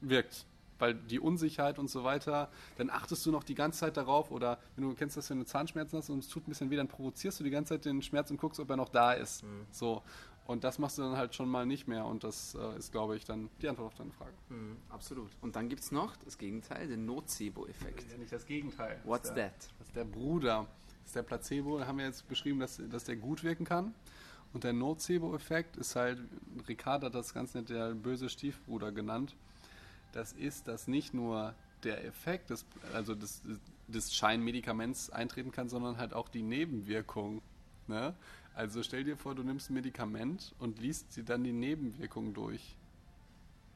wirkt 0.00 0.46
weil 0.78 0.94
die 0.94 1.20
Unsicherheit 1.20 1.78
und 1.78 1.88
so 1.88 2.04
weiter, 2.04 2.50
dann 2.76 2.90
achtest 2.90 3.24
du 3.26 3.30
noch 3.30 3.44
die 3.44 3.54
ganze 3.54 3.80
Zeit 3.80 3.96
darauf 3.96 4.30
oder 4.30 4.58
wenn 4.74 4.88
du 4.88 4.94
kennst 4.94 5.16
das, 5.16 5.30
wenn 5.30 5.38
du 5.38 5.46
Zahnschmerzen 5.46 5.98
hast 5.98 6.10
und 6.10 6.20
es 6.20 6.28
tut 6.28 6.46
ein 6.46 6.50
bisschen 6.50 6.70
weh, 6.70 6.76
dann 6.76 6.88
provozierst 6.88 7.40
du 7.40 7.44
die 7.44 7.50
ganze 7.50 7.74
Zeit 7.74 7.84
den 7.84 8.02
Schmerz 8.02 8.30
und 8.30 8.38
guckst, 8.38 8.60
ob 8.60 8.70
er 8.70 8.76
noch 8.76 8.88
da 8.88 9.12
ist. 9.12 9.42
Mhm. 9.42 9.66
So. 9.70 10.02
Und 10.46 10.62
das 10.62 10.78
machst 10.78 10.98
du 10.98 11.02
dann 11.02 11.16
halt 11.16 11.34
schon 11.34 11.48
mal 11.48 11.66
nicht 11.66 11.88
mehr 11.88 12.06
und 12.06 12.22
das 12.22 12.54
äh, 12.54 12.78
ist, 12.78 12.92
glaube 12.92 13.16
ich, 13.16 13.24
dann 13.24 13.50
die 13.60 13.68
Antwort 13.68 13.88
auf 13.88 13.94
deine 13.94 14.12
Frage. 14.12 14.32
Mhm, 14.48 14.76
absolut. 14.90 15.30
Und 15.40 15.56
dann 15.56 15.68
gibt 15.68 15.82
es 15.82 15.90
noch 15.90 16.14
das 16.16 16.38
Gegenteil, 16.38 16.86
den 16.86 17.04
Nocebo-Effekt. 17.04 18.12
Ja 18.12 18.18
nicht 18.18 18.32
das 18.32 18.46
Gegenteil. 18.46 19.00
What's 19.04 19.28
das 19.28 19.34
der, 19.34 19.48
that? 19.48 19.68
Das 19.78 19.88
ist 19.88 19.96
der 19.96 20.04
Bruder. 20.04 20.66
Das 21.00 21.10
ist 21.10 21.16
der 21.16 21.22
Placebo, 21.22 21.78
da 21.78 21.86
haben 21.86 21.98
wir 21.98 22.04
jetzt 22.04 22.28
beschrieben, 22.28 22.60
dass, 22.60 22.80
dass 22.90 23.04
der 23.04 23.16
gut 23.16 23.42
wirken 23.42 23.64
kann. 23.64 23.94
Und 24.52 24.64
der 24.64 24.72
Nocebo-Effekt 24.72 25.76
ist 25.76 25.96
halt, 25.96 26.18
Ricard 26.68 27.02
hat 27.02 27.14
das 27.14 27.34
ganz 27.34 27.54
nett 27.54 27.68
der 27.68 27.94
böse 27.94 28.28
Stiefbruder 28.28 28.92
genannt 28.92 29.36
das 30.12 30.32
ist, 30.32 30.68
dass 30.68 30.88
nicht 30.88 31.14
nur 31.14 31.54
der 31.84 32.04
Effekt 32.04 32.50
des, 32.50 32.64
also 32.92 33.14
des, 33.14 33.42
des 33.86 34.14
Scheinmedikaments 34.14 35.10
eintreten 35.10 35.52
kann, 35.52 35.68
sondern 35.68 35.98
halt 35.98 36.14
auch 36.14 36.28
die 36.28 36.42
Nebenwirkung. 36.42 37.42
Ne? 37.86 38.14
Also 38.54 38.82
stell 38.82 39.04
dir 39.04 39.16
vor, 39.16 39.34
du 39.34 39.42
nimmst 39.42 39.70
ein 39.70 39.74
Medikament 39.74 40.54
und 40.58 40.80
liest 40.80 41.16
dir 41.16 41.24
dann 41.24 41.44
die 41.44 41.52
Nebenwirkungen 41.52 42.34
durch. 42.34 42.76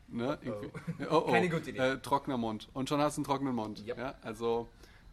Ne? 0.08 0.38
Oh. 0.44 1.04
oh, 1.10 1.22
oh. 1.26 1.30
Keine 1.30 1.48
gute 1.48 1.70
Idee. 1.70 1.78
Äh, 1.78 1.98
trockener 1.98 2.38
Mund. 2.38 2.68
Und 2.72 2.88
schon 2.88 3.00
hast 3.00 3.16
du 3.16 3.20
einen 3.20 3.26
trockenen 3.26 3.54
Mund. 3.54 3.84
Yep. 3.86 3.98
Ja? 3.98 4.14
Also 4.22 4.68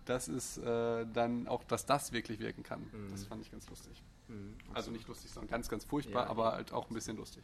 das 0.06 0.28
ist 0.28 0.58
äh, 0.58 1.06
dann 1.14 1.48
auch, 1.48 1.64
dass 1.66 1.86
das 1.86 2.12
wirklich 2.12 2.40
wirken 2.40 2.64
kann. 2.64 2.82
Mhm. 2.82 3.12
Das 3.12 3.26
fand 3.26 3.42
ich 3.44 3.52
ganz 3.52 3.70
lustig. 3.70 4.02
Mhm. 4.28 4.56
Also 4.74 4.92
nicht 4.92 5.08
lustig, 5.08 5.32
sondern 5.32 5.50
ganz, 5.50 5.70
ganz 5.70 5.86
furchtbar, 5.86 6.24
ja, 6.24 6.30
aber 6.30 6.54
halt 6.54 6.72
auch 6.72 6.90
ein 6.90 6.94
bisschen 6.94 7.18
lustig. 7.18 7.44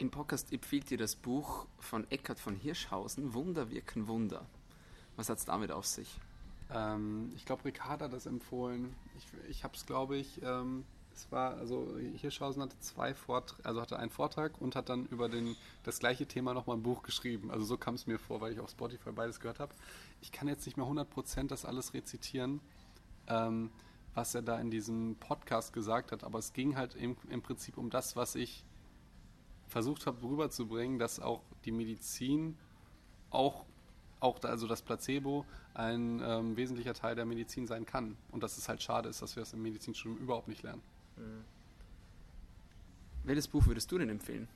Im 0.00 0.12
Podcast 0.12 0.52
empfiehlt 0.52 0.90
dir 0.90 0.96
das 0.96 1.16
Buch 1.16 1.66
von 1.80 2.08
Eckhard 2.08 2.38
von 2.38 2.54
Hirschhausen, 2.54 3.34
Wunder 3.34 3.68
wirken 3.68 4.06
Wunder. 4.06 4.46
Was 5.16 5.28
hat 5.28 5.38
es 5.38 5.44
damit 5.44 5.72
auf 5.72 5.86
sich? 5.86 6.20
Ähm, 6.72 7.32
ich 7.34 7.44
glaube, 7.44 7.64
Ricardo 7.64 8.04
hat 8.04 8.12
das 8.12 8.26
empfohlen. 8.26 8.94
Ich, 9.16 9.26
ich 9.50 9.64
habe 9.64 9.74
es, 9.74 9.86
glaube 9.86 10.16
ich, 10.16 10.40
ähm, 10.42 10.84
es 11.12 11.32
war, 11.32 11.56
also 11.56 11.96
Hirschhausen 12.14 12.62
hatte 12.62 12.78
zwei 12.78 13.12
Vorträge, 13.12 13.64
also 13.66 13.80
hatte 13.80 13.98
einen 13.98 14.10
Vortrag 14.10 14.60
und 14.60 14.76
hat 14.76 14.88
dann 14.88 15.06
über 15.06 15.28
den, 15.28 15.56
das 15.82 15.98
gleiche 15.98 16.26
Thema 16.26 16.54
nochmal 16.54 16.76
ein 16.76 16.84
Buch 16.84 17.02
geschrieben. 17.02 17.50
Also 17.50 17.64
so 17.64 17.76
kam 17.76 17.96
es 17.96 18.06
mir 18.06 18.20
vor, 18.20 18.40
weil 18.40 18.52
ich 18.52 18.60
auf 18.60 18.70
Spotify 18.70 19.10
beides 19.10 19.40
gehört 19.40 19.58
habe. 19.58 19.74
Ich 20.20 20.30
kann 20.30 20.46
jetzt 20.46 20.64
nicht 20.64 20.76
mehr 20.76 20.86
100% 20.86 21.48
das 21.48 21.64
alles 21.64 21.92
rezitieren, 21.92 22.60
ähm, 23.26 23.72
was 24.14 24.32
er 24.32 24.42
da 24.42 24.60
in 24.60 24.70
diesem 24.70 25.16
Podcast 25.16 25.72
gesagt 25.72 26.12
hat, 26.12 26.22
aber 26.22 26.38
es 26.38 26.52
ging 26.52 26.76
halt 26.76 26.94
im, 26.94 27.16
im 27.30 27.42
Prinzip 27.42 27.76
um 27.76 27.90
das, 27.90 28.14
was 28.14 28.36
ich 28.36 28.64
versucht 29.68 30.06
habe 30.06 30.22
rüberzubringen, 30.22 30.98
dass 30.98 31.20
auch 31.20 31.42
die 31.64 31.72
Medizin 31.72 32.56
auch, 33.30 33.64
auch 34.20 34.42
also 34.42 34.66
das 34.66 34.82
Placebo 34.82 35.44
ein 35.74 36.20
ähm, 36.24 36.56
wesentlicher 36.56 36.94
Teil 36.94 37.14
der 37.14 37.26
Medizin 37.26 37.66
sein 37.66 37.86
kann. 37.86 38.16
Und 38.30 38.42
dass 38.42 38.58
es 38.58 38.68
halt 38.68 38.82
schade 38.82 39.08
ist, 39.08 39.22
dass 39.22 39.36
wir 39.36 39.42
das 39.42 39.52
im 39.52 39.62
Medizinstudium 39.62 40.18
überhaupt 40.18 40.48
nicht 40.48 40.62
lernen. 40.62 40.82
Mhm. 41.16 41.44
Welches 43.24 43.46
Buch 43.46 43.66
würdest 43.66 43.92
du 43.92 43.98
denn 43.98 44.08
empfehlen? 44.08 44.48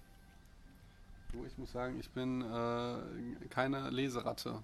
Ich 1.47 1.59
muss 1.59 1.73
sagen, 1.73 1.99
ich 1.99 2.11
bin 2.11 2.43
äh, 2.43 3.47
keine 3.49 3.91
Leseratte. 3.91 4.63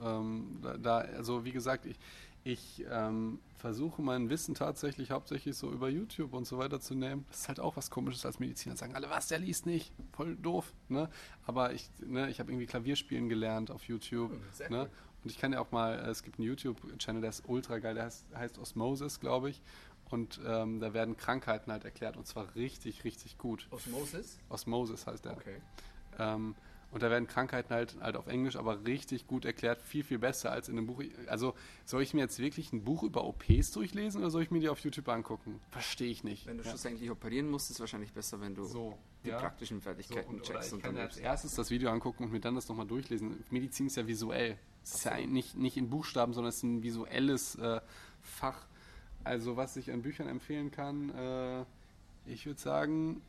Ähm, 0.00 0.58
da, 0.62 0.76
da, 0.76 0.98
also 0.98 1.44
wie 1.44 1.52
gesagt, 1.52 1.86
ich, 1.86 1.98
ich 2.44 2.84
ähm, 2.90 3.40
versuche 3.56 4.02
mein 4.02 4.28
Wissen 4.28 4.54
tatsächlich 4.54 5.10
hauptsächlich 5.10 5.56
so 5.56 5.70
über 5.72 5.88
YouTube 5.88 6.34
und 6.34 6.46
so 6.46 6.58
weiter 6.58 6.78
zu 6.78 6.94
nehmen. 6.94 7.24
Das 7.30 7.40
ist 7.40 7.48
halt 7.48 7.58
auch 7.58 7.76
was 7.76 7.90
Komisches 7.90 8.26
als 8.26 8.38
Mediziner. 8.38 8.76
Sagen 8.76 8.94
alle, 8.94 9.08
was, 9.08 9.28
der 9.28 9.38
liest 9.38 9.64
nicht. 9.64 9.92
Voll 10.12 10.36
doof. 10.36 10.74
Ne? 10.88 11.08
Aber 11.46 11.72
ich, 11.72 11.88
ne, 12.00 12.28
ich 12.28 12.40
habe 12.40 12.52
irgendwie 12.52 12.66
Klavierspielen 12.66 13.30
gelernt 13.30 13.70
auf 13.70 13.84
YouTube. 13.84 14.32
Mhm, 14.32 14.40
ne? 14.68 14.90
Und 15.24 15.30
ich 15.30 15.38
kann 15.38 15.54
ja 15.54 15.60
auch 15.60 15.72
mal, 15.72 15.98
äh, 15.98 16.10
es 16.10 16.22
gibt 16.22 16.38
einen 16.38 16.46
YouTube-Channel, 16.46 17.22
der 17.22 17.30
ist 17.30 17.44
ultra 17.48 17.78
geil, 17.78 17.94
der 17.94 18.04
heißt, 18.04 18.26
heißt 18.34 18.58
Osmosis, 18.58 19.20
glaube 19.20 19.48
ich. 19.48 19.62
Und 20.10 20.38
ähm, 20.46 20.80
da 20.80 20.92
werden 20.92 21.16
Krankheiten 21.16 21.72
halt 21.72 21.86
erklärt 21.86 22.18
und 22.18 22.26
zwar 22.26 22.54
richtig, 22.54 23.04
richtig 23.04 23.38
gut. 23.38 23.66
Osmosis? 23.70 24.38
Osmosis 24.50 25.06
heißt 25.06 25.24
der. 25.24 25.32
Okay. 25.32 25.62
Ähm, 26.18 26.54
und 26.94 27.02
da 27.02 27.10
werden 27.10 27.26
Krankheiten 27.26 27.74
halt, 27.74 27.96
halt 28.00 28.16
auf 28.16 28.28
Englisch 28.28 28.54
aber 28.54 28.86
richtig 28.86 29.26
gut 29.26 29.44
erklärt, 29.44 29.82
viel, 29.82 30.04
viel 30.04 30.20
besser 30.20 30.52
als 30.52 30.68
in 30.68 30.78
einem 30.78 30.86
Buch. 30.86 31.02
Also 31.26 31.54
soll 31.84 32.02
ich 32.02 32.14
mir 32.14 32.20
jetzt 32.20 32.38
wirklich 32.38 32.72
ein 32.72 32.84
Buch 32.84 33.02
über 33.02 33.24
OPs 33.24 33.72
durchlesen 33.72 34.20
oder 34.20 34.30
soll 34.30 34.44
ich 34.44 34.52
mir 34.52 34.60
die 34.60 34.68
auf 34.68 34.78
YouTube 34.78 35.08
angucken? 35.08 35.60
Verstehe 35.70 36.08
ich 36.08 36.22
nicht. 36.22 36.46
Wenn 36.46 36.56
du 36.56 36.62
ja. 36.62 36.70
schlussendlich 36.70 37.10
operieren 37.10 37.50
musst, 37.50 37.66
ist 37.66 37.76
es 37.76 37.80
wahrscheinlich 37.80 38.12
besser, 38.12 38.40
wenn 38.40 38.54
du 38.54 38.62
so, 38.62 38.96
die 39.24 39.30
ja. 39.30 39.38
praktischen 39.38 39.80
Fertigkeiten 39.80 40.30
so, 40.30 40.36
und, 40.36 40.42
checkst. 40.44 40.72
und 40.72 40.82
kann 40.84 40.96
als 40.96 41.16
erstes 41.16 41.56
das 41.56 41.70
Video 41.70 41.90
angucken 41.90 42.22
und 42.22 42.32
mir 42.32 42.38
dann 42.38 42.54
das 42.54 42.68
nochmal 42.68 42.86
durchlesen. 42.86 43.42
Medizin 43.50 43.88
ist 43.88 43.96
ja 43.96 44.06
visuell. 44.06 44.56
Es 44.84 44.94
ist 44.94 45.04
ja 45.04 45.18
nicht, 45.18 45.56
nicht 45.56 45.76
in 45.76 45.90
Buchstaben, 45.90 46.32
sondern 46.32 46.50
es 46.50 46.58
ist 46.58 46.62
ein 46.62 46.84
visuelles 46.84 47.56
äh, 47.56 47.80
Fach. 48.22 48.66
Also 49.24 49.56
was 49.56 49.76
ich 49.76 49.90
an 49.90 50.02
Büchern 50.02 50.28
empfehlen 50.28 50.70
kann, 50.70 51.10
äh, 51.10 51.64
ich 52.26 52.46
würde 52.46 52.60
sagen, 52.60 53.20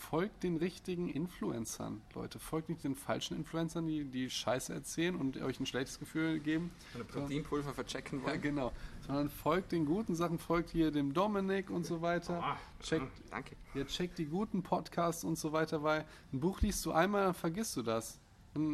folgt 0.00 0.42
den 0.42 0.56
richtigen 0.56 1.08
Influencern, 1.08 2.00
Leute. 2.14 2.38
Folgt 2.38 2.70
nicht 2.70 2.82
den 2.82 2.96
falschen 2.96 3.36
Influencern, 3.36 3.86
die, 3.86 4.04
die 4.04 4.30
Scheiße 4.30 4.72
erzählen 4.72 5.14
und 5.14 5.36
euch 5.42 5.60
ein 5.60 5.66
schlechtes 5.66 5.98
Gefühl 5.98 6.40
geben. 6.40 6.72
Eine 6.94 7.04
Proteinpulver 7.04 7.74
verchecken 7.74 8.22
wollen. 8.22 8.34
Ja, 8.34 8.40
genau. 8.40 8.72
Sondern 9.06 9.28
folgt 9.28 9.72
den 9.72 9.84
guten 9.84 10.14
Sachen, 10.14 10.38
folgt 10.38 10.70
hier 10.70 10.90
dem 10.90 11.12
Dominik 11.12 11.70
und 11.70 11.84
so 11.84 12.00
weiter. 12.00 12.42
Oh, 12.42 12.82
checkt, 12.82 13.06
danke. 13.30 13.56
Ja, 13.74 13.84
checkt 13.84 14.18
die 14.18 14.24
guten 14.24 14.62
Podcasts 14.62 15.22
und 15.22 15.38
so 15.38 15.52
weiter, 15.52 15.82
weil 15.82 16.06
ein 16.32 16.40
Buch 16.40 16.60
liest 16.62 16.84
du 16.86 16.92
einmal, 16.92 17.24
dann 17.24 17.34
vergisst 17.34 17.76
du 17.76 17.82
das. 17.82 18.18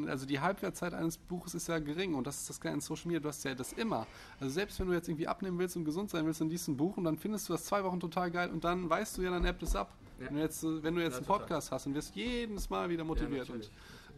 Also 0.06 0.24
die 0.24 0.40
Halbwertzeit 0.40 0.94
eines 0.94 1.18
Buches 1.18 1.54
ist 1.54 1.68
ja 1.68 1.78
gering 1.80 2.14
und 2.14 2.26
das 2.26 2.40
ist 2.40 2.48
das 2.48 2.60
Geile 2.60 2.76
in 2.76 2.80
Social 2.80 3.08
Media, 3.08 3.20
du 3.20 3.28
hast 3.28 3.44
ja 3.44 3.54
das 3.54 3.72
immer. 3.74 4.06
Also 4.40 4.54
selbst 4.54 4.80
wenn 4.80 4.86
du 4.86 4.94
jetzt 4.94 5.08
irgendwie 5.08 5.28
abnehmen 5.28 5.58
willst 5.58 5.76
und 5.76 5.84
gesund 5.84 6.08
sein 6.08 6.24
willst, 6.24 6.40
dann 6.40 6.48
liest 6.48 6.68
du 6.68 6.72
ein 6.72 6.76
Buch 6.78 6.96
und 6.96 7.04
dann 7.04 7.18
findest 7.18 7.48
du 7.48 7.52
das 7.52 7.66
zwei 7.66 7.84
Wochen 7.84 8.00
total 8.00 8.30
geil 8.30 8.50
und 8.50 8.64
dann 8.64 8.88
weißt 8.88 9.18
du 9.18 9.22
ja, 9.22 9.30
dann 9.30 9.44
appt 9.44 9.62
es 9.64 9.76
ab. 9.76 9.92
Ja. 10.18 10.26
Wenn 10.26 10.34
du 10.34 10.40
jetzt, 10.40 10.64
wenn 10.64 10.94
du 10.94 11.02
jetzt 11.02 11.12
ja, 11.12 11.18
einen 11.18 11.26
Podcast 11.26 11.68
total. 11.68 11.76
hast 11.76 11.86
und 11.86 11.94
wirst 11.94 12.14
jedes 12.14 12.70
Mal 12.70 12.88
wieder 12.88 13.04
motiviert. 13.04 13.50
und 13.50 13.70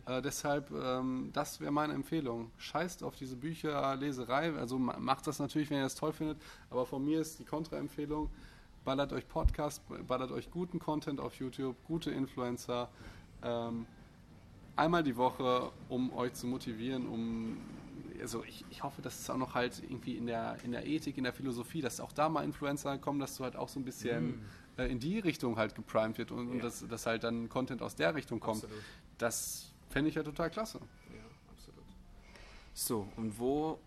äh, 0.07 0.23
deshalb, 0.23 0.71
ähm, 0.71 1.31
das 1.33 1.61
wäre 1.61 1.71
meine 1.71 1.93
Empfehlung. 1.93 2.51
Scheißt 2.57 3.03
auf 3.03 3.17
diese 3.17 3.37
Bücherleserei. 3.37 4.55
Also 4.55 4.79
macht 4.79 5.27
das 5.27 5.39
natürlich, 5.39 5.71
wenn 5.71 5.79
ihr 5.79 5.83
das 5.83 5.97
toll 5.97 6.13
findet. 6.13 6.39
Aber 6.71 6.87
von 6.87 7.05
mir 7.05 7.21
ist 7.21 7.39
die 7.39 7.45
Kontraempfehlung, 7.45 8.31
ballert 8.85 9.13
euch 9.13 9.29
Podcast, 9.29 9.83
ballert 10.07 10.31
euch 10.31 10.51
guten 10.51 10.79
Content 10.79 11.21
auf 11.21 11.35
YouTube, 11.35 11.77
gute 11.85 12.11
Influencer. 12.11 12.89
Ähm, 13.43 13.87
einmal 14.77 15.03
die 15.03 15.17
Woche, 15.17 15.71
um 15.89 16.13
euch 16.15 16.33
zu 16.33 16.47
motivieren, 16.47 17.07
um 17.07 17.59
also 18.21 18.43
ich, 18.45 18.65
ich 18.71 18.83
hoffe, 18.83 19.03
dass 19.03 19.21
es 19.21 19.31
auch 19.31 19.37
noch 19.37 19.55
halt 19.55 19.81
irgendwie 19.83 20.17
in 20.17 20.27
der, 20.27 20.57
in 20.65 20.73
der 20.73 20.87
Ethik, 20.87 21.19
in 21.19 21.25
der 21.25 21.33
Philosophie, 21.33 21.81
dass 21.81 22.01
auch 22.01 22.13
da 22.13 22.29
mal 22.29 22.43
Influencer 22.45 22.99
kommen, 22.99 23.21
dass 23.21 23.37
du 23.37 23.45
halt 23.45 23.57
auch 23.57 23.69
so 23.69 23.79
ein 23.79 23.85
bisschen 23.85 24.27
mm. 24.27 24.45
Äh, 24.79 24.87
in 24.87 25.01
die 25.01 25.19
Richtung 25.19 25.57
halt 25.57 25.75
geprimed 25.75 26.17
wird 26.19 26.31
und, 26.31 26.47
ja. 26.47 26.53
und 26.55 26.63
dass, 26.63 26.87
dass 26.87 27.07
halt 27.07 27.25
dann 27.25 27.49
Content 27.49 27.83
aus 27.83 27.97
der 27.97 28.15
Richtung 28.15 28.41
kommt. 28.41 28.65
Absolut. 28.65 28.85
Das 29.19 29.73
fände 29.91 30.09
ich 30.09 30.15
ja 30.15 30.23
total 30.23 30.51
klasse. 30.51 30.79
Ja, 31.13 31.25
absolut. 31.51 31.85
So, 32.73 33.09
und 33.17 33.39
wo 33.39 33.81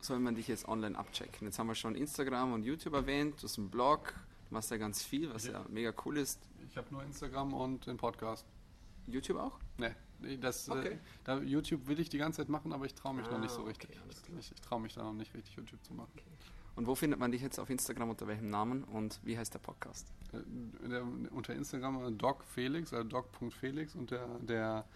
soll 0.00 0.20
man 0.20 0.34
dich 0.34 0.48
jetzt 0.48 0.68
online 0.68 0.96
abchecken? 0.96 1.46
Jetzt 1.46 1.58
haben 1.58 1.66
wir 1.66 1.74
schon 1.74 1.94
Instagram 1.94 2.52
und 2.52 2.64
YouTube 2.64 2.94
erwähnt, 2.94 3.42
du 3.42 3.44
hast 3.44 3.58
einen 3.58 3.68
Blog, 3.68 4.14
du 4.48 4.54
machst 4.54 4.70
ja 4.70 4.76
ganz 4.76 5.02
viel, 5.02 5.32
was 5.34 5.46
ja, 5.46 5.52
ja 5.54 5.66
mega 5.68 5.92
cool 6.04 6.16
ist. 6.18 6.40
Ich 6.68 6.76
habe 6.76 6.86
nur 6.90 7.02
Instagram 7.02 7.52
und 7.52 7.86
den 7.86 7.96
Podcast. 7.96 8.46
YouTube 9.06 9.38
auch? 9.38 9.58
Nee. 9.78 9.94
Das, 10.40 10.68
äh, 10.68 10.70
okay. 10.70 10.88
äh, 10.88 10.98
da, 11.24 11.38
YouTube 11.40 11.88
will 11.88 11.98
ich 11.98 12.08
die 12.08 12.18
ganze 12.18 12.42
Zeit 12.42 12.48
machen, 12.48 12.72
aber 12.72 12.86
ich 12.86 12.94
traue 12.94 13.14
mich 13.14 13.26
ah, 13.26 13.32
noch 13.32 13.40
nicht 13.40 13.50
so 13.50 13.62
richtig. 13.62 13.90
Okay, 13.90 14.38
ich, 14.38 14.52
ich 14.52 14.60
traue 14.60 14.80
mich 14.80 14.94
da 14.94 15.02
noch 15.02 15.14
nicht 15.14 15.34
richtig, 15.34 15.56
YouTube 15.56 15.82
zu 15.84 15.94
machen. 15.94 16.12
Okay. 16.14 16.24
Und 16.74 16.86
wo 16.86 16.94
findet 16.94 17.20
man 17.20 17.32
dich 17.32 17.42
jetzt 17.42 17.58
auf 17.58 17.68
Instagram 17.68 18.10
unter 18.10 18.26
welchem 18.26 18.48
Namen 18.48 18.84
und 18.84 19.20
wie 19.24 19.36
heißt 19.36 19.52
der 19.52 19.58
Podcast? 19.58 20.12
Äh, 20.32 20.88
der, 20.88 21.04
unter 21.30 21.54
Instagram 21.54 22.04
äh, 22.04 22.12
Doc 22.12 22.44
Felix, 22.44 22.92
also 22.92 23.08
doc.felix 23.08 23.94
und 23.94 24.10
der, 24.10 24.26
der 24.40 24.86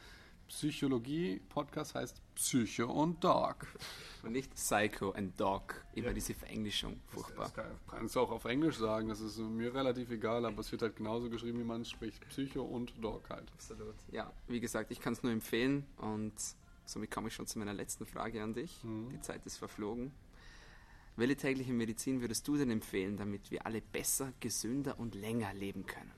Psychologie-Podcast 0.48 1.94
heißt 1.96 2.22
Psycho 2.34 2.90
und 2.90 3.22
Dog. 3.22 3.66
Und 4.22 4.32
nicht 4.32 4.54
Psycho 4.54 5.10
and 5.10 5.38
Dog. 5.40 5.82
Immer 5.94 6.08
ja. 6.08 6.12
diese 6.12 6.34
Verenglischung. 6.34 7.00
Furchtbar. 7.08 7.46
Das, 7.46 7.54
das 7.54 7.66
kannst 7.90 8.16
du 8.16 8.20
auch 8.20 8.30
auf 8.30 8.44
Englisch 8.44 8.78
sagen. 8.78 9.08
Das 9.08 9.20
ist 9.20 9.38
mir 9.38 9.74
relativ 9.74 10.10
egal, 10.10 10.44
aber 10.44 10.60
es 10.60 10.70
wird 10.70 10.82
halt 10.82 10.96
genauso 10.96 11.28
geschrieben, 11.28 11.58
wie 11.58 11.64
man 11.64 11.82
es 11.82 11.90
spricht. 11.90 12.26
Psycho 12.28 12.62
und 12.62 12.92
Dog 13.02 13.28
halt. 13.28 13.50
Absolut. 13.52 13.94
Ja, 14.12 14.32
wie 14.46 14.60
gesagt, 14.60 14.90
ich 14.92 15.00
kann 15.00 15.12
es 15.12 15.22
nur 15.22 15.32
empfehlen 15.32 15.84
und 15.96 16.34
somit 16.84 17.10
komme 17.10 17.28
ich 17.28 17.34
schon 17.34 17.46
zu 17.46 17.58
meiner 17.58 17.74
letzten 17.74 18.06
Frage 18.06 18.42
an 18.42 18.54
dich. 18.54 18.82
Mhm. 18.84 19.10
Die 19.10 19.20
Zeit 19.20 19.44
ist 19.46 19.58
verflogen. 19.58 20.12
Welche 21.16 21.36
tägliche 21.36 21.72
Medizin 21.72 22.20
würdest 22.20 22.46
du 22.46 22.56
denn 22.56 22.70
empfehlen, 22.70 23.16
damit 23.16 23.50
wir 23.50 23.64
alle 23.64 23.80
besser, 23.80 24.32
gesünder 24.40 24.98
und 24.98 25.14
länger 25.14 25.52
leben 25.54 25.86
können? 25.86 26.12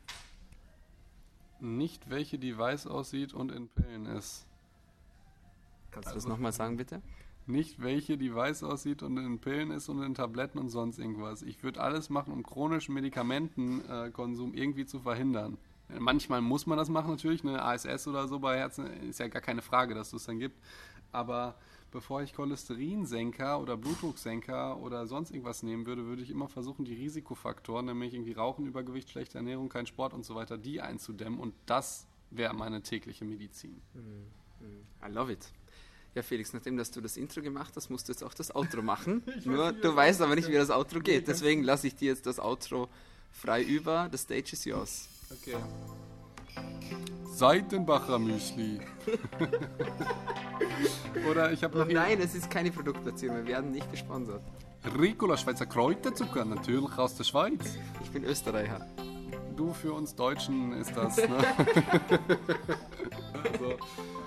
Nicht 1.61 2.11
welche, 2.11 2.39
die 2.39 2.57
weiß 2.57 2.89
aussieht 2.89 3.33
und 3.33 3.53
in 3.53 3.69
Pillen 3.69 4.07
ist. 4.07 4.47
Kannst 5.93 6.09
du 6.09 6.15
also, 6.15 6.27
das 6.27 6.29
nochmal 6.29 6.53
sagen, 6.53 6.77
bitte? 6.77 7.01
Nicht 7.47 7.81
welche, 7.81 8.19
die 8.19 8.35
weiß 8.35 8.65
aussieht 8.65 9.03
und 9.03 9.17
in 9.17 9.39
Pillen 9.39 9.71
ist 9.71 9.89
und 9.89 10.03
in 10.03 10.15
Tabletten 10.15 10.59
und 10.59 10.69
sonst 10.69 10.99
irgendwas. 10.99 11.43
Ich 11.43 11.63
würde 11.63 11.81
alles 11.81 12.11
machen, 12.11 12.33
um 12.33 12.43
chronischen 12.43 12.95
Medikamentenkonsum 12.95 14.53
irgendwie 14.53 14.85
zu 14.85 15.01
verhindern. 15.01 15.59
Manchmal 15.99 16.43
muss 16.43 16.67
man 16.67 16.77
das 16.77 16.89
machen 16.91 17.11
natürlich, 17.11 17.43
eine 17.43 17.63
ASS 17.63 18.07
oder 18.09 18.29
so 18.29 18.41
bei 18.41 18.59
Herzen 18.59 18.87
ist 19.09 19.21
ja 19.21 19.29
gar 19.29 19.41
keine 19.41 19.63
Frage, 19.63 19.95
dass 19.95 20.13
es 20.13 20.25
dann 20.25 20.39
gibt. 20.39 20.61
Aber 21.13 21.57
bevor 21.91 22.23
ich 22.23 22.35
Cholesterinsenker 22.35 23.61
oder 23.61 23.77
Blutdrucksenker 23.77 24.79
oder 24.79 25.07
sonst 25.07 25.31
irgendwas 25.31 25.63
nehmen 25.63 25.87
würde, 25.87 26.07
würde 26.07 26.23
ich 26.23 26.31
immer 26.31 26.49
versuchen, 26.49 26.85
die 26.85 26.95
Risikofaktoren, 26.95 27.87
nämlich 27.87 28.15
irgendwie 28.15 28.33
Rauchen, 28.33 28.67
Übergewicht, 28.67 29.11
schlechte 29.11 29.39
Ernährung, 29.39 29.69
kein 29.69 29.87
Sport 29.87 30.15
und 30.15 30.25
so 30.25 30.35
weiter, 30.35 30.59
die 30.59 30.81
einzudämmen. 30.81 31.39
Und 31.39 31.55
das 31.67 32.07
wäre 32.31 32.55
meine 32.55 32.83
tägliche 32.83 33.25
Medizin. 33.25 33.81
Mm, 33.95 35.07
I 35.07 35.11
love 35.11 35.33
it. 35.33 35.51
Ja, 36.15 36.23
Felix, 36.23 36.53
nachdem 36.53 36.77
dass 36.77 36.91
du 36.91 37.01
das 37.01 37.17
Intro 37.17 37.43
gemacht 37.43 37.75
hast, 37.77 37.91
musst 37.91 38.09
du 38.09 38.13
jetzt 38.13 38.25
auch 38.25 38.35
das 38.35 38.55
Outro 38.55 38.83
machen. 38.83 39.23
Nur 39.45 39.73
du 39.73 39.95
weißt 39.95 40.21
aber 40.21 40.35
nicht, 40.35 40.49
wie 40.49 40.55
das 40.55 40.71
Outro 40.71 41.01
geht. 41.01 41.29
Deswegen 41.29 41.63
lasse 41.63 41.87
ich 41.87 41.95
dir 41.95 42.09
jetzt 42.09 42.27
das 42.27 42.41
Outro 42.41 42.89
frei 43.31 43.63
über. 43.63 44.09
The 44.11 44.19
stage 44.19 44.53
is 44.53 44.65
yours. 44.65 45.09
Okay. 45.31 45.57
Seitenbacher 47.39 48.19
Müsli. 48.19 48.81
Oder 51.31 51.53
ich 51.53 51.63
habe 51.63 51.79
noch. 51.79 51.87
Nein, 51.87 52.19
es 52.21 52.35
ist 52.35 52.51
keine 52.51 52.73
Produktplatzierung. 52.73 53.37
Wir 53.37 53.47
werden 53.47 53.71
nicht 53.71 53.89
gesponsert. 53.93 54.43
Ricola 54.99 55.37
Schweizer 55.37 55.67
Kräuterzucker, 55.67 56.45
natürlich 56.45 56.99
aus 56.99 57.15
der 57.15 57.23
Schweiz. 57.23 57.79
Ich 58.03 58.11
bin 58.11 58.25
Österreicher. 58.25 58.85
Du 59.55 59.73
für 59.73 59.93
uns 59.93 60.17
Deutschen 60.17 60.73
ist 60.73 60.97
das, 60.97 61.17
ne? 61.17 61.29
also, 63.45 63.77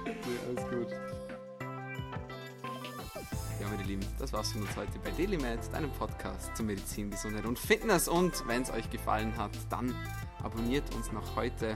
nee, 0.06 0.40
alles 0.48 0.64
gut. 0.70 0.88
Ja, 3.60 3.68
meine 3.70 3.84
Lieben, 3.84 4.06
das 4.20 4.32
war's 4.32 4.54
von 4.54 4.62
uns 4.62 4.74
heute 4.78 4.98
bei 5.04 5.12
DailyMed, 5.12 5.60
deinem 5.74 5.92
Podcast 5.92 6.56
zur 6.56 6.66
Medizin, 6.66 7.12
Gesundheit 7.12 7.46
und 7.46 7.60
Fitness. 7.60 8.08
Und 8.08 8.48
wenn 8.48 8.62
es 8.62 8.72
euch 8.72 8.90
gefallen 8.90 9.36
hat, 9.36 9.52
dann 9.70 9.94
abonniert 10.44 10.96
uns 10.96 11.12
noch 11.12 11.36
heute 11.36 11.76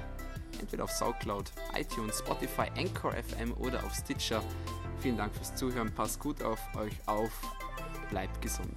entweder 0.59 0.83
auf 0.83 0.91
Soundcloud, 0.91 1.51
iTunes, 1.77 2.19
Spotify, 2.19 2.69
Anchor 2.77 3.13
FM 3.13 3.53
oder 3.53 3.83
auf 3.83 3.93
Stitcher. 3.93 4.41
Vielen 4.99 5.17
Dank 5.17 5.35
fürs 5.35 5.55
Zuhören, 5.55 5.93
passt 5.93 6.19
gut 6.19 6.41
auf 6.41 6.59
euch 6.75 6.93
auf, 7.05 7.31
bleibt 8.09 8.41
gesund. 8.41 8.75